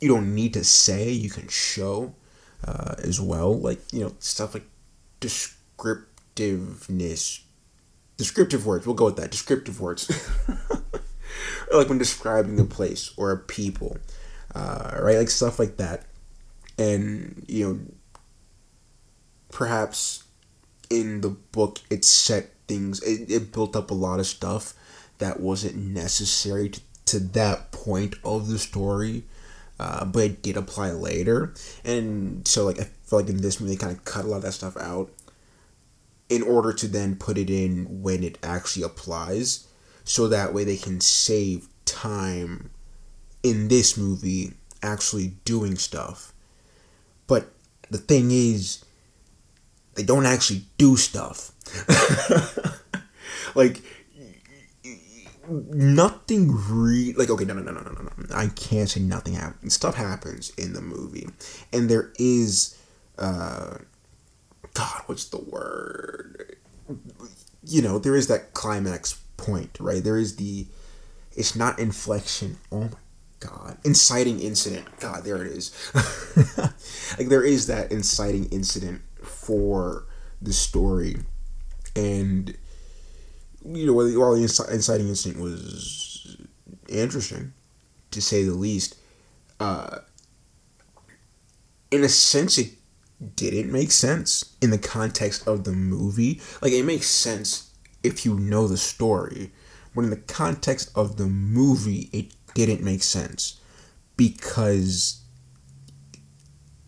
you 0.00 0.08
don't 0.08 0.32
need 0.32 0.54
to 0.54 0.62
say, 0.62 1.10
you 1.10 1.30
can 1.30 1.48
show 1.48 2.14
uh, 2.64 2.94
as 2.98 3.20
well, 3.20 3.58
like 3.58 3.80
you 3.92 4.00
know 4.00 4.12
stuff 4.20 4.54
like 4.54 4.68
descriptiveness 5.20 7.42
descriptive 8.18 8.66
words. 8.66 8.84
We'll 8.84 8.96
go 8.96 9.06
with 9.06 9.16
that. 9.16 9.30
Descriptive 9.30 9.80
words. 9.80 10.10
like 11.72 11.88
when 11.88 11.96
describing 11.96 12.60
a 12.60 12.64
place 12.64 13.14
or 13.16 13.30
a 13.30 13.38
people, 13.38 13.96
uh, 14.54 14.98
right? 15.00 15.16
Like 15.16 15.30
stuff 15.30 15.58
like 15.58 15.78
that. 15.78 16.04
And, 16.76 17.44
you 17.48 17.66
know, 17.66 17.80
perhaps 19.50 20.24
in 20.90 21.22
the 21.22 21.30
book 21.30 21.80
it 21.88 22.04
set 22.04 22.50
things, 22.66 23.02
it, 23.02 23.30
it 23.30 23.52
built 23.52 23.74
up 23.74 23.90
a 23.90 23.94
lot 23.94 24.20
of 24.20 24.26
stuff 24.26 24.74
that 25.18 25.40
wasn't 25.40 25.76
necessary 25.76 26.68
to, 26.68 26.80
to 27.06 27.20
that 27.20 27.72
point 27.72 28.16
of 28.22 28.48
the 28.48 28.58
story. 28.58 29.24
Uh, 29.80 30.04
but 30.04 30.24
it 30.24 30.42
did 30.42 30.56
apply 30.56 30.90
later. 30.90 31.54
And 31.84 32.46
so, 32.48 32.66
like, 32.66 32.90
feel 33.08 33.20
like 33.20 33.28
in 33.28 33.40
this 33.40 33.60
movie, 33.60 33.74
they 33.74 33.78
kind 33.78 33.96
of 33.96 34.04
cut 34.04 34.24
a 34.24 34.28
lot 34.28 34.38
of 34.38 34.42
that 34.42 34.52
stuff 34.52 34.76
out 34.76 35.10
in 36.28 36.42
order 36.42 36.72
to 36.74 36.86
then 36.86 37.16
put 37.16 37.38
it 37.38 37.48
in 37.48 38.02
when 38.02 38.22
it 38.22 38.38
actually 38.42 38.82
applies 38.82 39.66
so 40.04 40.28
that 40.28 40.52
way 40.52 40.64
they 40.64 40.76
can 40.76 41.00
save 41.00 41.68
time 41.84 42.70
in 43.42 43.68
this 43.68 43.96
movie 43.96 44.52
actually 44.82 45.28
doing 45.44 45.76
stuff. 45.76 46.32
But 47.26 47.50
the 47.90 47.98
thing 47.98 48.30
is, 48.30 48.84
they 49.94 50.02
don't 50.02 50.26
actually 50.26 50.62
do 50.76 50.96
stuff. 50.96 51.52
like 53.54 53.82
nothing 55.48 56.50
re 56.68 57.14
like 57.16 57.30
okay 57.30 57.44
no 57.44 57.54
no 57.54 57.62
no 57.62 57.70
no 57.72 57.80
no 57.80 57.90
no 58.02 58.10
I 58.34 58.48
can't 58.48 58.88
say 58.88 59.00
nothing 59.00 59.32
happens 59.34 59.72
stuff 59.74 59.94
happens 59.94 60.50
in 60.58 60.74
the 60.74 60.82
movie 60.82 61.26
and 61.72 61.88
there 61.88 62.12
is 62.18 62.77
uh 63.18 63.78
God 64.74 65.02
what's 65.06 65.26
the 65.26 65.38
word? 65.40 66.56
You 67.64 67.82
know 67.82 67.98
there 67.98 68.16
is 68.16 68.28
that 68.28 68.54
climax 68.54 69.20
point 69.36 69.76
right? 69.80 70.02
There 70.02 70.18
is 70.18 70.36
the 70.36 70.66
it's 71.36 71.54
not 71.54 71.78
inflection. 71.78 72.58
Oh 72.72 72.84
my 72.84 72.90
God. 73.40 73.78
Inciting 73.84 74.40
incident. 74.40 74.86
God 74.98 75.24
there 75.24 75.42
it 75.44 75.52
is. 75.52 75.72
Like 77.18 77.28
there 77.28 77.42
is 77.42 77.66
that 77.66 77.90
inciting 77.90 78.46
incident 78.50 79.02
for 79.22 80.06
the 80.40 80.52
story. 80.52 81.16
And 81.96 82.56
you 83.64 83.86
know, 83.86 83.92
while 83.92 84.34
the 84.34 84.68
inciting 84.70 85.08
incident 85.08 85.42
was 85.42 86.36
interesting, 86.88 87.52
to 88.12 88.22
say 88.22 88.44
the 88.44 88.54
least, 88.54 88.96
uh, 89.60 89.98
in 91.90 92.04
a 92.04 92.08
sense, 92.08 92.56
it 92.58 92.70
didn't 93.34 93.72
make 93.72 93.90
sense 93.90 94.56
in 94.60 94.70
the 94.70 94.78
context 94.78 95.46
of 95.46 95.64
the 95.64 95.72
movie. 95.72 96.40
Like, 96.62 96.72
it 96.72 96.84
makes 96.84 97.06
sense 97.06 97.72
if 98.02 98.24
you 98.24 98.34
know 98.34 98.68
the 98.68 98.76
story, 98.76 99.50
but 99.94 100.04
in 100.04 100.10
the 100.10 100.16
context 100.16 100.90
of 100.94 101.16
the 101.16 101.26
movie, 101.26 102.08
it 102.12 102.32
didn't 102.54 102.82
make 102.82 103.02
sense 103.02 103.60
because 104.16 105.22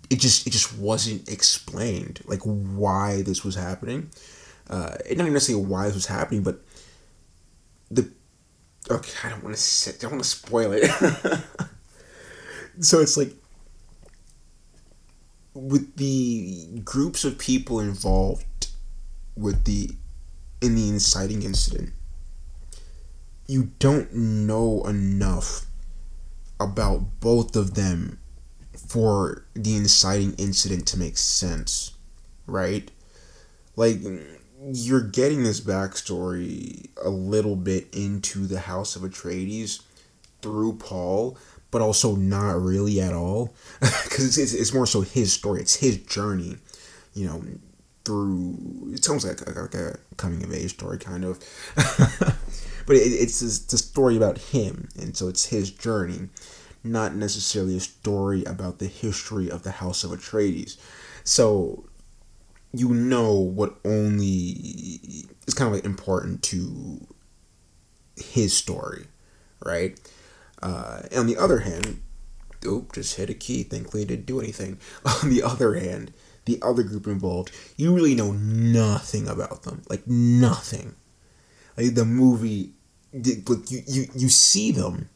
it 0.08 0.18
just 0.18 0.46
it 0.46 0.50
just 0.50 0.76
wasn't 0.76 1.28
explained 1.28 2.20
like 2.24 2.40
why 2.42 3.22
this 3.22 3.44
was 3.44 3.54
happening 3.54 4.10
uh, 4.70 4.90
not 4.90 5.10
even 5.10 5.32
necessarily 5.32 5.64
why 5.64 5.86
this 5.86 5.94
was 5.94 6.06
happening, 6.06 6.42
but 6.44 6.60
the 7.90 8.08
okay, 8.88 9.12
I 9.24 9.30
don't 9.30 9.42
want 9.42 9.56
to 9.56 9.60
say, 9.60 9.90
I 9.90 9.96
don't 10.00 10.12
want 10.12 10.22
to 10.22 10.28
spoil 10.28 10.72
it. 10.72 10.88
so 12.80 13.00
it's 13.00 13.16
like 13.16 13.34
with 15.54 15.96
the 15.96 16.80
groups 16.84 17.24
of 17.24 17.38
people 17.38 17.80
involved 17.80 18.68
with 19.36 19.64
the 19.64 19.90
in 20.60 20.74
the 20.74 20.88
inciting 20.88 21.42
incident, 21.42 21.90
you 23.46 23.70
don't 23.78 24.12
know 24.14 24.82
enough 24.84 25.66
about 26.60 27.20
both 27.20 27.56
of 27.56 27.74
them 27.74 28.18
for 28.86 29.44
the 29.54 29.76
inciting 29.76 30.34
incident 30.34 30.86
to 30.86 30.98
make 30.98 31.16
sense, 31.16 31.92
right? 32.46 32.90
Like 33.76 34.00
you're 34.62 35.00
getting 35.00 35.42
this 35.42 35.60
backstory 35.60 36.90
a 37.02 37.08
little 37.08 37.56
bit 37.56 37.88
into 37.94 38.46
the 38.46 38.60
House 38.60 38.94
of 38.94 39.02
Atreides 39.02 39.80
through 40.42 40.74
Paul, 40.74 41.38
but 41.70 41.80
also 41.80 42.16
not 42.16 42.60
really 42.60 43.00
at 43.00 43.12
all, 43.12 43.54
because 43.80 44.38
it's, 44.38 44.52
it's 44.52 44.74
more 44.74 44.86
so 44.86 45.02
his 45.02 45.32
story. 45.32 45.60
It's 45.60 45.76
his 45.76 45.98
journey, 45.98 46.56
you 47.14 47.26
know, 47.26 47.42
through. 48.04 48.90
It's 48.92 49.08
almost 49.08 49.26
like 49.26 49.40
a, 49.42 49.60
like 49.60 49.74
a 49.74 49.98
coming 50.16 50.42
of 50.42 50.52
age 50.52 50.70
story, 50.70 50.98
kind 50.98 51.24
of. 51.24 51.38
but 52.86 52.96
it, 52.96 53.00
it's 53.00 53.40
the 53.40 53.78
story 53.78 54.16
about 54.16 54.38
him, 54.38 54.88
and 54.98 55.16
so 55.16 55.28
it's 55.28 55.46
his 55.46 55.70
journey, 55.70 56.28
not 56.82 57.14
necessarily 57.14 57.76
a 57.76 57.80
story 57.80 58.44
about 58.44 58.78
the 58.78 58.88
history 58.88 59.50
of 59.50 59.62
the 59.62 59.72
House 59.72 60.04
of 60.04 60.10
Atreides. 60.10 60.76
So 61.24 61.84
you 62.72 62.88
know 62.88 63.32
what 63.32 63.76
only 63.84 65.26
is 65.46 65.54
kind 65.54 65.68
of 65.68 65.74
like 65.74 65.84
important 65.84 66.42
to 66.44 67.06
his 68.16 68.56
story, 68.56 69.06
right? 69.64 69.98
Uh, 70.62 71.02
on 71.16 71.26
the 71.26 71.36
other 71.36 71.60
hand, 71.60 72.02
oop, 72.64 72.92
just 72.92 73.16
hit 73.16 73.30
a 73.30 73.34
key. 73.34 73.62
Thankfully, 73.62 74.02
it 74.02 74.08
didn't 74.08 74.26
do 74.26 74.40
anything. 74.40 74.78
On 75.22 75.30
the 75.30 75.42
other 75.42 75.74
hand, 75.74 76.12
the 76.44 76.58
other 76.62 76.82
group 76.82 77.06
involved, 77.06 77.50
you 77.76 77.94
really 77.94 78.14
know 78.14 78.32
nothing 78.32 79.28
about 79.28 79.62
them, 79.62 79.82
like 79.88 80.06
nothing. 80.06 80.94
Like 81.76 81.94
the 81.94 82.04
movie, 82.04 82.72
like 83.12 83.70
you 83.70 83.82
you 83.86 84.06
you 84.14 84.28
see 84.28 84.70
them, 84.72 85.08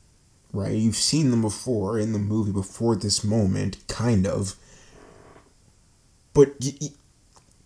right? 0.52 0.72
You've 0.72 0.96
seen 0.96 1.30
them 1.30 1.42
before 1.42 1.98
in 1.98 2.12
the 2.12 2.18
movie 2.18 2.52
before 2.52 2.96
this 2.96 3.24
moment, 3.24 3.76
kind 3.88 4.26
of. 4.26 4.56
But 6.32 6.54
you, 6.60 6.90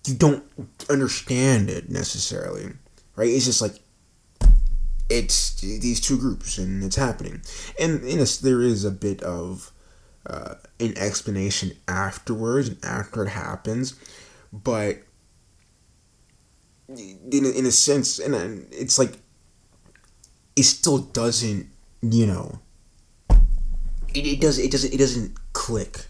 you 0.05 0.15
don't 0.15 0.45
understand 0.91 1.71
it 1.71 1.91
necessarily, 1.91 2.73
right? 3.17 3.29
It's 3.29 3.45
just 3.45 3.63
like 3.63 3.79
it's 5.09 5.61
these 5.61 6.01
two 6.01 6.19
groups 6.19 6.59
and 6.59 6.83
it's 6.85 6.97
happening, 6.97 7.43
and 7.79 8.03
in 8.05 8.19
this 8.19 8.39
there 8.39 8.61
is 8.61 8.85
a 8.85 8.91
bit 8.91 9.23
of 9.23 9.73
uh, 10.27 10.55
an 10.81 10.97
explanation 10.97 11.73
afterwards 11.87 12.69
and 12.69 12.85
after 12.85 13.25
it 13.25 13.31
happens, 13.31 13.95
but 14.53 14.99
in 16.89 17.45
a, 17.45 17.51
in 17.51 17.67
a 17.67 17.71
sense, 17.71 18.19
and 18.19 18.67
it's 18.73 18.99
like 18.99 19.19
it 20.57 20.65
still 20.65 20.99
doesn't, 20.99 21.69
you 22.03 22.27
know, 22.27 22.59
it, 24.15 24.27
it 24.27 24.41
does 24.41 24.59
it 24.59 24.71
doesn't 24.71 24.93
it 24.93 24.99
doesn't 24.99 25.53
click, 25.53 26.07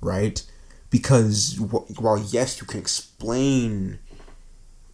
right? 0.00 0.44
because 0.90 1.58
while 1.98 2.18
yes 2.30 2.60
you 2.60 2.66
can 2.66 2.80
explain 2.80 3.98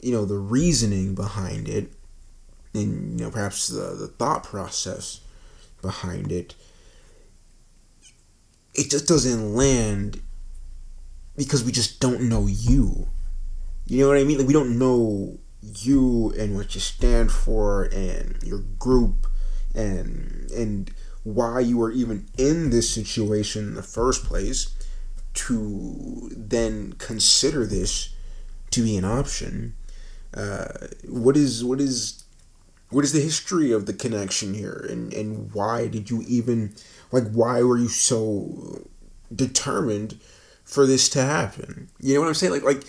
you 0.01 0.13
know 0.13 0.25
the 0.25 0.39
reasoning 0.39 1.15
behind 1.15 1.69
it 1.69 1.93
and 2.75 3.19
you 3.19 3.27
know 3.27 3.31
perhaps 3.31 3.69
the, 3.69 3.95
the 3.95 4.09
thought 4.09 4.45
process 4.45 5.21
behind 5.81 6.31
it 6.31 6.55
it 8.75 8.91
just 8.91 9.07
doesn't 9.07 9.55
land 9.55 10.23
because 11.37 11.65
we 11.65 11.73
just 11.73 12.01
don't 12.01 12.23
know 12.23 12.47
you 12.47 13.09
you 13.87 14.01
know 14.01 14.09
what 14.09 14.17
i 14.17 14.25
mean 14.25 14.39
like 14.39 14.47
we 14.47 14.53
don't 14.53 14.79
know 14.79 15.39
you 15.63 16.33
and 16.39 16.57
what 16.57 16.75
you 16.75 16.81
stand 16.81 17.31
for 17.31 17.85
and 17.85 18.43
your 18.43 18.61
group 18.79 19.27
and 19.75 20.51
and 20.51 20.93
why 21.25 21.61
you 21.61 21.81
are 21.81 21.91
even 21.91 22.27
in 22.37 22.71
this 22.71 22.93
situation 22.93 23.69
in 23.69 23.75
the 23.75 23.83
first 23.83 24.25
place 24.25 24.75
to 25.35 26.31
then 26.37 26.95
consider 26.95 27.67
this 27.67 28.15
to 28.71 28.83
be 28.83 28.97
an 28.97 29.05
option. 29.05 29.75
Uh, 30.35 30.89
what 31.09 31.37
is 31.37 31.65
what 31.65 31.81
is 31.81 32.22
what 32.93 33.05
is 33.05 33.13
the 33.13 33.21
history 33.21 33.73
of 33.73 33.87
the 33.87 33.93
connection 33.93 34.55
here, 34.55 34.87
and 34.89 35.13
and 35.13 35.53
why 35.53 35.89
did 35.89 36.11
you 36.11 36.23
even 36.27 36.75
like 37.11 37.31
why 37.33 37.63
were 37.63 37.79
you 37.79 37.89
so 37.89 38.87
determined 39.35 40.21
for 40.65 40.87
this 40.87 41.09
to 41.11 41.23
happen? 41.23 41.89
You 42.01 42.15
know 42.15 42.21
what 42.21 42.29
I'm 42.29 42.35
saying? 42.35 42.53
Like 42.53 42.65
like 42.65 42.85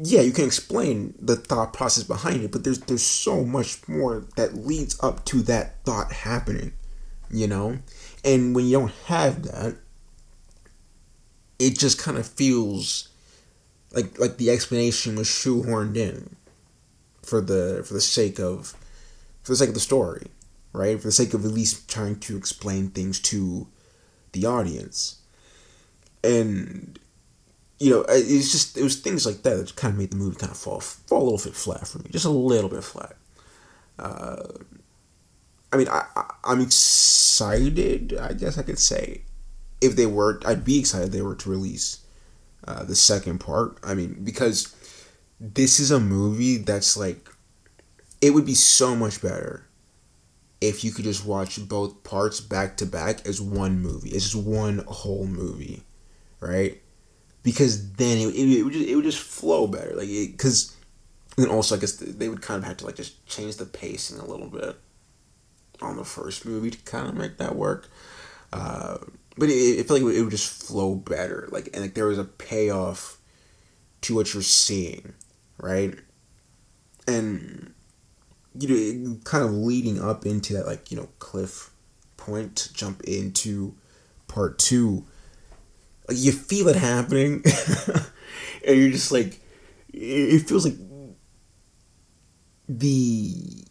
yeah, 0.00 0.20
you 0.20 0.30
can 0.30 0.44
explain 0.44 1.14
the 1.20 1.34
thought 1.34 1.72
process 1.72 2.04
behind 2.04 2.42
it, 2.42 2.52
but 2.52 2.64
there's 2.64 2.78
there's 2.80 3.02
so 3.02 3.44
much 3.44 3.86
more 3.88 4.24
that 4.36 4.54
leads 4.54 4.98
up 5.02 5.24
to 5.26 5.42
that 5.42 5.82
thought 5.84 6.12
happening, 6.12 6.72
you 7.30 7.48
know? 7.48 7.78
And 8.24 8.54
when 8.54 8.66
you 8.66 8.78
don't 8.78 8.92
have 9.06 9.42
that, 9.42 9.76
it 11.58 11.76
just 11.76 11.98
kind 11.98 12.16
of 12.16 12.26
feels 12.26 13.08
like 13.92 14.18
like 14.18 14.36
the 14.36 14.50
explanation 14.50 15.16
was 15.16 15.26
shoehorned 15.26 15.96
in 15.96 16.36
for 17.28 17.40
the 17.40 17.84
for 17.86 17.94
the 17.94 18.00
sake 18.00 18.38
of 18.38 18.74
for 19.42 19.52
the 19.52 19.56
sake 19.56 19.68
of 19.68 19.74
the 19.74 19.80
story, 19.80 20.28
right? 20.72 20.98
For 20.98 21.08
the 21.08 21.12
sake 21.12 21.34
of 21.34 21.44
at 21.44 21.50
least 21.50 21.88
trying 21.88 22.20
to 22.20 22.36
explain 22.36 22.90
things 22.90 23.20
to 23.20 23.68
the 24.32 24.46
audience. 24.46 25.20
And 26.24 26.98
you 27.78 27.90
know, 27.90 28.04
it's 28.08 28.50
just 28.50 28.76
it 28.76 28.82
was 28.82 28.96
things 28.96 29.24
like 29.24 29.42
that 29.42 29.56
that 29.56 29.76
kind 29.76 29.92
of 29.92 29.98
made 29.98 30.10
the 30.10 30.16
movie 30.16 30.36
kind 30.36 30.50
of 30.50 30.58
fall 30.58 30.80
fall 30.80 31.22
a 31.22 31.28
little 31.30 31.50
bit 31.50 31.56
flat 31.56 31.86
for 31.86 31.98
me, 31.98 32.10
just 32.10 32.24
a 32.24 32.30
little 32.30 32.70
bit 32.70 32.84
flat. 32.84 33.16
Uh, 33.98 34.42
I 35.72 35.76
mean, 35.76 35.88
I, 35.88 36.04
I 36.16 36.34
I'm 36.44 36.60
excited. 36.60 38.16
I 38.18 38.32
guess 38.32 38.58
I 38.58 38.62
could 38.62 38.78
say 38.78 39.22
if 39.80 39.96
they 39.96 40.06
were, 40.06 40.40
I'd 40.44 40.64
be 40.64 40.78
excited 40.78 41.12
they 41.12 41.22
were 41.22 41.36
to 41.36 41.50
release 41.50 42.00
uh, 42.66 42.84
the 42.84 42.96
second 42.96 43.38
part. 43.38 43.78
I 43.82 43.94
mean, 43.94 44.20
because 44.24 44.74
this 45.40 45.80
is 45.80 45.90
a 45.90 46.00
movie 46.00 46.58
that's 46.58 46.96
like, 46.96 47.28
it 48.20 48.30
would 48.34 48.46
be 48.46 48.54
so 48.54 48.96
much 48.96 49.22
better 49.22 49.66
if 50.60 50.84
you 50.84 50.90
could 50.92 51.04
just 51.04 51.24
watch 51.24 51.66
both 51.68 52.02
parts 52.04 52.40
back 52.40 52.76
to 52.78 52.86
back 52.86 53.26
as 53.26 53.40
one 53.40 53.80
movie. 53.80 54.10
It's 54.10 54.30
just 54.30 54.44
one 54.46 54.84
whole 54.88 55.26
movie, 55.26 55.82
right? 56.40 56.80
Because 57.42 57.92
then 57.94 58.18
it, 58.18 58.34
it, 58.34 58.58
it 58.58 58.62
would 58.64 58.72
just 58.72 58.88
it 58.88 58.94
would 58.96 59.04
just 59.04 59.20
flow 59.22 59.66
better, 59.66 59.94
like 59.94 60.08
because. 60.08 60.74
And 61.36 61.48
also, 61.48 61.76
I 61.76 61.78
guess 61.78 61.92
they 61.92 62.28
would 62.28 62.42
kind 62.42 62.58
of 62.60 62.66
have 62.66 62.78
to 62.78 62.86
like 62.86 62.96
just 62.96 63.24
change 63.26 63.56
the 63.56 63.66
pacing 63.66 64.18
a 64.18 64.26
little 64.26 64.48
bit. 64.48 64.76
on 65.80 65.96
the 65.96 66.04
first 66.04 66.44
movie 66.44 66.70
to 66.70 66.78
kind 66.78 67.08
of 67.08 67.14
make 67.14 67.38
that 67.38 67.54
work. 67.56 67.88
Uh, 68.52 68.98
but 69.36 69.48
it, 69.48 69.52
it 69.52 69.88
felt 69.88 70.02
like 70.02 70.14
it 70.14 70.22
would 70.22 70.30
just 70.30 70.64
flow 70.66 70.94
better. 70.94 71.48
Like 71.50 71.68
and 71.72 71.82
like 71.82 71.94
there 71.94 72.06
was 72.06 72.18
a 72.18 72.24
payoff 72.24 73.18
to 74.02 74.14
what 74.14 74.32
you're 74.34 74.42
seeing, 74.42 75.14
right? 75.58 75.94
And 77.06 77.74
you 78.58 78.94
know, 78.94 79.16
kind 79.24 79.44
of 79.44 79.52
leading 79.52 80.00
up 80.00 80.26
into 80.26 80.54
that, 80.54 80.66
like 80.66 80.90
you 80.90 80.96
know, 80.96 81.08
cliff 81.18 81.70
point 82.16 82.68
jump 82.72 83.02
into 83.02 83.74
part 84.26 84.58
two. 84.58 85.04
You 86.10 86.32
feel 86.32 86.68
it 86.68 86.76
happening, 86.76 87.42
and 88.66 88.78
you're 88.78 88.90
just 88.90 89.12
like, 89.12 89.40
it 89.92 90.40
feels 90.48 90.64
like 90.64 90.76
the 92.68 93.64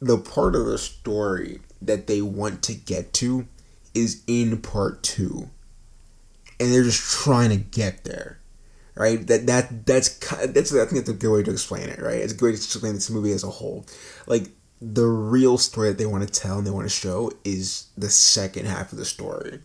the 0.00 0.18
part 0.18 0.54
of 0.54 0.66
the 0.66 0.78
story 0.78 1.60
that 1.80 2.06
they 2.06 2.20
want 2.20 2.62
to 2.62 2.74
get 2.74 3.12
to 3.14 3.46
is 3.94 4.22
in 4.26 4.60
part 4.60 5.02
two, 5.02 5.50
and 6.58 6.72
they're 6.72 6.82
just 6.82 7.00
trying 7.00 7.50
to 7.50 7.56
get 7.56 8.04
there, 8.04 8.40
right? 8.94 9.26
That 9.26 9.46
that 9.46 9.86
that's 9.86 10.18
that's 10.18 10.74
I 10.74 10.86
think 10.86 11.06
that's 11.06 11.08
a 11.08 11.14
good 11.14 11.32
way 11.32 11.42
to 11.42 11.50
explain 11.50 11.88
it, 11.88 12.00
right? 12.00 12.18
It's 12.18 12.32
a 12.32 12.36
good 12.36 12.46
way 12.46 12.52
to 12.52 12.56
explain 12.56 12.94
this 12.94 13.10
movie 13.10 13.32
as 13.32 13.44
a 13.44 13.50
whole. 13.50 13.86
Like 14.26 14.48
the 14.80 15.06
real 15.06 15.58
story 15.58 15.88
that 15.88 15.98
they 15.98 16.06
want 16.06 16.26
to 16.26 16.40
tell 16.40 16.58
and 16.58 16.66
they 16.66 16.70
want 16.70 16.86
to 16.86 16.94
show 16.94 17.32
is 17.44 17.88
the 17.96 18.10
second 18.10 18.66
half 18.66 18.92
of 18.92 18.98
the 18.98 19.04
story, 19.04 19.60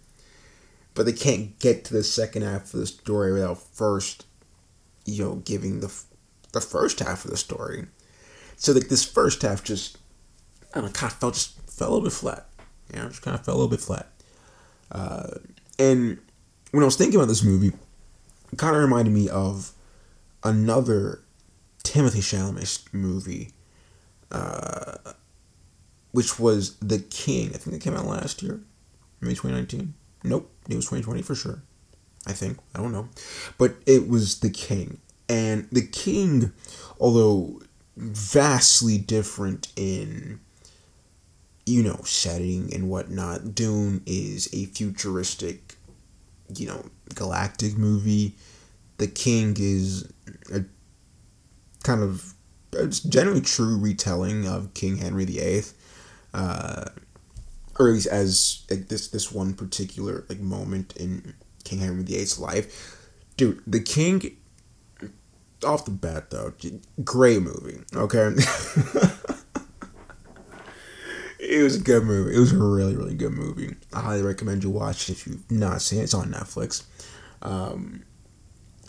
but 0.93 1.05
they 1.05 1.13
can't 1.13 1.57
get 1.59 1.85
to 1.85 1.93
the 1.93 2.03
second 2.03 2.43
half 2.43 2.73
of 2.73 2.79
the 2.79 2.87
story 2.87 3.33
without 3.33 3.57
first, 3.57 4.25
you 5.05 5.23
know, 5.23 5.35
giving 5.35 5.79
the 5.79 5.93
the 6.51 6.61
first 6.61 6.99
half 6.99 7.25
of 7.25 7.31
the 7.31 7.37
story. 7.37 7.87
So 8.57 8.73
like 8.73 8.89
this 8.89 9.05
first 9.05 9.41
half 9.41 9.63
just 9.63 9.97
I 10.73 10.81
don't 10.81 10.85
know, 10.85 10.91
kind 10.91 11.11
of 11.11 11.19
felt 11.19 11.33
just 11.35 11.59
fell 11.69 11.89
a 11.89 11.91
little 11.91 12.05
bit 12.05 12.13
flat. 12.13 12.47
You 12.93 12.99
know, 12.99 13.09
just 13.09 13.21
kind 13.21 13.35
of 13.35 13.45
fell 13.45 13.55
a 13.55 13.57
little 13.57 13.69
bit 13.69 13.81
flat. 13.81 14.07
Uh, 14.91 15.35
and 15.77 16.19
when 16.71 16.83
I 16.83 16.85
was 16.85 16.95
thinking 16.95 17.15
about 17.19 17.27
this 17.27 17.43
movie, 17.43 17.71
kind 18.57 18.75
of 18.75 18.81
reminded 18.81 19.13
me 19.13 19.29
of 19.29 19.71
another 20.43 21.21
Timothée 21.83 22.21
Chalamet 22.21 22.93
movie, 22.93 23.51
uh, 24.31 24.95
which 26.11 26.39
was 26.39 26.75
The 26.77 26.99
King. 26.99 27.49
I 27.53 27.57
think 27.57 27.75
it 27.75 27.81
came 27.81 27.95
out 27.95 28.05
last 28.05 28.41
year, 28.41 28.59
maybe 29.21 29.35
2019. 29.35 29.93
Nope, 30.23 30.51
it 30.69 30.75
was 30.75 30.85
2020 30.85 31.21
for 31.21 31.35
sure. 31.35 31.61
I 32.27 32.33
think 32.33 32.57
I 32.75 32.79
don't 32.79 32.91
know, 32.91 33.09
but 33.57 33.75
it 33.85 34.07
was 34.09 34.39
The 34.39 34.49
King, 34.49 34.99
and 35.27 35.67
The 35.71 35.85
King, 35.85 36.51
although 36.99 37.61
vastly 37.95 38.97
different 38.97 39.71
in 39.75 40.39
you 41.69 41.83
know, 41.83 41.99
setting 42.03 42.73
and 42.73 42.89
whatnot. 42.89 43.53
Dune 43.53 44.01
is 44.05 44.49
a 44.53 44.65
futuristic, 44.65 45.68
you 46.55 46.67
know, 46.67 46.85
galactic 47.15 47.77
movie. 47.77 48.35
The 48.97 49.07
King 49.07 49.55
is 49.59 50.11
a 50.53 50.63
kind 51.83 52.01
of 52.01 52.33
it's 52.73 52.99
generally 52.99 53.41
true 53.41 53.77
retelling 53.77 54.47
of 54.47 54.73
King 54.73 54.97
Henry 54.97 55.25
VIII, 55.25 55.63
uh, 56.33 56.85
or 57.79 57.87
at 57.87 57.93
least 57.93 58.07
as 58.07 58.65
like, 58.69 58.87
this 58.89 59.07
this 59.07 59.31
one 59.31 59.53
particular 59.53 60.25
like 60.29 60.39
moment 60.39 60.95
in 60.97 61.33
King 61.63 61.79
Henry 61.79 62.03
VIII's 62.03 62.39
life. 62.39 63.07
Dude, 63.37 63.61
The 63.65 63.79
King. 63.79 64.35
Off 65.65 65.83
the 65.83 65.91
bat, 65.91 66.29
though, 66.29 66.53
great 67.03 67.41
movie. 67.41 67.81
Okay. 67.93 68.33
it 71.49 71.63
was 71.63 71.75
a 71.75 71.81
good 71.81 72.03
movie. 72.03 72.35
It 72.35 72.39
was 72.39 72.51
a 72.51 72.57
really, 72.57 72.95
really 72.95 73.15
good 73.15 73.31
movie. 73.31 73.75
I 73.91 74.01
highly 74.01 74.21
recommend 74.21 74.63
you 74.63 74.69
watch 74.69 75.09
it 75.09 75.13
if 75.13 75.25
you've 75.25 75.49
not 75.51 75.81
seen 75.81 75.99
it. 75.99 76.03
It's 76.03 76.13
on 76.13 76.31
Netflix. 76.31 76.83
Um, 77.41 78.03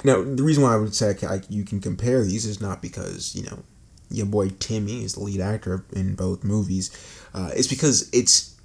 now, 0.05 0.23
the 0.23 0.43
reason 0.43 0.63
why 0.63 0.75
I 0.75 0.77
would 0.77 0.95
say 0.95 1.17
I, 1.27 1.41
you 1.49 1.65
can 1.65 1.81
compare 1.81 2.23
these 2.23 2.45
is 2.45 2.61
not 2.61 2.83
because, 2.83 3.35
you 3.35 3.45
know, 3.45 3.63
your 4.11 4.27
boy 4.27 4.51
Timmy 4.51 5.05
is 5.05 5.15
the 5.15 5.21
lead 5.21 5.41
actor 5.41 5.85
in 5.93 6.15
both 6.15 6.45
movies. 6.45 6.91
Uh, 7.33 7.51
it's 7.55 7.69
because 7.69 8.11
it's 8.13 8.57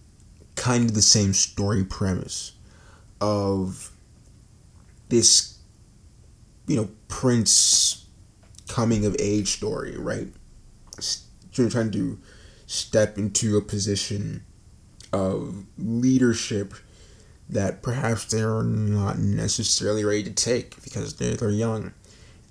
kind 0.56 0.86
of 0.86 0.96
the 0.96 1.02
same 1.02 1.34
story 1.34 1.84
premise 1.84 2.54
of 3.22 3.92
this, 5.10 5.58
you 6.68 6.76
know, 6.76 6.90
prince 7.08 8.06
coming 8.68 9.06
of 9.06 9.16
age 9.20 9.50
story, 9.50 9.96
right? 9.98 10.28
So 11.00 11.22
you're 11.54 11.70
trying 11.70 11.92
to 11.92 12.20
step 12.76 13.18
into 13.18 13.58
a 13.58 13.62
position 13.62 14.44
of 15.14 15.66
leadership 15.78 16.74
that 17.48 17.82
perhaps 17.82 18.26
they're 18.26 18.64
not 18.64 19.20
necessarily 19.20 20.04
ready 20.04 20.24
to 20.24 20.32
take 20.32 20.82
because 20.84 21.16
they're, 21.16 21.36
they're 21.36 21.50
young. 21.50 21.94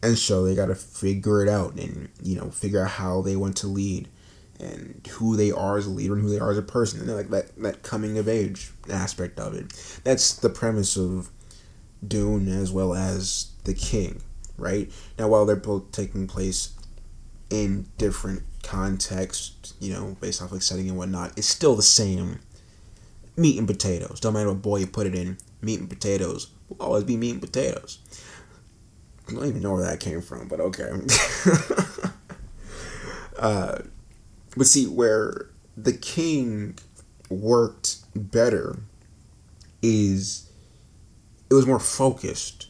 And 0.03 0.19
so 0.19 0.45
they 0.45 0.55
got 0.55 0.67
to 0.67 0.75
figure 0.75 1.43
it 1.43 1.49
out 1.49 1.75
and 1.75 2.11
you 2.23 2.37
know 2.37 2.51
figure 2.51 2.83
out 2.83 2.91
how 2.91 3.23
they 3.23 3.37
want 3.37 3.57
to 3.59 3.67
lead 3.67 4.09
and 4.61 5.07
who 5.13 5.37
they 5.37 5.51
are 5.51 5.79
as 5.79 5.87
a 5.87 5.91
leader 5.91 6.15
and 6.15 6.23
who 6.23 6.31
they 6.31 6.39
are 6.39 6.51
as 6.51 6.59
a 6.59 6.63
person. 6.63 7.01
And 7.01 7.17
like 7.17 7.31
that 7.31 7.57
that 7.57 7.83
coming 7.83 8.19
of 8.19 8.29
age 8.29 8.71
aspect 8.91 9.41
of 9.41 9.55
it. 9.55 9.73
That's 10.05 10.35
the 10.35 10.51
premise 10.51 10.97
of 10.97 11.31
dune 12.07 12.49
as 12.49 12.71
well 12.71 12.95
as 12.95 13.53
the 13.65 13.73
king 13.73 14.21
right? 14.57 14.91
Now 15.19 15.29
while 15.29 15.47
they're 15.47 15.57
both 15.57 15.93
taking 15.93 16.27
place 16.27 16.74
in 17.55 17.87
different 17.99 18.43
context, 18.63 19.75
you 19.81 19.93
know, 19.93 20.17
based 20.21 20.43
off 20.43 20.51
like 20.51 20.63
setting 20.63 20.89
and 20.89 20.99
whatnot, 20.99 21.33
it's 21.37 21.47
still 21.47 21.77
the 21.77 21.83
same 21.83 22.41
meat 23.37 23.59
and 23.59 23.69
potatoes. 23.69 24.19
Don't 24.21 24.35
matter 24.35 24.49
what 24.49 24.63
boy 24.63 24.79
you 24.79 24.87
put 24.87 25.07
it 25.07 25.15
in, 25.15 25.39
meat 25.63 25.79
and 25.79 25.89
potatoes 25.89 26.49
will 26.69 26.77
always 26.81 27.05
be 27.05 27.17
meat 27.17 27.31
and 27.33 27.41
potatoes. 27.41 27.99
I 29.29 29.33
don't 29.33 29.47
even 29.47 29.63
know 29.63 29.73
where 29.75 29.85
that 29.85 30.01
came 30.01 30.21
from, 30.21 30.49
but 30.49 30.61
okay. 30.61 30.91
uh, 33.39 33.79
but 34.57 34.67
see, 34.67 34.87
where 34.87 35.51
the 35.77 35.93
king 35.93 36.77
worked 37.31 37.99
better 38.15 38.79
is 39.81 40.51
it 41.49 41.55
was 41.55 41.67
more 41.67 41.79
focused, 41.79 42.69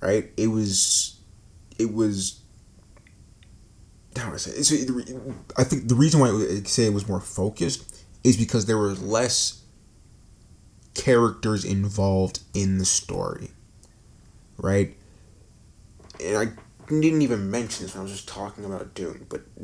right? 0.00 0.30
It 0.36 0.48
was, 0.48 1.20
it 1.78 1.92
was 1.92 2.40
I 5.56 5.64
think 5.64 5.88
the 5.88 5.94
reason 5.94 6.20
why 6.20 6.28
I 6.28 6.62
say 6.66 6.86
it 6.86 6.92
was 6.92 7.08
more 7.08 7.20
focused 7.20 8.04
is 8.22 8.36
because 8.36 8.66
there 8.66 8.78
were 8.78 8.92
less 8.92 9.62
characters 10.94 11.64
involved 11.64 12.40
in 12.54 12.78
the 12.78 12.84
story, 12.84 13.50
right? 14.56 14.96
And 16.22 16.38
I 16.38 16.46
didn't 16.88 17.22
even 17.22 17.50
mention 17.50 17.84
this 17.84 17.94
when 17.94 18.00
I 18.00 18.04
was 18.04 18.12
just 18.12 18.28
talking 18.28 18.64
about 18.64 18.94
Dune, 18.94 19.26
but 19.28 19.42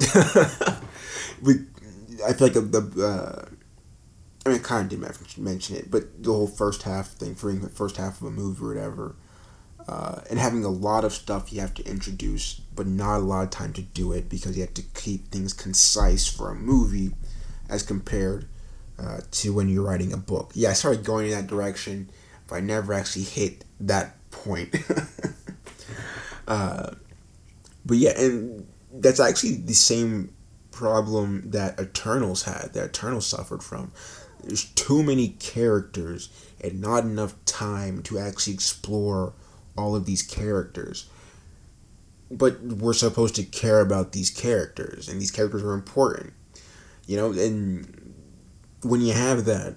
but 1.42 1.56
I 2.26 2.32
feel 2.32 2.48
like 2.48 2.54
the 2.54 3.02
uh, 3.02 3.54
I 4.44 4.48
mean, 4.48 4.58
I 4.58 4.62
kind 4.62 4.92
of 4.92 5.00
did 5.00 5.38
mention 5.38 5.76
it, 5.76 5.90
but 5.90 6.22
the 6.22 6.32
whole 6.32 6.46
first 6.46 6.82
half 6.82 7.08
thing, 7.08 7.34
for 7.34 7.52
the 7.52 7.68
first 7.68 7.96
half 7.96 8.20
of 8.20 8.26
a 8.26 8.30
movie 8.30 8.62
or 8.64 8.68
whatever 8.68 9.16
uh, 9.90 10.20
and 10.30 10.38
having 10.38 10.64
a 10.64 10.68
lot 10.68 11.04
of 11.04 11.12
stuff 11.12 11.52
you 11.52 11.60
have 11.60 11.74
to 11.74 11.84
introduce, 11.84 12.60
but 12.76 12.86
not 12.86 13.16
a 13.16 13.24
lot 13.24 13.42
of 13.42 13.50
time 13.50 13.72
to 13.72 13.82
do 13.82 14.12
it 14.12 14.28
because 14.28 14.56
you 14.56 14.62
have 14.62 14.72
to 14.72 14.84
keep 14.94 15.28
things 15.32 15.52
concise 15.52 16.28
for 16.28 16.48
a 16.48 16.54
movie 16.54 17.10
as 17.68 17.82
compared 17.82 18.46
uh, 19.00 19.18
to 19.32 19.52
when 19.52 19.68
you're 19.68 19.82
writing 19.82 20.12
a 20.12 20.16
book. 20.16 20.52
Yeah, 20.54 20.70
I 20.70 20.74
started 20.74 21.04
going 21.04 21.26
in 21.26 21.32
that 21.32 21.48
direction, 21.48 22.08
but 22.46 22.54
I 22.54 22.60
never 22.60 22.92
actually 22.92 23.24
hit 23.24 23.64
that 23.80 24.14
point. 24.30 24.76
uh, 26.46 26.92
but 27.84 27.96
yeah, 27.96 28.12
and 28.16 28.68
that's 28.92 29.18
actually 29.18 29.56
the 29.56 29.74
same 29.74 30.32
problem 30.70 31.50
that 31.50 31.80
Eternals 31.80 32.44
had, 32.44 32.74
that 32.74 32.90
Eternals 32.90 33.26
suffered 33.26 33.64
from. 33.64 33.90
There's 34.44 34.66
too 34.66 35.02
many 35.02 35.30
characters 35.40 36.28
and 36.62 36.80
not 36.80 37.02
enough 37.02 37.34
time 37.44 38.04
to 38.04 38.20
actually 38.20 38.54
explore 38.54 39.32
all 39.80 39.96
of 39.96 40.06
these 40.06 40.22
characters. 40.22 41.08
But 42.30 42.60
we're 42.62 42.92
supposed 42.92 43.34
to 43.36 43.42
care 43.42 43.80
about 43.80 44.12
these 44.12 44.30
characters, 44.30 45.08
and 45.08 45.20
these 45.20 45.32
characters 45.32 45.64
are 45.64 45.74
important. 45.74 46.32
You 47.06 47.16
know, 47.16 47.32
and 47.32 48.14
when 48.82 49.00
you 49.00 49.12
have 49.12 49.44
that, 49.46 49.76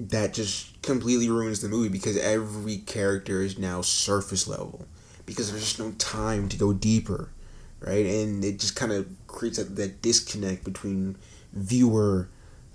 that 0.00 0.34
just 0.34 0.80
completely 0.82 1.30
ruins 1.30 1.60
the 1.62 1.68
movie 1.68 1.88
because 1.88 2.16
every 2.18 2.78
character 2.78 3.42
is 3.42 3.58
now 3.58 3.82
surface 3.82 4.48
level 4.48 4.86
because 5.26 5.50
there's 5.50 5.62
just 5.64 5.78
no 5.80 5.92
time 5.92 6.48
to 6.48 6.56
go 6.56 6.72
deeper, 6.72 7.30
right? 7.80 8.06
And 8.06 8.44
it 8.44 8.60
just 8.60 8.76
kind 8.76 8.92
of 8.92 9.08
creates 9.26 9.58
that, 9.58 9.76
that 9.76 10.02
disconnect 10.02 10.64
between 10.64 11.16
viewer 11.52 12.28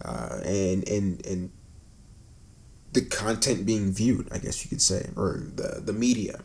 uh, 0.04 0.40
and 0.44 0.88
and 0.88 1.26
and 1.26 1.52
the 2.94 3.02
content 3.02 3.66
being 3.66 3.92
viewed, 3.92 4.28
I 4.32 4.38
guess 4.38 4.64
you 4.64 4.70
could 4.70 4.82
say, 4.82 5.10
or 5.16 5.44
the 5.56 5.82
the 5.84 5.94
media. 5.94 6.42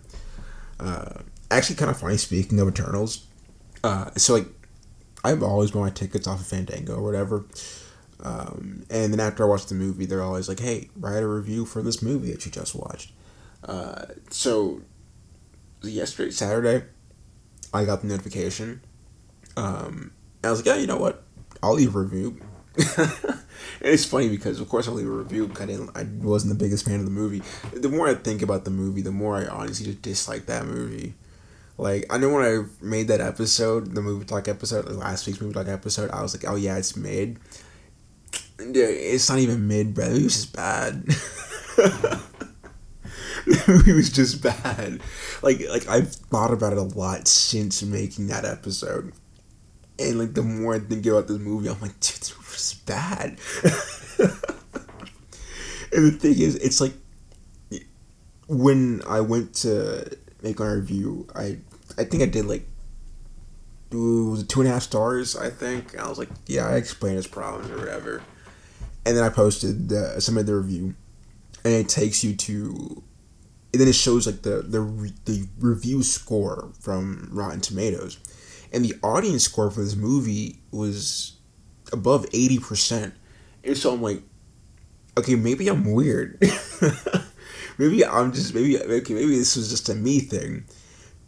Uh, 0.78 1.22
actually, 1.50 1.76
kind 1.76 1.90
of 1.90 1.98
funny. 1.98 2.16
Speaking 2.16 2.60
of 2.60 2.68
Eternals, 2.68 3.26
uh, 3.84 4.10
so 4.16 4.34
like 4.34 4.46
I've 5.24 5.42
always 5.42 5.70
bought 5.70 5.82
my 5.82 5.90
tickets 5.90 6.26
off 6.26 6.40
of 6.40 6.46
Fandango 6.46 6.96
or 6.96 7.02
whatever. 7.02 7.44
Um, 8.20 8.84
and 8.88 9.12
then 9.12 9.20
after 9.20 9.44
I 9.44 9.46
watch 9.46 9.66
the 9.66 9.74
movie, 9.74 10.06
they're 10.06 10.22
always 10.22 10.48
like, 10.48 10.60
"Hey, 10.60 10.90
write 10.96 11.22
a 11.22 11.26
review 11.26 11.64
for 11.64 11.82
this 11.82 12.02
movie 12.02 12.32
that 12.32 12.44
you 12.46 12.52
just 12.52 12.74
watched." 12.74 13.12
Uh, 13.64 14.06
so 14.30 14.80
yesterday, 15.82 16.30
Saturday, 16.30 16.84
I 17.74 17.84
got 17.84 18.02
the 18.02 18.08
notification. 18.08 18.80
Um, 19.56 20.12
I 20.44 20.50
was 20.50 20.60
like, 20.60 20.66
"Yeah, 20.66 20.76
you 20.76 20.86
know 20.86 20.96
what? 20.96 21.22
I'll 21.62 21.74
leave 21.74 21.94
a 21.94 22.00
review." 22.00 22.40
and 23.80 23.92
it's 23.92 24.04
funny 24.04 24.28
because, 24.28 24.60
of 24.60 24.68
course, 24.68 24.88
I'll 24.88 24.94
leave 24.94 25.06
a 25.06 25.10
review. 25.10 25.50
I 25.60 25.66
didn't. 25.66 25.90
I 25.96 26.04
wasn't 26.24 26.56
the 26.56 26.64
biggest 26.64 26.84
fan 26.84 27.00
of 27.00 27.04
the 27.04 27.10
movie. 27.10 27.42
The 27.72 27.88
more 27.88 28.08
I 28.08 28.14
think 28.14 28.42
about 28.42 28.64
the 28.64 28.70
movie, 28.70 29.02
the 29.02 29.12
more 29.12 29.36
I 29.36 29.46
honestly 29.46 29.86
just 29.86 30.02
dislike 30.02 30.46
that 30.46 30.66
movie. 30.66 31.14
Like 31.78 32.06
I 32.10 32.18
know 32.18 32.30
when 32.30 32.44
I 32.44 32.64
made 32.84 33.08
that 33.08 33.20
episode, 33.20 33.94
the 33.94 34.02
movie 34.02 34.24
talk 34.24 34.48
episode, 34.48 34.88
last 34.88 35.26
week's 35.26 35.40
movie 35.40 35.54
talk 35.54 35.68
episode, 35.68 36.10
I 36.10 36.22
was 36.22 36.34
like, 36.34 36.50
"Oh 36.50 36.56
yeah, 36.56 36.76
it's 36.76 36.96
mid." 36.96 37.38
Uh, 38.58 38.72
it's 38.74 39.28
not 39.28 39.38
even 39.38 39.68
mid, 39.68 39.94
bro. 39.94 40.06
It 40.06 40.22
was 40.22 40.34
just 40.34 40.56
bad. 40.56 41.04
movie 43.68 43.92
was 43.92 44.10
just 44.10 44.42
bad. 44.42 45.00
Like 45.42 45.60
like 45.68 45.88
I've 45.88 46.12
thought 46.12 46.52
about 46.52 46.72
it 46.72 46.78
a 46.78 46.82
lot 46.82 47.28
since 47.28 47.82
making 47.82 48.28
that 48.28 48.44
episode, 48.44 49.12
and 49.98 50.18
like 50.18 50.34
the 50.34 50.42
more 50.42 50.74
I 50.74 50.78
think 50.78 51.04
about 51.06 51.28
this 51.28 51.38
movie, 51.38 51.68
I'm 51.68 51.80
like, 51.80 51.98
dude, 52.00 52.32
was 52.56 52.74
bad. 52.86 53.38
and 55.92 56.06
the 56.06 56.10
thing 56.10 56.38
is, 56.38 56.56
it's 56.56 56.80
like 56.80 56.94
when 58.48 59.02
I 59.08 59.20
went 59.20 59.54
to 59.56 60.16
make 60.42 60.58
my 60.58 60.66
review, 60.66 61.26
I 61.34 61.58
I 61.98 62.04
think 62.04 62.22
I 62.22 62.26
did 62.26 62.46
like 62.46 62.66
two 63.90 64.60
and 64.60 64.68
a 64.68 64.72
half 64.72 64.82
stars? 64.82 65.36
I 65.36 65.50
think 65.50 65.98
I 65.98 66.08
was 66.08 66.18
like, 66.18 66.28
yeah, 66.46 66.66
I 66.66 66.76
explained 66.76 67.16
his 67.16 67.26
problems 67.26 67.70
or 67.70 67.78
whatever, 67.78 68.22
and 69.04 69.16
then 69.16 69.24
I 69.24 69.28
posted 69.28 69.88
the, 69.88 70.20
some 70.20 70.36
of 70.36 70.46
the 70.46 70.54
review, 70.56 70.94
and 71.64 71.74
it 71.74 71.88
takes 71.88 72.24
you 72.24 72.34
to, 72.36 73.02
and 73.72 73.80
then 73.80 73.88
it 73.88 73.94
shows 73.94 74.26
like 74.26 74.42
the 74.42 74.62
the 74.62 75.12
the 75.24 75.48
review 75.58 76.02
score 76.02 76.72
from 76.80 77.28
Rotten 77.32 77.60
Tomatoes, 77.60 78.18
and 78.72 78.84
the 78.84 78.94
audience 79.02 79.44
score 79.44 79.70
for 79.70 79.80
this 79.80 79.96
movie 79.96 80.60
was 80.70 81.35
above 81.92 82.26
eighty 82.32 82.58
percent, 82.58 83.14
and 83.64 83.76
so 83.76 83.92
I'm 83.92 84.02
like, 84.02 84.22
okay, 85.18 85.34
maybe 85.34 85.68
I'm 85.68 85.92
weird. 85.92 86.40
maybe 87.78 88.04
I'm 88.04 88.32
just 88.32 88.54
maybe 88.54 88.78
okay, 88.78 89.14
maybe 89.14 89.36
this 89.36 89.56
was 89.56 89.70
just 89.70 89.88
a 89.88 89.94
me 89.94 90.20
thing. 90.20 90.64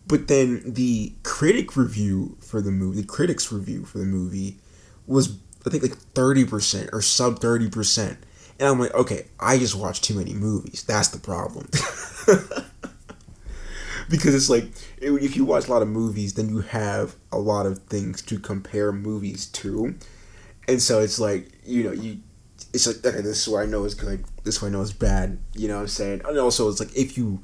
But 0.07 0.29
then 0.29 0.63
the 0.65 1.13
critic 1.23 1.77
review 1.77 2.39
for 2.41 2.63
the 2.63 2.71
movie, 2.71 3.03
the 3.03 3.07
critics 3.07 3.53
review 3.53 3.85
for 3.85 3.99
the 3.99 4.07
movie 4.07 4.59
was 5.07 5.39
I 5.67 5.71
think 5.71 5.83
like 5.83 5.99
30% 6.15 6.93
or 6.93 7.03
sub 7.03 7.41
30%. 7.41 8.17
And 8.61 8.69
I'm 8.69 8.81
like, 8.81 8.95
okay, 8.95 9.27
I 9.39 9.59
just 9.59 9.77
watched 9.77 10.05
too 10.05 10.15
many 10.15 10.33
movies. 10.33 10.83
That's 10.83 11.09
the 11.09 11.19
problem. 11.19 11.69
because 14.09 14.35
it's 14.35 14.49
like 14.49 14.65
if 14.97 15.37
you 15.37 15.45
watch 15.45 15.69
a 15.69 15.71
lot 15.71 15.83
of 15.83 15.89
movies, 15.89 16.35
then 16.35 16.49
you 16.49 16.61
have 16.61 17.15
a 17.31 17.39
lot 17.39 17.67
of 17.67 17.79
things 17.85 18.23
to 18.23 18.39
compare 18.39 18.93
movies 18.93 19.47
to. 19.47 19.95
And 20.69 20.81
so 20.83 21.01
it's 21.01 21.19
like, 21.19 21.51
you 21.65 21.85
know, 21.85 21.93
you 21.93 22.19
it's 22.73 22.87
like 22.87 23.05
okay, 23.05 23.23
this 23.23 23.47
is 23.47 23.49
where 23.49 23.63
I 23.63 23.67
know 23.67 23.85
is 23.85 23.95
good. 23.95 24.25
This 24.45 24.57
is 24.57 24.63
what 24.63 24.69
I 24.69 24.71
know 24.73 24.83
is 24.83 24.93
bad. 24.93 25.39
You 25.55 25.69
know 25.69 25.77
what 25.77 25.83
I'm 25.83 25.89
saying? 25.89 26.23
And 26.27 26.39
also, 26.39 26.69
it's 26.69 26.81
like 26.81 26.95
if 26.95 27.17
you, 27.17 27.41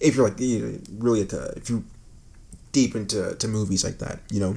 if 0.00 0.14
you're 0.14 0.28
like 0.28 0.38
you 0.38 0.60
know, 0.60 0.78
really 0.98 1.22
into 1.22 1.42
if 1.56 1.68
you 1.68 1.84
deep 2.72 2.94
into 2.94 3.34
to 3.34 3.48
movies 3.48 3.82
like 3.82 3.98
that, 3.98 4.20
you 4.30 4.40
know, 4.40 4.56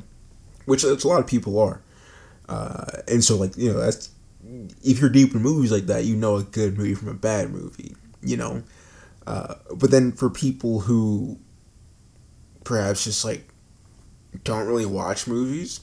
which 0.65 0.83
a 0.83 1.07
lot 1.07 1.19
of 1.19 1.27
people 1.27 1.59
are, 1.59 1.81
uh, 2.47 2.85
and 3.07 3.23
so 3.23 3.35
like 3.35 3.57
you 3.57 3.73
know 3.73 3.79
that's 3.79 4.09
if 4.83 4.99
you're 4.99 5.09
deep 5.09 5.33
in 5.33 5.41
movies 5.41 5.71
like 5.71 5.87
that, 5.87 6.05
you 6.05 6.15
know 6.15 6.35
a 6.35 6.43
good 6.43 6.77
movie 6.77 6.93
from 6.93 7.07
a 7.07 7.13
bad 7.13 7.49
movie. 7.49 7.95
You 8.21 8.37
know, 8.37 8.63
uh, 9.25 9.55
but 9.75 9.89
then 9.91 10.11
for 10.11 10.29
people 10.29 10.81
who 10.81 11.39
perhaps 12.63 13.03
just 13.03 13.25
like 13.25 13.49
don't 14.43 14.67
really 14.67 14.85
watch 14.85 15.27
movies 15.27 15.81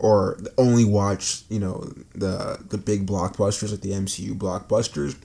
or 0.00 0.38
only 0.58 0.84
watch 0.84 1.42
you 1.48 1.58
know 1.58 1.92
the 2.14 2.58
the 2.68 2.78
big 2.78 3.06
blockbusters 3.06 3.70
like 3.70 3.82
the 3.82 3.92
MCU 3.92 4.36
blockbusters, 4.36 5.16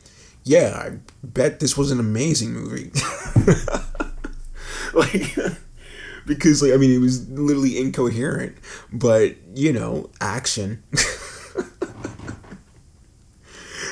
yeah, 0.44 0.84
I 0.86 1.00
bet 1.24 1.60
this 1.60 1.78
was 1.78 1.92
an 1.92 2.00
amazing 2.00 2.54
movie. 2.54 2.92
like 4.94 5.36
because 6.26 6.62
like 6.62 6.74
I 6.74 6.78
mean 6.78 6.92
it 6.92 7.00
was 7.00 7.28
literally 7.30 7.80
incoherent, 7.80 8.58
but 8.92 9.36
you 9.54 9.74
know 9.74 10.10
action. 10.22 10.84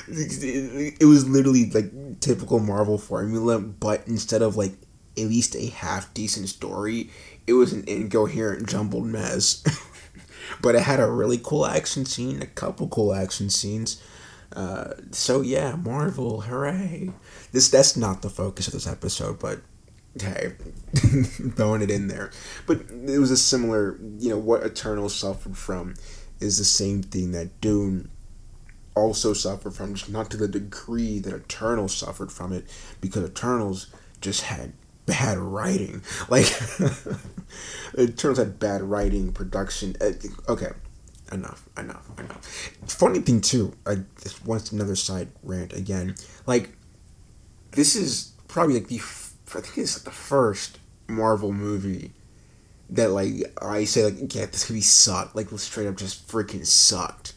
it 0.07 1.05
was 1.05 1.27
literally 1.27 1.69
like 1.71 2.19
typical 2.19 2.59
Marvel 2.59 2.97
formula, 2.97 3.59
but 3.59 4.07
instead 4.07 4.41
of 4.41 4.55
like 4.55 4.73
at 5.17 5.25
least 5.25 5.55
a 5.55 5.67
half 5.67 6.13
decent 6.13 6.49
story, 6.49 7.09
it 7.47 7.53
was 7.53 7.73
an 7.73 7.83
incoherent 7.87 8.67
jumbled 8.67 9.05
mess. 9.05 9.63
But 10.61 10.75
it 10.75 10.83
had 10.83 10.99
a 10.99 11.09
really 11.09 11.39
cool 11.41 11.65
action 11.65 12.05
scene, 12.05 12.41
a 12.41 12.47
couple 12.47 12.87
cool 12.87 13.13
action 13.13 13.49
scenes. 13.49 14.01
Uh, 14.55 14.93
so 15.11 15.41
yeah, 15.41 15.75
Marvel, 15.75 16.41
hooray! 16.41 17.11
This 17.51 17.69
that's 17.69 17.97
not 17.97 18.21
the 18.21 18.29
focus 18.29 18.67
of 18.67 18.73
this 18.73 18.87
episode, 18.87 19.39
but 19.39 19.61
hey, 20.19 20.53
throwing 21.55 21.81
it 21.81 21.89
in 21.89 22.07
there. 22.07 22.31
But 22.67 22.81
it 22.91 23.19
was 23.19 23.31
a 23.31 23.37
similar, 23.37 23.97
you 24.19 24.29
know, 24.29 24.37
what 24.37 24.63
Eternal 24.63 25.09
suffered 25.09 25.57
from 25.57 25.95
is 26.39 26.57
the 26.57 26.65
same 26.65 27.01
thing 27.01 27.31
that 27.31 27.61
Dune 27.61 28.09
also 28.95 29.33
suffered 29.33 29.73
from, 29.73 29.95
just 29.95 30.11
not 30.11 30.29
to 30.31 30.37
the 30.37 30.47
degree 30.47 31.19
that 31.19 31.33
Eternal 31.33 31.87
suffered 31.87 32.31
from 32.31 32.53
it, 32.53 32.65
because 33.01 33.27
Eternals 33.27 33.87
just 34.21 34.41
had 34.43 34.73
bad 35.05 35.37
writing. 35.37 36.01
Like, 36.29 36.51
Eternals 37.97 38.39
had 38.39 38.59
bad 38.59 38.81
writing, 38.81 39.31
production. 39.31 39.95
Uh, 40.01 40.13
okay, 40.49 40.71
enough, 41.31 41.67
enough, 41.77 42.07
enough. 42.19 42.45
Funny 42.87 43.19
thing 43.19 43.41
too, 43.41 43.73
I 43.85 43.97
just 44.21 44.45
once 44.45 44.71
another 44.71 44.95
side 44.95 45.29
rant 45.43 45.73
again. 45.73 46.15
Like, 46.45 46.75
this 47.71 47.95
is 47.95 48.33
probably 48.47 48.75
like 48.75 48.87
the 48.87 48.99
I 48.99 49.61
think 49.61 49.77
it's 49.77 49.97
like 49.97 50.05
the 50.05 50.11
first 50.11 50.79
Marvel 51.07 51.51
movie 51.51 52.13
that 52.89 53.09
like 53.11 53.33
I 53.61 53.83
say 53.85 54.05
like 54.05 54.33
yeah 54.33 54.45
this 54.45 54.65
could 54.65 54.73
be 54.73 54.81
sucked 54.81 55.35
like 55.35 55.47
straight 55.57 55.87
up 55.87 55.97
just 55.97 56.27
freaking 56.27 56.65
sucked. 56.65 57.33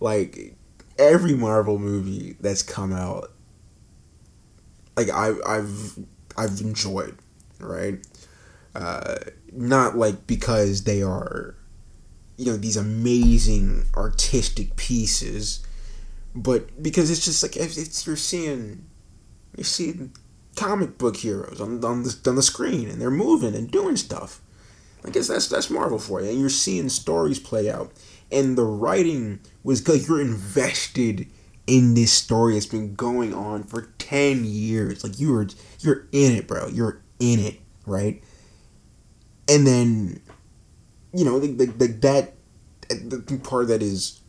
Like 0.00 0.54
every 0.98 1.34
Marvel 1.34 1.78
movie 1.78 2.36
that's 2.40 2.62
come 2.62 2.92
out, 2.92 3.32
like 4.96 5.10
I 5.10 5.34
I've 5.46 5.98
I've 6.36 6.60
enjoyed, 6.60 7.16
right? 7.60 7.98
Uh, 8.74 9.16
not 9.52 9.96
like 9.96 10.26
because 10.26 10.84
they 10.84 11.02
are, 11.02 11.54
you 12.36 12.46
know, 12.46 12.56
these 12.56 12.76
amazing 12.76 13.86
artistic 13.96 14.76
pieces, 14.76 15.64
but 16.34 16.82
because 16.82 17.10
it's 17.10 17.24
just 17.24 17.42
like 17.42 17.56
it's 17.56 18.06
you're 18.06 18.16
seeing, 18.16 18.84
you're 19.56 19.64
seeing 19.64 20.12
comic 20.56 20.98
book 20.98 21.16
heroes 21.16 21.60
on, 21.60 21.84
on 21.84 22.02
the 22.02 22.18
on 22.26 22.34
the 22.34 22.42
screen 22.42 22.88
and 22.88 23.00
they're 23.00 23.10
moving 23.10 23.54
and 23.54 23.70
doing 23.70 23.96
stuff. 23.96 24.40
I 25.04 25.10
guess 25.10 25.28
that's 25.28 25.48
that's 25.48 25.70
Marvel 25.70 25.98
for 25.98 26.20
you, 26.20 26.28
and 26.30 26.40
you're 26.40 26.48
seeing 26.48 26.88
stories 26.88 27.38
play 27.38 27.70
out, 27.70 27.92
and 28.32 28.58
the 28.58 28.64
writing 28.64 29.40
was 29.62 29.80
good. 29.80 30.06
You're 30.06 30.20
invested 30.20 31.28
in 31.66 31.94
this 31.94 32.12
story 32.12 32.54
that's 32.54 32.66
been 32.66 32.94
going 32.94 33.34
on 33.34 33.64
for 33.64 33.92
ten 33.98 34.44
years. 34.44 35.02
Like 35.02 35.18
you 35.18 35.32
were, 35.32 35.48
you're 35.80 36.06
in 36.12 36.32
it, 36.36 36.46
bro. 36.46 36.68
You're 36.68 37.02
in 37.18 37.40
it, 37.40 37.60
right? 37.86 38.22
And 39.48 39.66
then, 39.66 40.20
you 41.12 41.24
know, 41.24 41.36
like, 41.36 41.56
the, 41.56 41.66
the 41.66 41.86
that 41.88 42.34
the 42.88 43.40
part 43.42 43.68
that 43.68 43.82
is, 43.82 44.20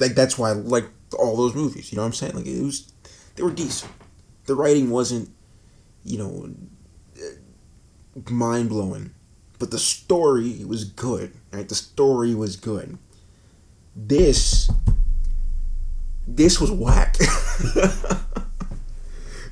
like 0.00 0.14
that's 0.14 0.38
why 0.38 0.50
I 0.50 0.52
like 0.52 0.88
all 1.18 1.36
those 1.36 1.54
movies. 1.54 1.92
You 1.92 1.96
know 1.96 2.02
what 2.02 2.08
I'm 2.08 2.14
saying? 2.14 2.34
Like 2.34 2.46
it 2.46 2.62
was, 2.62 2.92
they 3.36 3.42
were 3.42 3.50
decent 3.50 3.90
the 4.46 4.54
writing 4.54 4.90
wasn't, 4.90 5.30
you 6.04 6.18
know, 6.18 6.50
mind 8.30 8.68
blowing, 8.68 9.14
but 9.58 9.70
the 9.70 9.78
story 9.78 10.64
was 10.64 10.84
good. 10.84 11.32
Right, 11.52 11.68
the 11.68 11.74
story 11.74 12.34
was 12.34 12.56
good. 12.56 12.98
This, 13.96 14.70
this 16.26 16.60
was 16.60 16.70
whack. 16.70 17.16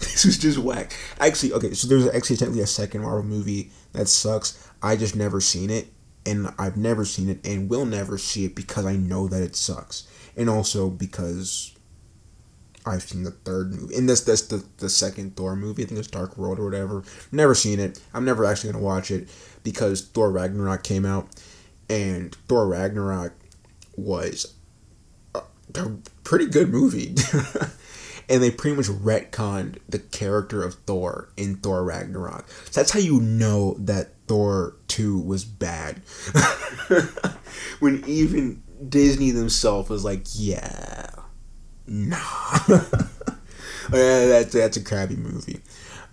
this 0.01 0.25
was 0.25 0.39
just 0.39 0.59
whack. 0.59 0.97
Actually, 1.21 1.53
okay, 1.55 1.75
so 1.75 1.87
there's 1.87 2.09
actually 2.09 2.37
technically 2.37 2.63
a 2.63 2.67
second 2.67 3.03
Marvel 3.03 3.23
movie 3.23 3.71
that 3.93 4.09
sucks. 4.09 4.69
I 4.83 4.97
just 4.97 5.15
never 5.15 5.41
seen 5.41 5.71
it, 5.71 5.89
and 6.27 6.53
I've 6.59 6.77
never 6.77 7.05
seen 7.05 7.29
it, 7.29 7.47
and 7.47 7.69
will 7.69 7.85
never 7.87 8.19
see 8.19 8.45
it 8.45 8.55
because 8.55 8.87
I 8.87 8.97
know 8.97 9.29
that 9.29 9.43
it 9.43 9.55
sucks, 9.57 10.09
and 10.37 10.49
also 10.49 10.89
because 10.89 11.73
I've 12.85 13.03
seen 13.03 13.23
the 13.23 13.31
third 13.31 13.73
movie. 13.73 13.97
And 13.97 14.09
this 14.09 14.23
that's 14.23 14.43
the, 14.43 14.65
the 14.79 14.89
second 14.89 15.37
Thor 15.37 15.55
movie. 15.55 15.83
I 15.85 15.87
think 15.87 15.99
it's 15.99 16.09
Dark 16.09 16.37
World 16.37 16.59
or 16.59 16.65
whatever. 16.65 17.05
Never 17.31 17.55
seen 17.55 17.79
it. 17.79 18.01
I'm 18.13 18.25
never 18.25 18.45
actually 18.45 18.73
gonna 18.73 18.85
watch 18.85 19.11
it 19.11 19.29
because 19.63 20.03
Thor 20.03 20.31
Ragnarok 20.31 20.83
came 20.83 21.05
out, 21.05 21.29
and 21.89 22.35
Thor 22.49 22.67
Ragnarok 22.67 23.35
was 23.97 24.55
a 25.77 25.99
pretty 26.25 26.47
good 26.47 26.71
movie. 26.71 27.15
and 28.29 28.43
they 28.43 28.51
pretty 28.51 28.77
much 28.77 28.87
retconned 28.87 29.79
the 29.89 29.99
character 29.99 30.63
of 30.63 30.75
Thor 30.75 31.29
in 31.37 31.57
Thor 31.57 31.85
Ragnarok. 31.85 32.49
So 32.49 32.81
that's 32.81 32.93
how 32.93 33.01
you 33.01 33.21
know 33.21 33.75
that 33.79 34.15
Thor 34.27 34.77
2 34.89 35.19
was 35.19 35.45
bad. 35.45 36.03
when 37.81 38.03
even 38.07 38.63
Disney 38.89 39.31
themselves 39.31 39.91
was 39.91 40.05
like, 40.05 40.23
yeah, 40.33 41.11
nah. 41.87 42.59
yeah, 42.69 44.27
that's, 44.27 44.53
that's 44.53 44.77
a 44.77 44.85
crappy 44.85 45.17
movie. 45.17 45.61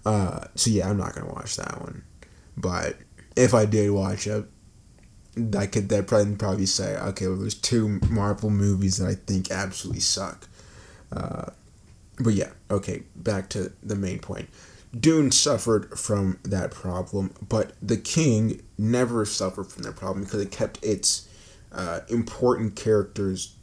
Uh, 0.05 0.45
so 0.55 0.69
yeah, 0.71 0.89
I'm 0.89 0.97
not 0.97 1.13
going 1.13 1.27
to 1.27 1.33
watch 1.33 1.55
that 1.57 1.79
one. 1.81 2.03
But 2.57 2.97
if 3.35 3.53
I 3.53 3.65
did 3.65 3.91
watch 3.91 4.27
it, 4.27 4.45
I 5.57 5.67
could 5.67 5.89
that 5.89 6.07
probably 6.07 6.35
probably 6.35 6.65
say, 6.65 6.97
okay, 6.97 7.27
well, 7.27 7.37
there's 7.37 7.53
two 7.53 7.99
Marvel 8.09 8.49
movies 8.49 8.97
that 8.97 9.07
I 9.07 9.15
think 9.15 9.51
absolutely 9.51 10.01
suck. 10.01 10.47
Uh, 11.11 11.51
but 12.19 12.33
yeah, 12.33 12.51
okay, 12.69 13.03
back 13.15 13.49
to 13.49 13.71
the 13.81 13.95
main 13.95 14.19
point. 14.19 14.49
Dune 14.97 15.31
suffered 15.31 15.97
from 15.97 16.39
that 16.43 16.71
problem, 16.71 17.31
but 17.47 17.73
The 17.81 17.97
King 17.97 18.61
never 18.77 19.23
suffered 19.25 19.65
from 19.65 19.83
that 19.83 19.95
problem 19.95 20.23
because 20.23 20.41
it 20.41 20.51
kept 20.51 20.83
its 20.83 21.27
uh, 21.71 22.01
important 22.09 22.75
characters 22.75 23.55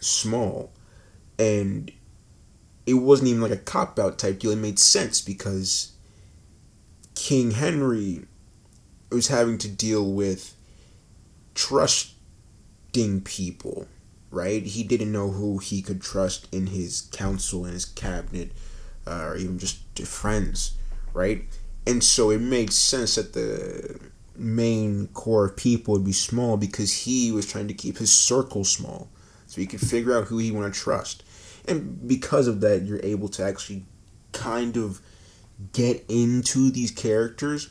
small, 0.00 0.70
and 1.38 1.90
it 2.86 2.94
wasn't 2.94 3.28
even 3.28 3.40
like 3.40 3.50
a 3.50 3.56
cop 3.56 3.98
out 3.98 4.18
type 4.18 4.38
deal. 4.38 4.50
It 4.50 4.56
made 4.56 4.78
sense 4.78 5.22
because 5.22 5.92
King 7.14 7.52
Henry 7.52 8.26
was 9.10 9.28
having 9.28 9.56
to 9.58 9.68
deal 9.68 10.12
with 10.12 10.55
trusting 11.56 13.22
people, 13.22 13.88
right? 14.30 14.62
He 14.62 14.84
didn't 14.84 15.10
know 15.10 15.30
who 15.30 15.58
he 15.58 15.82
could 15.82 16.00
trust 16.00 16.46
in 16.54 16.68
his 16.68 17.08
council 17.10 17.64
and 17.64 17.74
his 17.74 17.86
cabinet, 17.86 18.52
uh, 19.06 19.24
or 19.24 19.36
even 19.36 19.58
just 19.58 19.80
friends, 20.06 20.76
right? 21.12 21.44
And 21.86 22.04
so 22.04 22.30
it 22.30 22.40
made 22.40 22.72
sense 22.72 23.16
that 23.16 23.32
the 23.32 23.98
main 24.36 25.08
core 25.08 25.46
of 25.46 25.56
people 25.56 25.94
would 25.94 26.04
be 26.04 26.12
small 26.12 26.56
because 26.56 26.92
he 26.92 27.32
was 27.32 27.50
trying 27.50 27.68
to 27.68 27.74
keep 27.74 27.96
his 27.96 28.12
circle 28.12 28.64
small 28.64 29.08
so 29.46 29.60
he 29.60 29.66
could 29.66 29.80
figure 29.80 30.16
out 30.16 30.26
who 30.26 30.38
he 30.38 30.50
want 30.50 30.72
to 30.72 30.78
trust. 30.78 31.22
And 31.66 32.06
because 32.06 32.46
of 32.46 32.60
that, 32.60 32.82
you're 32.82 33.00
able 33.02 33.28
to 33.30 33.42
actually 33.42 33.84
kind 34.32 34.76
of 34.76 35.00
get 35.72 36.04
into 36.08 36.70
these 36.70 36.90
characters, 36.90 37.70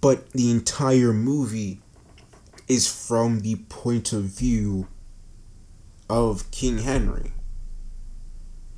but 0.00 0.30
the 0.32 0.50
entire 0.50 1.12
movie 1.12 1.80
is 2.68 2.86
from 2.86 3.40
the 3.40 3.56
point 3.68 4.12
of 4.12 4.22
view 4.22 4.88
of 6.08 6.50
King 6.50 6.78
Henry. 6.78 7.32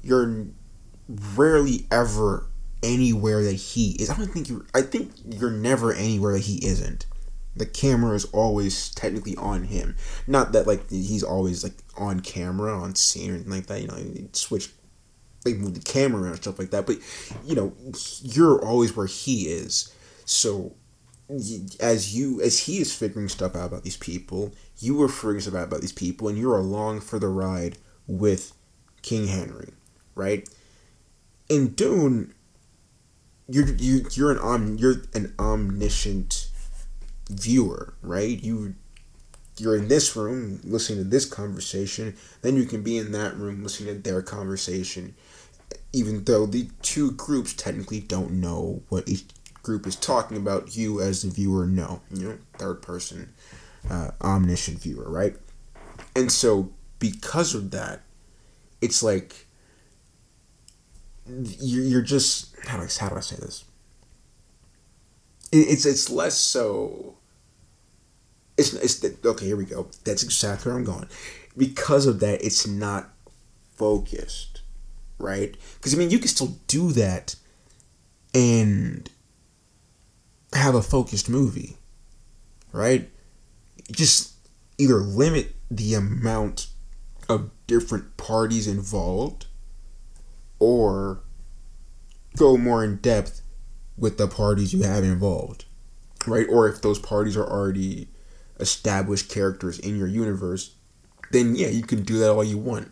You're 0.02 0.46
rarely 1.08 1.86
ever 1.90 2.48
anywhere 2.82 3.42
that 3.42 3.54
he 3.54 3.92
is. 3.92 4.10
I 4.10 4.16
don't 4.16 4.28
think 4.28 4.48
you 4.48 4.64
I 4.74 4.82
think 4.82 5.12
you're 5.24 5.50
never 5.50 5.92
anywhere 5.92 6.34
that 6.34 6.42
he 6.42 6.64
isn't. 6.66 7.06
The 7.54 7.66
camera 7.66 8.14
is 8.14 8.26
always 8.26 8.90
technically 8.90 9.36
on 9.36 9.64
him. 9.64 9.96
Not 10.26 10.52
that 10.52 10.66
like 10.66 10.90
he's 10.90 11.22
always 11.22 11.64
like 11.64 11.74
on 11.96 12.20
camera, 12.20 12.78
on 12.78 12.94
scene 12.94 13.30
or 13.30 13.34
anything 13.34 13.52
like 13.52 13.66
that. 13.66 13.80
You 13.80 13.88
know, 13.88 14.28
switch 14.32 14.70
like 15.44 15.56
move 15.56 15.74
the 15.74 15.80
camera 15.80 16.30
and 16.30 16.36
stuff 16.36 16.58
like 16.58 16.70
that. 16.70 16.86
But 16.86 16.98
you 17.44 17.54
know, 17.54 17.72
you're 18.20 18.62
always 18.64 18.94
where 18.94 19.06
he 19.06 19.48
is. 19.48 19.92
So 20.24 20.74
as 21.28 22.14
you 22.14 22.40
as 22.40 22.60
he 22.60 22.78
is 22.78 22.94
figuring 22.94 23.28
stuff 23.28 23.56
out 23.56 23.66
about 23.66 23.82
these 23.82 23.96
people, 23.96 24.52
you 24.78 25.02
are 25.02 25.08
figuring 25.08 25.40
stuff 25.40 25.54
out 25.54 25.64
about 25.64 25.80
these 25.80 25.92
people, 25.92 26.28
and 26.28 26.38
you're 26.38 26.58
along 26.58 27.00
for 27.00 27.18
the 27.18 27.28
ride 27.28 27.78
with 28.06 28.52
King 29.02 29.26
Henry, 29.28 29.72
right? 30.14 30.48
In 31.48 31.68
Dune, 31.68 32.34
you're 33.48 33.66
you 33.66 34.06
you're 34.12 34.32
an 34.32 34.38
om 34.38 34.76
you're 34.76 35.02
an 35.14 35.34
omniscient 35.38 36.48
viewer, 37.28 37.94
right? 38.02 38.42
You 38.42 38.74
you're 39.58 39.76
in 39.76 39.88
this 39.88 40.14
room 40.14 40.60
listening 40.64 40.98
to 40.98 41.10
this 41.10 41.24
conversation, 41.24 42.14
then 42.42 42.56
you 42.56 42.66
can 42.66 42.82
be 42.82 42.98
in 42.98 43.12
that 43.12 43.36
room 43.36 43.62
listening 43.62 43.96
to 43.96 44.02
their 44.02 44.22
conversation, 44.22 45.14
even 45.92 46.24
though 46.24 46.46
the 46.46 46.68
two 46.82 47.12
groups 47.12 47.54
technically 47.54 48.00
don't 48.00 48.32
know 48.32 48.82
what 48.90 49.08
each 49.08 49.24
group 49.66 49.86
is 49.86 49.96
talking 49.96 50.36
about, 50.36 50.76
you 50.76 51.00
as 51.00 51.22
the 51.22 51.28
viewer 51.28 51.66
know, 51.66 52.00
you 52.14 52.28
know, 52.28 52.38
third 52.56 52.80
person, 52.80 53.34
uh, 53.90 54.12
omniscient 54.22 54.78
viewer, 54.80 55.10
right? 55.10 55.36
And 56.14 56.30
so 56.32 56.70
because 57.00 57.54
of 57.54 57.72
that, 57.72 58.02
it's 58.80 59.02
like 59.02 59.46
you're, 61.28 61.84
you're 61.84 62.02
just 62.02 62.54
how 62.66 62.78
do 62.78 62.84
I, 62.84 62.88
how 63.00 63.08
do 63.08 63.16
I 63.16 63.20
say 63.20 63.36
this? 63.36 63.64
It's 65.52 65.84
it's 65.84 66.08
less 66.10 66.34
so. 66.34 67.16
It's 68.56 68.72
it's 68.72 69.04
okay. 69.24 69.46
Here 69.46 69.56
we 69.56 69.64
go. 69.64 69.88
That's 70.04 70.22
exactly 70.22 70.70
where 70.70 70.78
I'm 70.78 70.84
going. 70.84 71.08
Because 71.56 72.06
of 72.06 72.20
that, 72.20 72.44
it's 72.44 72.66
not 72.66 73.10
focused, 73.76 74.62
right? 75.18 75.56
Because 75.74 75.94
I 75.94 75.98
mean, 75.98 76.10
you 76.10 76.18
can 76.18 76.28
still 76.28 76.56
do 76.66 76.92
that, 76.92 77.36
and 78.34 79.08
have 80.52 80.74
a 80.74 80.82
focused 80.82 81.28
movie, 81.28 81.76
right? 82.72 83.10
Just 83.90 84.34
either 84.78 84.96
limit 84.96 85.54
the 85.70 85.94
amount 85.94 86.68
of 87.28 87.50
different 87.66 88.16
parties 88.16 88.66
involved 88.68 89.46
or 90.58 91.20
go 92.36 92.56
more 92.56 92.84
in 92.84 92.96
depth 92.96 93.42
with 93.96 94.18
the 94.18 94.28
parties 94.28 94.72
you 94.72 94.82
have 94.82 95.04
involved, 95.04 95.64
right? 96.26 96.46
Or 96.48 96.68
if 96.68 96.82
those 96.82 96.98
parties 96.98 97.36
are 97.36 97.46
already 97.46 98.08
established 98.60 99.30
characters 99.30 99.78
in 99.78 99.96
your 99.96 100.08
universe, 100.08 100.74
then 101.32 101.56
yeah, 101.56 101.68
you 101.68 101.82
can 101.82 102.02
do 102.02 102.18
that 102.18 102.30
all 102.30 102.44
you 102.44 102.58
want. 102.58 102.90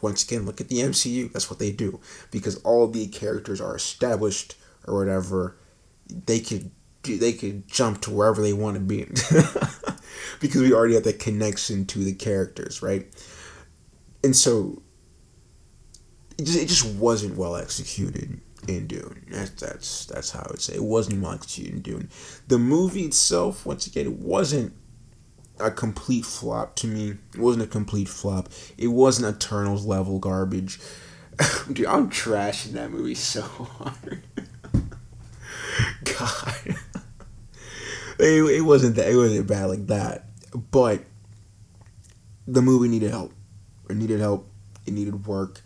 Once 0.00 0.24
again, 0.24 0.46
look 0.46 0.60
at 0.60 0.68
the 0.68 0.78
MCU. 0.78 1.32
That's 1.32 1.50
what 1.50 1.58
they 1.58 1.72
do 1.72 2.00
because 2.30 2.56
all 2.62 2.86
the 2.86 3.08
characters 3.08 3.60
are 3.60 3.76
established 3.76 4.54
or 4.86 4.96
whatever. 4.98 5.56
They 6.08 6.40
could 6.40 6.70
they 7.16 7.32
could 7.32 7.68
jump 7.68 8.00
to 8.02 8.10
wherever 8.10 8.42
they 8.42 8.52
want 8.52 8.74
to 8.74 8.80
be 8.80 9.04
because 10.40 10.62
we 10.62 10.72
already 10.72 10.94
have 10.94 11.04
that 11.04 11.18
connection 11.18 11.86
to 11.86 12.00
the 12.00 12.14
characters, 12.14 12.82
right? 12.82 13.06
And 14.22 14.34
so 14.34 14.82
it 16.36 16.44
just, 16.44 16.58
it 16.58 16.66
just 16.66 16.86
wasn't 16.96 17.36
well 17.36 17.56
executed 17.56 18.40
in 18.66 18.86
Dune. 18.86 19.26
That's 19.30 19.50
that's 19.50 20.06
that's 20.06 20.30
how 20.30 20.40
I 20.40 20.50
would 20.50 20.60
say 20.60 20.74
it 20.74 20.84
wasn't 20.84 21.22
well 21.22 21.32
executed 21.32 21.74
in 21.74 21.82
Dune. 21.82 22.08
The 22.48 22.58
movie 22.58 23.04
itself, 23.04 23.64
once 23.64 23.86
again, 23.86 24.06
it 24.06 24.18
wasn't 24.18 24.72
a 25.60 25.70
complete 25.70 26.24
flop 26.24 26.76
to 26.76 26.86
me. 26.86 27.16
It 27.34 27.40
wasn't 27.40 27.64
a 27.64 27.68
complete 27.68 28.08
flop. 28.08 28.48
It 28.76 28.88
wasn't 28.88 29.34
Eternals 29.34 29.84
level 29.84 30.18
garbage. 30.18 30.80
Dude, 31.72 31.86
I'm 31.86 32.10
trashing 32.10 32.72
that 32.72 32.90
movie 32.90 33.14
so 33.14 33.42
hard. 33.42 34.22
God 36.04 36.76
it, 38.18 38.56
it 38.56 38.60
wasn't 38.62 38.96
that 38.96 39.08
it 39.08 39.16
wasn't 39.16 39.46
bad 39.46 39.66
like 39.66 39.86
that, 39.86 40.28
but 40.70 41.04
the 42.46 42.62
movie 42.62 42.88
needed 42.88 43.10
help. 43.10 43.32
It 43.88 43.96
needed 43.96 44.20
help. 44.20 44.50
It 44.86 44.92
needed 44.92 45.26
work, 45.26 45.60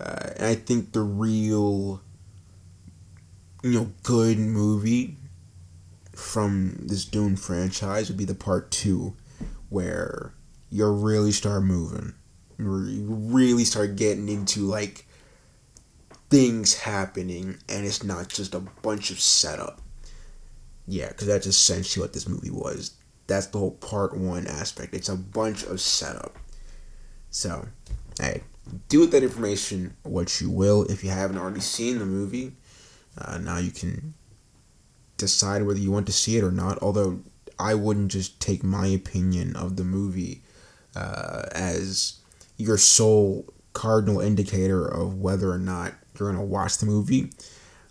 uh, 0.00 0.30
and 0.36 0.46
I 0.46 0.56
think 0.56 0.92
the 0.92 1.02
real, 1.02 2.02
you 3.62 3.70
know, 3.70 3.92
good 4.02 4.38
movie 4.38 5.16
from 6.12 6.76
this 6.86 7.04
Dune 7.04 7.36
franchise 7.36 8.08
would 8.08 8.16
be 8.16 8.24
the 8.24 8.34
part 8.34 8.72
two, 8.72 9.14
where 9.68 10.34
you 10.70 10.90
really 10.90 11.30
start 11.30 11.62
moving, 11.62 12.14
you 12.58 13.06
really 13.08 13.64
start 13.64 13.94
getting 13.94 14.28
into 14.28 14.60
like 14.60 15.06
things 16.30 16.78
happening, 16.78 17.58
and 17.68 17.86
it's 17.86 18.02
not 18.02 18.28
just 18.28 18.56
a 18.56 18.60
bunch 18.82 19.12
of 19.12 19.20
setup 19.20 19.83
yeah, 20.86 21.08
because 21.08 21.26
that's 21.26 21.46
essentially 21.46 22.02
what 22.02 22.12
this 22.12 22.28
movie 22.28 22.50
was. 22.50 22.92
That's 23.26 23.46
the 23.46 23.58
whole 23.58 23.72
part 23.72 24.16
one 24.16 24.46
aspect. 24.46 24.94
It's 24.94 25.08
a 25.08 25.16
bunch 25.16 25.64
of 25.64 25.80
setup. 25.80 26.36
So, 27.30 27.66
hey, 28.20 28.42
do 28.88 29.00
with 29.00 29.12
that 29.12 29.22
information 29.22 29.96
what 30.02 30.40
you 30.40 30.50
will. 30.50 30.84
If 30.84 31.02
you 31.02 31.10
haven't 31.10 31.38
already 31.38 31.60
seen 31.60 31.98
the 31.98 32.06
movie, 32.06 32.52
uh, 33.18 33.38
now 33.38 33.58
you 33.58 33.70
can 33.70 34.14
decide 35.16 35.62
whether 35.62 35.78
you 35.78 35.90
want 35.90 36.06
to 36.06 36.12
see 36.12 36.36
it 36.36 36.44
or 36.44 36.50
not. 36.50 36.78
Although 36.82 37.20
I 37.58 37.74
wouldn't 37.74 38.10
just 38.10 38.40
take 38.40 38.62
my 38.62 38.86
opinion 38.86 39.56
of 39.56 39.76
the 39.76 39.84
movie 39.84 40.42
uh, 40.94 41.44
as 41.52 42.20
your 42.56 42.76
sole 42.76 43.46
cardinal 43.72 44.20
indicator 44.20 44.86
of 44.86 45.18
whether 45.18 45.50
or 45.50 45.58
not 45.58 45.94
you're 46.18 46.30
going 46.30 46.40
to 46.40 46.44
watch 46.44 46.78
the 46.78 46.86
movie. 46.86 47.32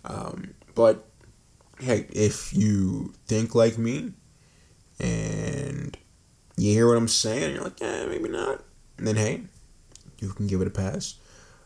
Um, 0.04 0.54
but 0.74 1.06
hey, 1.84 2.06
if 2.10 2.52
you 2.52 3.14
think 3.26 3.54
like 3.54 3.78
me 3.78 4.12
and 4.98 5.96
you 6.56 6.72
hear 6.72 6.88
what 6.88 6.96
I'm 6.96 7.08
saying, 7.08 7.54
you're 7.54 7.64
like, 7.64 7.80
yeah, 7.80 8.06
maybe 8.06 8.28
not, 8.28 8.62
and 8.98 9.06
then 9.06 9.16
hey, 9.16 9.42
you 10.18 10.30
can 10.30 10.46
give 10.46 10.60
it 10.60 10.66
a 10.66 10.70
pass. 10.70 11.16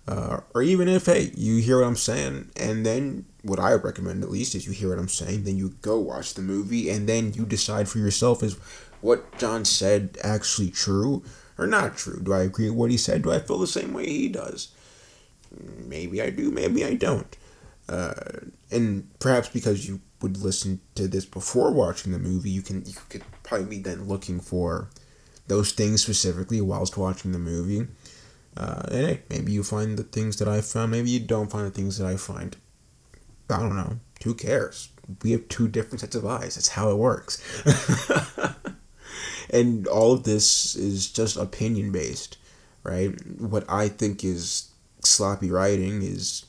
Uh, 0.06 0.40
or 0.54 0.62
even 0.62 0.88
if 0.88 1.06
hey, 1.06 1.30
you 1.36 1.58
hear 1.58 1.80
what 1.80 1.86
I'm 1.86 1.96
saying, 1.96 2.50
and 2.56 2.84
then 2.84 3.26
what 3.42 3.60
I 3.60 3.74
recommend 3.74 4.22
at 4.22 4.30
least 4.30 4.54
is 4.54 4.66
you 4.66 4.72
hear 4.72 4.88
what 4.88 4.98
I'm 4.98 5.08
saying, 5.08 5.44
then 5.44 5.58
you 5.58 5.74
go 5.82 5.98
watch 5.98 6.34
the 6.34 6.42
movie, 6.42 6.88
and 6.88 7.08
then 7.08 7.34
you 7.34 7.44
decide 7.44 7.88
for 7.88 7.98
yourself 7.98 8.42
is 8.42 8.54
what 9.00 9.38
John 9.38 9.64
said 9.64 10.16
actually 10.24 10.70
true 10.70 11.22
or 11.58 11.66
not 11.66 11.96
true? 11.96 12.20
Do 12.22 12.32
I 12.32 12.42
agree 12.42 12.70
with 12.70 12.78
what 12.78 12.90
he 12.90 12.96
said? 12.96 13.22
Do 13.22 13.32
I 13.32 13.38
feel 13.38 13.58
the 13.58 13.66
same 13.66 13.92
way 13.92 14.06
he 14.06 14.28
does? 14.28 14.68
Maybe 15.86 16.22
I 16.22 16.30
do, 16.30 16.50
maybe 16.50 16.84
I 16.84 16.94
don't. 16.94 17.36
Uh, 17.88 18.12
and 18.70 19.08
perhaps 19.18 19.48
because 19.48 19.88
you 19.88 20.00
would 20.20 20.36
listen 20.36 20.80
to 20.94 21.08
this 21.08 21.24
before 21.24 21.72
watching 21.72 22.12
the 22.12 22.18
movie, 22.18 22.50
you 22.50 22.62
can 22.62 22.84
you 22.84 22.94
could 23.08 23.22
probably 23.42 23.66
be 23.66 23.78
then 23.78 24.06
looking 24.06 24.40
for 24.40 24.88
those 25.46 25.72
things 25.72 26.02
specifically 26.02 26.60
whilst 26.60 26.96
watching 26.96 27.32
the 27.32 27.38
movie. 27.38 27.86
Uh, 28.56 28.82
and 28.90 29.06
hey, 29.06 29.22
maybe 29.30 29.52
you 29.52 29.62
find 29.62 29.96
the 29.96 30.02
things 30.02 30.36
that 30.36 30.48
I 30.48 30.60
found. 30.60 30.90
Maybe 30.90 31.10
you 31.10 31.20
don't 31.20 31.50
find 31.50 31.66
the 31.66 31.70
things 31.70 31.98
that 31.98 32.06
I 32.06 32.16
find. 32.16 32.56
I 33.48 33.60
don't 33.60 33.76
know. 33.76 33.98
Who 34.24 34.34
cares? 34.34 34.90
We 35.22 35.30
have 35.32 35.48
two 35.48 35.68
different 35.68 36.00
sets 36.00 36.16
of 36.16 36.26
eyes. 36.26 36.56
That's 36.56 36.68
how 36.68 36.90
it 36.90 36.96
works. 36.96 37.42
and 39.50 39.86
all 39.86 40.12
of 40.12 40.24
this 40.24 40.74
is 40.74 41.10
just 41.10 41.36
opinion 41.36 41.92
based, 41.92 42.36
right? 42.82 43.14
What 43.38 43.64
I 43.68 43.88
think 43.88 44.24
is 44.24 44.70
sloppy 45.02 45.50
writing 45.50 46.02
is 46.02 46.44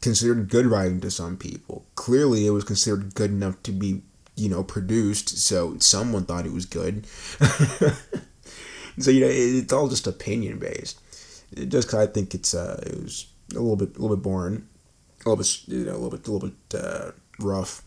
considered 0.00 0.48
good 0.48 0.66
writing 0.66 1.00
to 1.00 1.10
some 1.10 1.36
people. 1.36 1.86
Clearly, 1.94 2.46
it 2.46 2.50
was 2.50 2.64
considered 2.64 3.14
good 3.14 3.30
enough 3.30 3.62
to 3.64 3.72
be, 3.72 4.02
you 4.36 4.48
know, 4.48 4.62
produced, 4.62 5.38
so 5.38 5.76
someone 5.78 6.24
thought 6.24 6.46
it 6.46 6.52
was 6.52 6.66
good. 6.66 7.06
so 8.98 9.10
you 9.10 9.20
know, 9.20 9.30
it's 9.30 9.72
all 9.72 9.88
just 9.88 10.06
opinion 10.06 10.58
based. 10.58 11.00
Just 11.54 11.88
because 11.88 11.94
I 11.94 12.06
think 12.06 12.34
it's 12.34 12.54
uh, 12.54 12.82
it 12.86 13.02
was 13.02 13.26
a 13.52 13.58
little 13.58 13.76
bit, 13.76 13.96
a 13.96 14.00
little 14.00 14.16
bit 14.16 14.22
boring, 14.22 14.66
a 15.24 15.28
little 15.28 15.36
bit, 15.36 15.68
you 15.68 15.84
know, 15.84 15.92
a 15.92 16.00
little 16.00 16.10
bit, 16.10 16.26
a 16.26 16.32
little 16.32 16.48
bit 16.48 16.80
uh, 16.80 17.10
rough. 17.38 17.82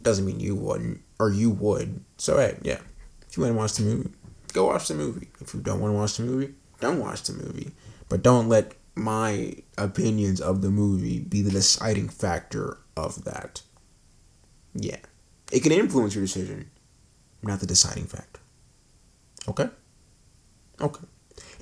Doesn't 0.00 0.26
mean 0.26 0.40
you 0.40 0.56
wouldn't, 0.56 1.00
or 1.20 1.30
you 1.30 1.50
would. 1.50 2.02
So 2.18 2.38
hey, 2.38 2.58
yeah, 2.62 2.80
if 3.28 3.36
you 3.36 3.42
want 3.42 3.54
to 3.54 3.58
watch 3.58 3.74
the 3.74 3.82
movie, 3.84 4.10
go 4.52 4.66
watch 4.66 4.88
the 4.88 4.94
movie. 4.94 5.28
If 5.40 5.54
you 5.54 5.60
don't 5.60 5.80
want 5.80 5.92
to 5.92 5.98
watch 5.98 6.16
the 6.16 6.24
movie, 6.24 6.54
don't 6.80 6.98
watch 6.98 7.22
the 7.22 7.34
movie. 7.34 7.70
But 8.08 8.22
don't 8.22 8.48
let 8.48 8.72
my 8.94 9.54
opinions 9.78 10.40
of 10.40 10.62
the 10.62 10.70
movie 10.70 11.20
be 11.20 11.42
the 11.42 11.50
deciding 11.50 12.08
factor 12.08 12.78
of 12.96 13.24
that. 13.24 13.62
Yeah. 14.74 14.98
It 15.50 15.62
can 15.62 15.72
influence 15.72 16.14
your 16.14 16.24
decision, 16.24 16.70
not 17.42 17.60
the 17.60 17.66
deciding 17.66 18.06
factor. 18.06 18.40
Okay? 19.48 19.68
Okay. 20.80 21.04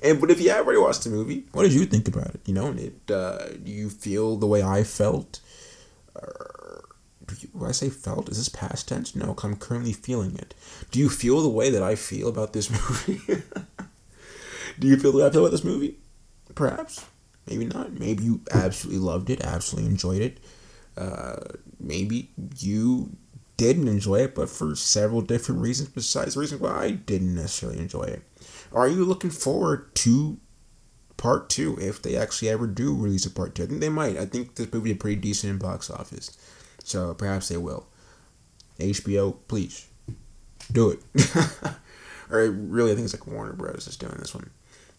And 0.03 0.19
but 0.19 0.31
if 0.31 0.41
you 0.41 0.51
already 0.51 0.79
watched 0.79 1.03
the 1.03 1.09
movie, 1.09 1.45
what 1.51 1.63
did 1.63 1.73
you 1.73 1.85
think 1.85 2.07
about 2.07 2.33
it? 2.33 2.41
You 2.45 2.53
know, 2.53 2.71
it 2.71 3.11
uh, 3.11 3.49
do 3.63 3.71
you 3.71 3.89
feel 3.89 4.35
the 4.37 4.47
way 4.47 4.63
I 4.63 4.83
felt? 4.83 5.39
Or 6.15 6.85
do 7.25 7.35
you, 7.39 7.49
when 7.53 7.69
I 7.69 7.71
say 7.71 7.89
felt, 7.89 8.29
is 8.29 8.37
this 8.37 8.49
past 8.49 8.87
tense? 8.87 9.15
No, 9.15 9.35
I'm 9.43 9.55
currently 9.55 9.93
feeling 9.93 10.35
it. 10.35 10.53
Do 10.89 10.99
you 10.99 11.09
feel 11.09 11.41
the 11.41 11.49
way 11.49 11.69
that 11.69 11.83
I 11.83 11.95
feel 11.95 12.27
about 12.27 12.53
this 12.53 12.69
movie? 13.07 13.43
do 14.79 14.87
you 14.87 14.97
feel 14.97 15.11
the 15.11 15.19
way 15.19 15.25
I 15.27 15.29
feel 15.29 15.41
about 15.41 15.51
this 15.51 15.63
movie? 15.63 15.97
Perhaps. 16.55 17.05
Maybe 17.47 17.65
not. 17.65 17.93
Maybe 17.93 18.23
you 18.23 18.41
absolutely 18.51 19.01
loved 19.01 19.29
it, 19.29 19.41
absolutely 19.41 19.89
enjoyed 19.89 20.21
it. 20.21 20.39
Uh, 20.97 21.37
maybe 21.79 22.31
you 22.59 23.15
didn't 23.57 23.87
enjoy 23.87 24.21
it, 24.21 24.35
but 24.35 24.49
for 24.49 24.75
several 24.75 25.21
different 25.21 25.61
reasons 25.61 25.89
besides 25.89 26.33
the 26.33 26.39
reason 26.39 26.59
why 26.59 26.83
I 26.83 26.91
didn't 26.91 27.35
necessarily 27.35 27.79
enjoy 27.79 28.03
it. 28.03 28.23
Are 28.73 28.87
you 28.87 29.05
looking 29.05 29.29
forward 29.29 29.93
to 29.95 30.39
part 31.17 31.49
two 31.49 31.77
if 31.79 32.01
they 32.01 32.15
actually 32.15 32.49
ever 32.49 32.67
do 32.67 32.95
release 32.95 33.25
a 33.25 33.31
part 33.31 33.55
two? 33.55 33.63
I 33.63 33.65
think 33.67 33.81
they 33.81 33.89
might. 33.89 34.17
I 34.17 34.25
think 34.25 34.55
this 34.55 34.71
movie 34.71 34.91
is 34.91 34.97
pretty 34.97 35.21
decent 35.21 35.51
in 35.51 35.57
box 35.59 35.89
office, 35.89 36.37
so 36.83 37.13
perhaps 37.13 37.49
they 37.49 37.57
will. 37.57 37.87
HBO, 38.79 39.37
please 39.47 39.87
do 40.71 40.91
it. 40.91 40.99
or 42.31 42.49
really, 42.49 42.91
I 42.91 42.95
think 42.95 43.05
it's 43.05 43.13
like 43.13 43.27
Warner 43.27 43.53
Bros. 43.53 43.87
is 43.87 43.97
doing 43.97 44.15
this 44.17 44.33
one. 44.33 44.49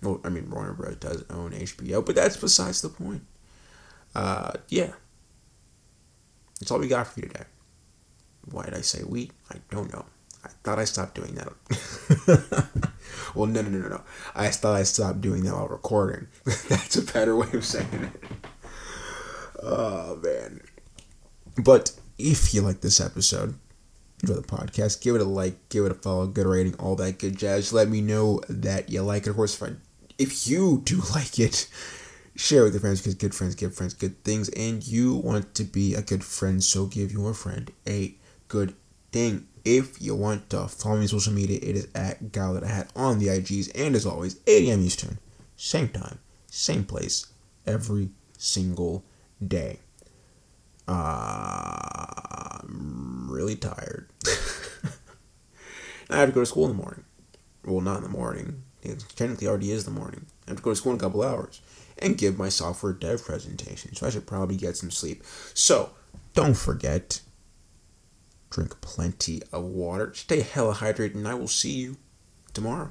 Well, 0.03 0.20
I 0.24 0.28
mean, 0.28 0.50
Warner 0.50 0.72
Bros. 0.72 0.96
does 0.96 1.24
own 1.30 1.53
HBO, 1.53 2.05
but 2.05 2.14
that's 2.14 2.36
besides 2.36 2.82
the 2.82 2.88
point. 2.88 3.22
Uh, 4.14 4.53
yeah. 4.68 4.92
That's 6.61 6.70
all 6.70 6.78
we 6.78 6.88
got 6.88 7.07
for 7.07 7.20
you 7.20 7.28
today. 7.28 7.44
Why 8.50 8.64
did 8.64 8.74
I 8.74 8.80
say 8.80 9.03
we? 9.05 9.30
I 9.50 9.57
don't 9.70 9.92
know. 9.92 10.05
I 10.44 10.48
thought 10.64 10.80
I 10.80 10.84
stopped 10.84 11.14
doing 11.14 11.34
that. 11.36 12.68
well, 13.34 13.46
no, 13.46 13.62
no, 13.62 13.68
no, 13.68 13.78
no, 13.78 13.88
no. 13.88 14.00
I 14.34 14.48
thought 14.48 14.74
I 14.74 14.82
stopped 14.82 15.20
doing 15.20 15.44
that 15.44 15.55
while 15.55 15.68
recording. 15.68 16.26
That's 16.68 16.96
a 16.96 17.03
better 17.03 17.36
way 17.36 17.48
of 17.53 17.64
saying 17.64 17.88
it. 17.92 18.24
Oh, 19.62 20.16
man. 20.16 20.61
But 21.57 21.92
if 22.18 22.53
you 22.53 22.62
like 22.62 22.80
this 22.80 23.00
episode, 23.00 23.55
enjoy 24.22 24.34
the 24.34 24.42
podcast, 24.42 25.00
give 25.00 25.14
it 25.14 25.20
a 25.20 25.24
like, 25.24 25.68
give 25.68 25.84
it 25.84 25.92
a 25.92 25.94
follow, 25.94 26.26
good 26.26 26.46
rating, 26.46 26.74
all 26.74 26.96
that 26.96 27.18
good 27.18 27.38
jazz. 27.38 27.72
Let 27.72 27.88
me 27.88 28.00
know 28.00 28.40
that 28.48 28.90
you 28.90 29.03
like 29.03 29.26
it. 29.26 29.30
Of 29.30 29.36
course, 29.36 29.55
if, 29.55 29.62
I, 29.62 29.74
if 30.18 30.46
you 30.46 30.82
do 30.84 31.00
like 31.14 31.38
it, 31.38 31.68
share 32.34 32.64
with 32.64 32.74
your 32.74 32.80
friends 32.80 33.00
because 33.00 33.14
good 33.14 33.34
friends 33.34 33.54
give 33.54 33.74
friends 33.74 33.94
good 33.94 34.22
things, 34.24 34.48
and 34.50 34.86
you 34.86 35.14
want 35.14 35.54
to 35.54 35.64
be 35.64 35.94
a 35.94 36.02
good 36.02 36.24
friend, 36.24 36.62
so 36.62 36.86
give 36.86 37.12
your 37.12 37.34
friend 37.34 37.70
a 37.86 38.14
good 38.48 38.74
thing. 39.12 39.46
If 39.64 40.02
you 40.02 40.16
want 40.16 40.50
to 40.50 40.66
follow 40.66 40.96
me 40.96 41.02
on 41.02 41.08
social 41.08 41.32
media, 41.32 41.58
it 41.62 41.76
is 41.76 41.88
at 41.94 42.32
Gal 42.32 42.54
that 42.54 42.64
I 42.64 42.68
had 42.68 42.88
on 42.96 43.18
the 43.18 43.28
IGs, 43.28 43.70
and 43.74 43.94
as 43.94 44.06
always, 44.06 44.40
8 44.46 44.68
a.m. 44.68 44.82
Eastern, 44.82 45.18
same 45.56 45.88
time, 45.88 46.18
same 46.48 46.84
place, 46.84 47.26
every 47.66 48.10
single 48.38 49.04
day. 49.46 49.78
Uh, 50.88 52.58
I'm 52.62 53.28
really 53.30 53.54
tired. 53.54 54.08
I 56.10 56.16
have 56.16 56.28
to 56.28 56.34
go 56.34 56.40
to 56.40 56.46
school 56.46 56.64
in 56.64 56.76
the 56.76 56.82
morning. 56.82 57.04
Well, 57.64 57.80
not 57.80 57.98
in 57.98 58.02
the 58.02 58.08
morning. 58.08 58.64
It 58.82 59.04
technically 59.14 59.46
already 59.46 59.70
is 59.70 59.84
the 59.84 59.90
morning. 59.90 60.26
I 60.46 60.50
have 60.50 60.58
to 60.58 60.62
go 60.62 60.70
to 60.70 60.76
school 60.76 60.92
in 60.92 60.98
a 60.98 61.00
couple 61.00 61.22
hours 61.22 61.60
and 61.98 62.18
give 62.18 62.36
my 62.36 62.48
software 62.48 62.92
dev 62.92 63.24
presentation. 63.24 63.94
So 63.94 64.06
I 64.06 64.10
should 64.10 64.26
probably 64.26 64.56
get 64.56 64.76
some 64.76 64.90
sleep. 64.90 65.22
So 65.54 65.90
don't 66.34 66.56
forget, 66.56 67.20
drink 68.50 68.80
plenty 68.80 69.42
of 69.52 69.64
water, 69.64 70.12
stay 70.14 70.40
hella 70.40 70.74
hydrated, 70.74 71.14
and 71.14 71.28
I 71.28 71.34
will 71.34 71.48
see 71.48 71.72
you 71.72 71.96
tomorrow. 72.52 72.90